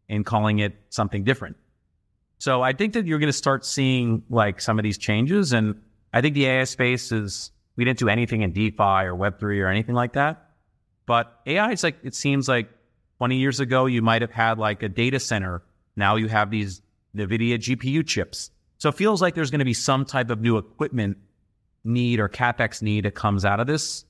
and 0.08 0.24
calling 0.24 0.58
it 0.58 0.74
something 0.88 1.24
different. 1.24 1.56
So 2.38 2.62
I 2.62 2.72
think 2.72 2.94
that 2.94 3.06
you're 3.06 3.18
going 3.18 3.28
to 3.28 3.32
start 3.32 3.64
seeing 3.66 4.22
like 4.30 4.60
some 4.60 4.78
of 4.78 4.82
these 4.82 4.98
changes. 4.98 5.52
And 5.52 5.80
I 6.12 6.20
think 6.20 6.34
the 6.34 6.46
AI 6.46 6.64
space 6.64 7.12
is, 7.12 7.50
we 7.76 7.84
didn't 7.84 7.98
do 7.98 8.08
anything 8.08 8.42
in 8.42 8.52
DeFi 8.52 8.78
or 8.78 9.14
Web3 9.14 9.62
or 9.62 9.68
anything 9.68 9.94
like 9.94 10.14
that. 10.14 10.50
But 11.06 11.40
AI, 11.46 11.72
it's 11.72 11.82
like, 11.82 11.98
it 12.02 12.14
seems 12.14 12.48
like 12.48 12.70
20 13.18 13.36
years 13.36 13.60
ago, 13.60 13.86
you 13.86 14.00
might 14.00 14.22
have 14.22 14.30
had 14.30 14.58
like 14.58 14.82
a 14.82 14.88
data 14.88 15.20
center. 15.20 15.62
Now 15.96 16.16
you 16.16 16.28
have 16.28 16.50
these 16.50 16.82
NVIDIA 17.16 17.58
GPU 17.58 18.06
chips. 18.06 18.50
So 18.78 18.88
it 18.88 18.94
feels 18.94 19.20
like 19.20 19.34
there's 19.34 19.50
going 19.50 19.58
to 19.60 19.64
be 19.64 19.74
some 19.74 20.04
type 20.04 20.30
of 20.30 20.40
new 20.40 20.56
equipment 20.56 21.18
need 21.84 22.20
or 22.20 22.28
capex 22.28 22.82
need 22.82 23.04
that 23.04 23.14
comes 23.14 23.44
out 23.44 23.60
of 23.60 23.66
this 23.66 24.04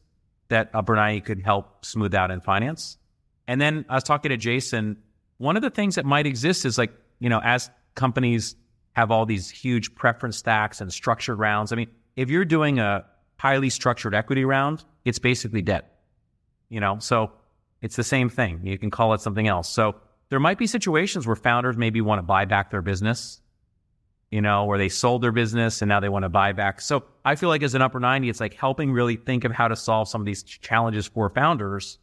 that 0.48 0.70
Upper 0.74 1.20
could 1.20 1.40
help 1.40 1.84
smooth 1.84 2.14
out 2.14 2.30
in 2.30 2.40
finance. 2.40 2.98
And 3.46 3.60
then 3.60 3.84
I 3.88 3.94
was 3.94 4.04
talking 4.04 4.30
to 4.30 4.36
Jason. 4.36 4.96
One 5.38 5.56
of 5.56 5.62
the 5.62 5.70
things 5.70 5.94
that 5.94 6.04
might 6.04 6.26
exist 6.26 6.64
is 6.64 6.76
like, 6.76 6.92
you 7.18 7.28
know, 7.28 7.40
as 7.42 7.70
companies 7.94 8.56
have 8.92 9.10
all 9.10 9.26
these 9.26 9.48
huge 9.48 9.94
preference 9.94 10.36
stacks 10.36 10.80
and 10.80 10.92
structured 10.92 11.38
rounds. 11.38 11.72
I 11.72 11.76
mean, 11.76 11.88
if 12.16 12.30
you're 12.30 12.44
doing 12.44 12.78
a 12.78 13.04
highly 13.38 13.70
structured 13.70 14.14
equity 14.14 14.44
round, 14.44 14.84
it's 15.04 15.18
basically 15.18 15.62
debt. 15.62 16.00
You 16.68 16.80
know, 16.80 16.98
so 16.98 17.32
it's 17.80 17.96
the 17.96 18.04
same 18.04 18.28
thing. 18.28 18.60
You 18.64 18.78
can 18.78 18.90
call 18.90 19.14
it 19.14 19.20
something 19.20 19.48
else. 19.48 19.68
So 19.68 19.96
there 20.28 20.40
might 20.40 20.58
be 20.58 20.66
situations 20.66 21.26
where 21.26 21.36
founders 21.36 21.76
maybe 21.76 22.00
want 22.00 22.18
to 22.18 22.22
buy 22.22 22.44
back 22.44 22.70
their 22.70 22.82
business, 22.82 23.39
you 24.31 24.41
know, 24.41 24.64
where 24.64 24.78
they 24.78 24.89
sold 24.89 25.22
their 25.22 25.33
business 25.33 25.83
and 25.83 25.89
now 25.89 26.01
they 26.01 26.09
want 26.09 26.24
to 26.24 26.28
buy 26.28 26.53
back. 26.53 26.81
So 26.81 27.05
I 27.24 27.35
feel 27.35 27.49
like 27.49 27.62
as 27.62 27.74
an 27.74 27.83
Upper90, 27.83 28.31
it's 28.31 28.41
like 28.41 28.55
helping 28.55 28.93
really 28.93 29.16
think 29.16 29.45
of 29.45 29.53
how 29.53 29.68
to 29.68 29.76
solve 29.76 30.09
some 30.09 30.20
of 30.20 30.26
these 30.26 30.43
challenges 30.43 31.07
for 31.07 31.31
founders 31.31 31.99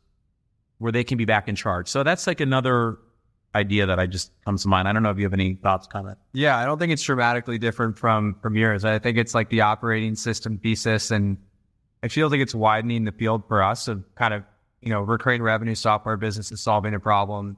where 0.80 0.92
they 0.92 1.04
can 1.04 1.18
be 1.18 1.26
back 1.26 1.48
in 1.48 1.56
charge. 1.56 1.88
So 1.88 2.04
that's 2.04 2.28
like 2.28 2.42
another 2.42 2.98
idea 3.56 3.86
that 3.86 4.00
I 4.00 4.06
just 4.06 4.32
comes 4.46 4.64
to 4.64 4.68
mind. 4.68 4.88
I 4.88 4.94
don't 4.94 5.04
know 5.04 5.10
if 5.10 5.18
you 5.18 5.24
have 5.24 5.34
any 5.34 5.56
thoughts, 5.56 5.88
comment. 5.88 6.18
Yeah, 6.34 6.58
I 6.58 6.66
don't 6.66 6.78
think 6.78 6.92
it's 6.92 7.02
dramatically 7.02 7.58
different 7.58 7.98
from 7.98 8.36
from 8.42 8.56
yours. 8.56 8.86
I 8.86 9.00
think 9.00 9.18
it's 9.18 9.34
like 9.34 9.50
the 9.50 9.62
operating 9.62 10.16
system 10.16 10.58
thesis 10.58 11.12
and 11.12 11.38
it 12.04 12.12
feels 12.12 12.32
like 12.32 12.42
it's 12.42 12.54
widening 12.54 13.06
the 13.06 13.12
field 13.12 13.48
for 13.48 13.64
us 13.64 13.88
of 13.88 14.04
kind 14.16 14.34
of 14.34 14.44
you 14.82 14.90
know, 14.90 15.02
recurring 15.02 15.42
revenue 15.42 15.76
software 15.76 16.18
business 16.18 16.52
is 16.52 16.62
solving 16.62 16.94
a 16.94 17.00
problem. 17.00 17.58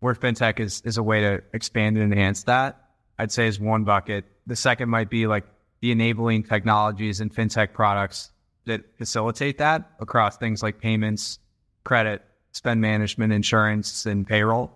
Where 0.00 0.14
fintech 0.14 0.60
is 0.60 0.82
is 0.84 0.98
a 0.98 1.02
way 1.02 1.20
to 1.20 1.42
expand 1.52 1.96
and 1.96 2.12
enhance 2.12 2.42
that. 2.44 2.83
I'd 3.18 3.32
say 3.32 3.46
is 3.46 3.60
one 3.60 3.84
bucket. 3.84 4.24
The 4.46 4.56
second 4.56 4.88
might 4.88 5.10
be 5.10 5.26
like 5.26 5.44
the 5.80 5.92
enabling 5.92 6.44
technologies 6.44 7.20
and 7.20 7.34
fintech 7.34 7.72
products 7.72 8.30
that 8.66 8.82
facilitate 8.96 9.58
that 9.58 9.90
across 10.00 10.36
things 10.36 10.62
like 10.62 10.80
payments, 10.80 11.38
credit, 11.84 12.22
spend 12.52 12.80
management, 12.80 13.32
insurance, 13.32 14.06
and 14.06 14.26
payroll. 14.26 14.70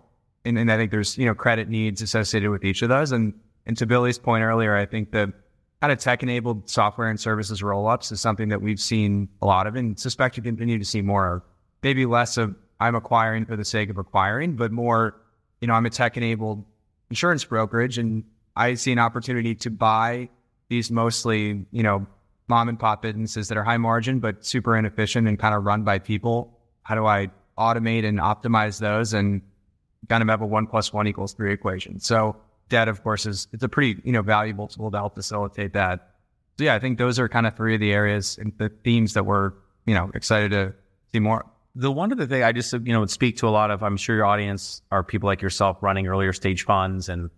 And, 0.45 0.57
and 0.57 0.71
I 0.71 0.77
think 0.77 0.91
there's 0.91 1.17
you 1.17 1.25
know 1.25 1.35
credit 1.35 1.69
needs 1.69 2.01
associated 2.01 2.49
with 2.49 2.63
each 2.63 2.81
of 2.81 2.89
those. 2.89 3.11
And 3.11 3.33
and 3.65 3.77
to 3.77 3.85
Billy's 3.85 4.17
point 4.17 4.43
earlier, 4.43 4.75
I 4.75 4.85
think 4.85 5.11
the 5.11 5.33
kind 5.81 5.93
of 5.93 5.99
tech 5.99 6.23
enabled 6.23 6.69
software 6.69 7.09
and 7.09 7.19
services 7.19 7.63
roll 7.63 7.87
ups 7.87 8.11
is 8.11 8.19
something 8.19 8.49
that 8.49 8.61
we've 8.61 8.79
seen 8.79 9.29
a 9.41 9.45
lot 9.45 9.65
of 9.65 9.75
and 9.75 9.97
suspect 9.99 10.35
to 10.35 10.41
continue 10.41 10.77
to 10.77 10.85
see 10.85 11.01
more 11.01 11.35
of 11.35 11.41
maybe 11.83 12.05
less 12.05 12.37
of 12.37 12.55
I'm 12.79 12.95
acquiring 12.95 13.45
for 13.45 13.55
the 13.55 13.65
sake 13.65 13.89
of 13.89 13.97
acquiring, 13.97 14.55
but 14.55 14.71
more, 14.71 15.21
you 15.61 15.67
know, 15.67 15.73
I'm 15.73 15.85
a 15.85 15.89
tech 15.89 16.17
enabled 16.17 16.63
insurance 17.09 17.43
brokerage 17.43 17.97
and 17.97 18.23
I 18.55 18.73
see 18.73 18.91
an 18.91 18.99
opportunity 18.99 19.55
to 19.55 19.69
buy 19.69 20.29
these 20.69 20.91
mostly, 20.91 21.65
you 21.71 21.83
know, 21.83 22.05
mom 22.47 22.67
and 22.69 22.79
pop 22.79 23.01
businesses 23.01 23.47
that 23.47 23.57
are 23.57 23.63
high 23.63 23.77
margin, 23.77 24.19
but 24.19 24.45
super 24.45 24.75
inefficient 24.75 25.27
and 25.27 25.37
kind 25.37 25.55
of 25.55 25.63
run 25.63 25.83
by 25.83 25.99
people. 25.99 26.59
How 26.83 26.95
do 26.95 27.05
I 27.05 27.29
automate 27.57 28.05
and 28.05 28.19
optimize 28.19 28.79
those 28.79 29.13
and 29.13 29.41
kind 30.07 30.21
of 30.21 30.29
have 30.29 30.41
a 30.41 30.45
one 30.45 30.67
plus 30.67 30.91
one 30.91 31.07
equals 31.07 31.33
three 31.33 31.53
equation? 31.53 31.99
So 31.99 32.35
debt, 32.69 32.87
of 32.87 33.03
course, 33.03 33.25
is 33.25 33.47
it's 33.53 33.63
a 33.63 33.69
pretty, 33.69 34.01
you 34.03 34.11
know, 34.11 34.21
valuable 34.21 34.67
tool 34.67 34.91
to 34.91 34.97
help 34.97 35.15
facilitate 35.15 35.73
that. 35.73 36.15
So 36.57 36.65
yeah, 36.65 36.75
I 36.75 36.79
think 36.79 36.97
those 36.97 37.19
are 37.19 37.29
kind 37.29 37.47
of 37.47 37.55
three 37.55 37.75
of 37.75 37.79
the 37.79 37.93
areas 37.93 38.37
and 38.37 38.51
the 38.57 38.69
themes 38.83 39.13
that 39.13 39.25
we're, 39.25 39.53
you 39.85 39.93
know, 39.93 40.11
excited 40.13 40.51
to 40.51 40.73
see 41.11 41.19
more 41.19 41.45
the 41.75 41.91
one 41.91 42.11
other 42.11 42.25
thing 42.25 42.43
I 42.43 42.51
just 42.51 42.73
you 42.73 42.93
know 42.93 43.01
would 43.01 43.11
speak 43.11 43.37
to 43.37 43.47
a 43.47 43.49
lot 43.49 43.71
of 43.71 43.83
I'm 43.83 43.97
sure 43.97 44.15
your 44.15 44.25
audience 44.25 44.81
are 44.91 45.03
people 45.03 45.27
like 45.27 45.41
yourself 45.41 45.77
running 45.81 46.07
earlier 46.07 46.33
stage 46.33 46.63
funds 46.63 47.09
and 47.09 47.29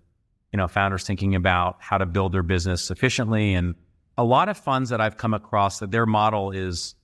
you 0.52 0.58
know 0.58 0.68
founders 0.68 1.04
thinking 1.06 1.36
about 1.36 1.78
how 1.80 1.98
to 1.98 2.06
build 2.06 2.32
their 2.32 2.44
business 2.44 2.92
efficiently 2.92 3.54
and 3.54 3.76
a 4.18 4.24
lot 4.24 4.50
of 4.50 4.58
funds 4.58 4.90
that 4.90 5.02
I've 5.02 5.18
come 5.18 5.34
across 5.34 5.80
that 5.80 5.92
their 5.92 6.06
model 6.06 6.52
is 6.52 6.96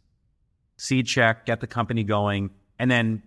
seed 0.77 1.07
check, 1.07 1.45
get 1.45 1.59
the 1.59 1.67
company 1.67 2.03
going, 2.03 2.51
and 2.79 2.89
then 2.89 3.23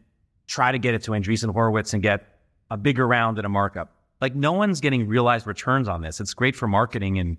try 0.46 0.72
to 0.72 0.78
get 0.78 0.94
it 0.94 1.02
to 1.04 1.12
Andreessen 1.12 1.52
Horowitz 1.52 1.92
and 1.92 2.02
get 2.02 2.38
a 2.70 2.76
bigger 2.76 3.06
round 3.06 3.38
and 3.38 3.46
a 3.46 3.48
markup. 3.48 3.92
Like 4.20 4.34
no 4.34 4.52
one's 4.52 4.80
getting 4.80 5.08
realized 5.08 5.46
returns 5.46 5.88
on 5.88 6.02
this. 6.02 6.20
It's 6.20 6.34
great 6.34 6.54
for 6.54 6.68
marketing 6.68 7.18
and 7.18 7.36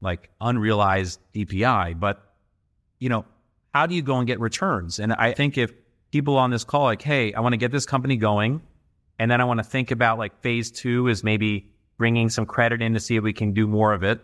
like 0.00 0.30
unrealized 0.40 1.20
DPI, 1.34 1.98
but 1.98 2.34
you 2.98 3.08
know, 3.08 3.24
how 3.74 3.86
do 3.86 3.94
you 3.94 4.02
go 4.02 4.16
and 4.18 4.26
get 4.26 4.38
returns? 4.38 5.00
And 5.00 5.12
I 5.12 5.32
think 5.32 5.58
if 5.58 5.72
people 6.12 6.38
on 6.38 6.50
this 6.50 6.62
call, 6.62 6.84
like, 6.84 7.02
hey, 7.02 7.34
I 7.34 7.40
want 7.40 7.54
to 7.54 7.56
get 7.56 7.72
this 7.72 7.84
company 7.84 8.16
going, 8.16 8.62
and 9.18 9.28
then 9.28 9.40
I 9.40 9.44
want 9.44 9.58
to 9.58 9.64
think 9.64 9.90
about 9.90 10.16
like 10.16 10.40
phase 10.40 10.70
two 10.70 11.08
is 11.08 11.24
maybe 11.24 11.68
bringing 11.98 12.28
some 12.30 12.46
credit 12.46 12.80
in 12.80 12.94
to 12.94 13.00
see 13.00 13.16
if 13.16 13.24
we 13.24 13.32
can 13.32 13.52
do 13.52 13.66
more 13.66 13.92
of 13.92 14.04
it. 14.04 14.20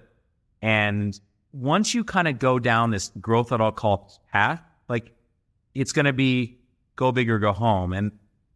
And 0.62 1.18
once 1.52 1.94
you 1.94 2.04
kind 2.04 2.28
of 2.28 2.38
go 2.38 2.60
down 2.60 2.90
this 2.90 3.10
growth 3.20 3.48
that 3.48 3.60
I'll 3.60 3.72
call 3.72 4.12
path, 4.32 4.62
like 4.88 5.12
it's 5.74 5.92
going 5.92 6.06
to 6.06 6.12
be 6.12 6.58
go 6.94 7.10
big 7.10 7.28
or 7.28 7.40
go 7.40 7.52
home. 7.52 7.92
And 7.92 8.12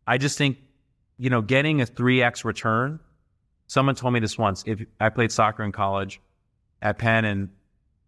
I 0.06 0.18
just 0.18 0.38
think, 0.38 0.58
you 1.18 1.28
know, 1.28 1.42
getting 1.42 1.80
a 1.80 1.86
3x 1.86 2.44
return, 2.44 3.00
someone 3.66 3.96
told 3.96 4.14
me 4.14 4.20
this 4.20 4.38
once. 4.38 4.62
If 4.64 4.84
I 5.00 5.08
played 5.08 5.32
soccer 5.32 5.64
in 5.64 5.72
college 5.72 6.20
at 6.82 6.98
Penn 6.98 7.24
and 7.24 7.48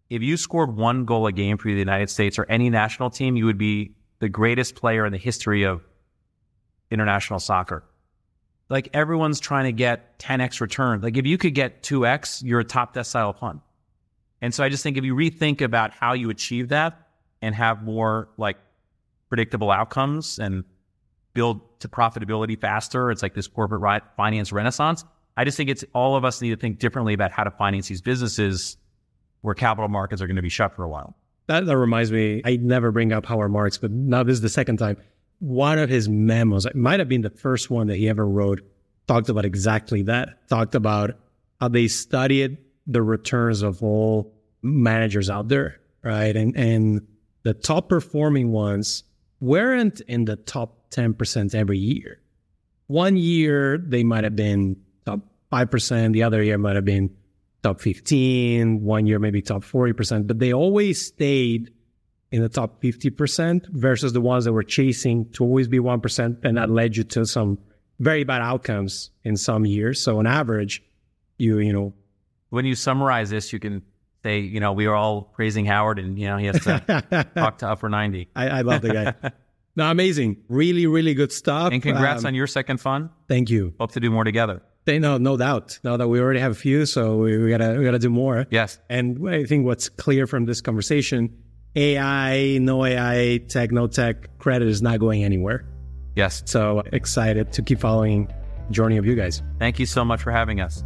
if 0.09 0.21
you 0.21 0.37
scored 0.37 0.75
one 0.75 1.05
goal 1.05 1.27
a 1.27 1.31
game 1.31 1.57
for 1.57 1.67
the 1.67 1.77
United 1.77 2.09
States 2.09 2.39
or 2.39 2.45
any 2.49 2.69
national 2.69 3.09
team, 3.09 3.35
you 3.35 3.45
would 3.45 3.57
be 3.57 3.95
the 4.19 4.29
greatest 4.29 4.75
player 4.75 5.05
in 5.05 5.11
the 5.11 5.17
history 5.17 5.63
of 5.63 5.81
international 6.89 7.39
soccer. 7.39 7.83
Like 8.69 8.89
everyone's 8.93 9.39
trying 9.39 9.65
to 9.65 9.71
get 9.71 10.19
10x 10.19 10.59
return. 10.61 11.01
Like 11.01 11.17
if 11.17 11.25
you 11.25 11.37
could 11.37 11.53
get 11.53 11.83
2x, 11.83 12.43
you're 12.43 12.59
a 12.59 12.65
top 12.65 12.93
decile 12.93 13.37
fund. 13.37 13.61
And 14.41 14.53
so 14.53 14.63
I 14.63 14.69
just 14.69 14.83
think 14.83 14.97
if 14.97 15.03
you 15.03 15.15
rethink 15.15 15.61
about 15.61 15.91
how 15.91 16.13
you 16.13 16.29
achieve 16.29 16.69
that 16.69 17.07
and 17.41 17.55
have 17.55 17.83
more 17.83 18.29
like 18.37 18.57
predictable 19.29 19.71
outcomes 19.71 20.39
and 20.39 20.63
build 21.33 21.79
to 21.79 21.87
profitability 21.87 22.59
faster, 22.59 23.11
it's 23.11 23.21
like 23.21 23.33
this 23.33 23.47
corporate 23.47 24.03
finance 24.15 24.51
renaissance. 24.51 25.05
I 25.37 25.43
just 25.43 25.57
think 25.57 25.69
it's 25.69 25.85
all 25.93 26.15
of 26.15 26.25
us 26.25 26.41
need 26.41 26.49
to 26.49 26.55
think 26.55 26.79
differently 26.79 27.13
about 27.13 27.31
how 27.31 27.43
to 27.43 27.51
finance 27.51 27.87
these 27.87 28.01
businesses 28.01 28.77
where 29.47 29.55
capital 29.55 29.87
markets 29.87 30.21
are 30.21 30.27
going 30.27 30.35
to 30.35 30.41
be 30.41 30.49
shut 30.49 30.75
for 30.75 30.83
a 30.83 30.89
while. 30.89 31.15
That, 31.47 31.65
that 31.65 31.77
reminds 31.77 32.11
me, 32.11 32.41
I 32.43 32.57
never 32.57 32.91
bring 32.91 33.13
up 33.13 33.25
Howard 33.25 33.49
Marks, 33.49 33.77
but 33.77 33.91
now 33.91 34.21
this 34.23 34.33
is 34.33 34.41
the 34.41 34.49
second 34.49 34.75
time. 34.75 34.97
One 35.39 35.79
of 35.79 35.89
his 35.89 36.09
memos, 36.09 36.65
it 36.65 36.75
might 36.75 36.99
have 36.99 37.07
been 37.07 37.21
the 37.21 37.29
first 37.29 37.69
one 37.69 37.87
that 37.87 37.95
he 37.95 38.09
ever 38.09 38.27
wrote, 38.27 38.61
talked 39.07 39.29
about 39.29 39.45
exactly 39.45 40.01
that, 40.01 40.49
talked 40.49 40.75
about 40.75 41.17
how 41.61 41.69
they 41.69 41.87
studied 41.87 42.57
the 42.87 43.01
returns 43.01 43.61
of 43.61 43.81
all 43.81 44.33
managers 44.61 45.29
out 45.29 45.47
there, 45.47 45.79
right? 46.03 46.35
And, 46.35 46.57
and 46.57 47.07
the 47.43 47.53
top 47.53 47.87
performing 47.87 48.51
ones 48.51 49.05
weren't 49.39 50.01
in 50.01 50.25
the 50.25 50.35
top 50.35 50.91
10% 50.91 51.55
every 51.55 51.77
year. 51.77 52.19
One 52.87 53.15
year, 53.15 53.77
they 53.77 54.03
might 54.03 54.25
have 54.25 54.35
been 54.35 54.81
top 55.05 55.21
5%. 55.53 56.11
The 56.11 56.23
other 56.23 56.43
year 56.43 56.57
might 56.57 56.75
have 56.75 56.83
been 56.83 57.15
top 57.63 57.81
15, 57.81 58.83
one 58.83 59.05
year 59.05 59.19
maybe 59.19 59.41
top 59.41 59.63
40%, 59.63 60.27
but 60.27 60.39
they 60.39 60.53
always 60.53 61.05
stayed 61.05 61.71
in 62.31 62.41
the 62.41 62.49
top 62.49 62.81
50% 62.81 63.67
versus 63.69 64.13
the 64.13 64.21
ones 64.21 64.45
that 64.45 64.53
were 64.53 64.63
chasing 64.63 65.29
to 65.31 65.43
always 65.43 65.67
be 65.67 65.79
1%. 65.79 66.43
And 66.43 66.57
that 66.57 66.69
led 66.69 66.97
you 66.97 67.03
to 67.05 67.25
some 67.25 67.57
very 67.99 68.23
bad 68.23 68.41
outcomes 68.41 69.11
in 69.23 69.37
some 69.37 69.65
years. 69.65 70.01
So 70.01 70.19
on 70.19 70.27
average, 70.27 70.83
you, 71.37 71.59
you 71.59 71.73
know, 71.73 71.93
when 72.49 72.65
you 72.65 72.75
summarize 72.75 73.29
this, 73.29 73.51
you 73.53 73.59
can 73.59 73.81
say, 74.23 74.39
you 74.39 74.59
know, 74.59 74.73
we 74.73 74.85
are 74.85 74.95
all 74.95 75.21
praising 75.21 75.65
Howard, 75.65 75.99
and 75.99 76.17
you 76.17 76.27
know, 76.27 76.37
he 76.37 76.47
has 76.47 76.59
to 76.63 76.79
talk 77.35 77.57
to 77.59 77.65
Upper90. 77.65 78.27
I, 78.35 78.49
I 78.49 78.61
love 78.61 78.81
the 78.81 78.93
guy. 78.93 79.31
no, 79.75 79.89
amazing. 79.89 80.37
Really, 80.47 80.87
really 80.87 81.13
good 81.13 81.31
stuff. 81.31 81.71
And 81.71 81.81
congrats 81.81 82.23
um, 82.23 82.27
on 82.27 82.35
your 82.35 82.47
second 82.47 82.79
fund. 82.79 83.09
Thank 83.27 83.49
you. 83.49 83.73
Hope 83.79 83.91
to 83.93 83.99
do 83.99 84.09
more 84.09 84.23
together. 84.23 84.61
They, 84.87 84.99
no, 84.99 85.17
no 85.17 85.35
doubt. 85.35 85.79
Now 85.83 85.97
that 85.97 86.07
we 86.07 86.21
already 86.21 86.39
have 86.39 86.53
a 86.53 86.55
few, 86.55 86.85
so 86.85 87.17
we, 87.17 87.37
we 87.37 87.49
gotta 87.49 87.75
we 87.77 87.83
gotta 87.83 87.99
do 87.99 88.09
more. 88.09 88.47
Yes. 88.49 88.79
And 88.89 89.27
I 89.27 89.43
think 89.43 89.65
what's 89.65 89.89
clear 89.89 90.25
from 90.27 90.45
this 90.45 90.61
conversation, 90.61 91.43
AI, 91.75 92.57
no 92.59 92.85
AI, 92.85 93.41
tech, 93.49 93.73
no 93.73 93.87
tech, 93.87 94.37
credit 94.37 94.69
is 94.69 94.81
not 94.81 95.01
going 95.01 95.25
anywhere. 95.25 95.65
Yes. 96.15 96.41
So 96.45 96.83
excited 96.93 97.51
to 97.51 97.61
keep 97.63 97.81
following 97.81 98.33
journey 98.71 98.95
of 98.95 99.05
you 99.05 99.13
guys. 99.15 99.43
Thank 99.59 99.77
you 99.77 99.85
so 99.85 100.05
much 100.05 100.21
for 100.21 100.31
having 100.31 100.61
us. 100.61 100.85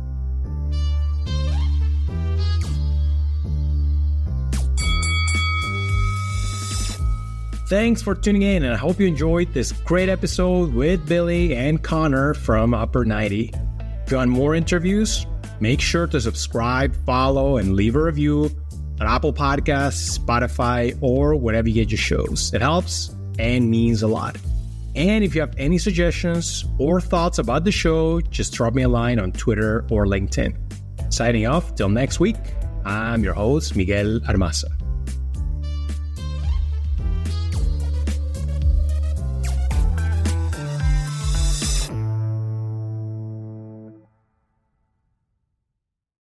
Thanks 7.68 8.02
for 8.02 8.16
tuning 8.16 8.42
in, 8.42 8.64
and 8.64 8.74
I 8.74 8.78
hope 8.78 9.00
you 9.00 9.06
enjoyed 9.06 9.54
this 9.54 9.72
great 9.72 10.10
episode 10.10 10.74
with 10.74 11.08
Billy 11.08 11.56
and 11.56 11.82
Conor 11.82 12.34
from 12.34 12.72
Upper90. 12.72 13.71
If 14.12 14.16
you 14.16 14.18
want 14.18 14.32
more 14.32 14.56
interviews, 14.56 15.26
make 15.62 15.80
sure 15.80 16.06
to 16.06 16.20
subscribe, 16.20 16.94
follow, 17.06 17.56
and 17.56 17.78
leave 17.78 17.96
a 17.96 18.04
review 18.04 18.52
on 19.00 19.08
Apple 19.08 19.32
Podcasts, 19.32 20.20
Spotify, 20.20 20.98
or 21.00 21.38
wherever 21.38 21.70
you 21.70 21.76
get 21.76 21.92
your 21.92 21.98
shows. 21.98 22.54
It 22.54 22.62
helps 22.62 23.16
and 23.40 23.72
means 23.72 24.04
a 24.04 24.10
lot. 24.10 24.36
And 24.98 25.24
if 25.24 25.34
you 25.34 25.40
have 25.40 25.54
any 25.58 25.78
suggestions 25.78 26.66
or 26.78 27.00
thoughts 27.00 27.40
about 27.40 27.64
the 27.64 27.72
show, 27.72 28.20
just 28.20 28.54
drop 28.54 28.74
me 28.74 28.82
a 28.82 28.90
line 28.90 29.18
on 29.18 29.32
Twitter 29.32 29.86
or 29.90 30.06
LinkedIn. 30.06 30.58
Signing 31.08 31.48
off, 31.48 31.76
till 31.76 31.88
next 31.88 32.20
week, 32.20 32.36
I'm 32.84 33.24
your 33.24 33.34
host, 33.34 33.78
Miguel 33.78 34.20
Armaza. 34.28 34.81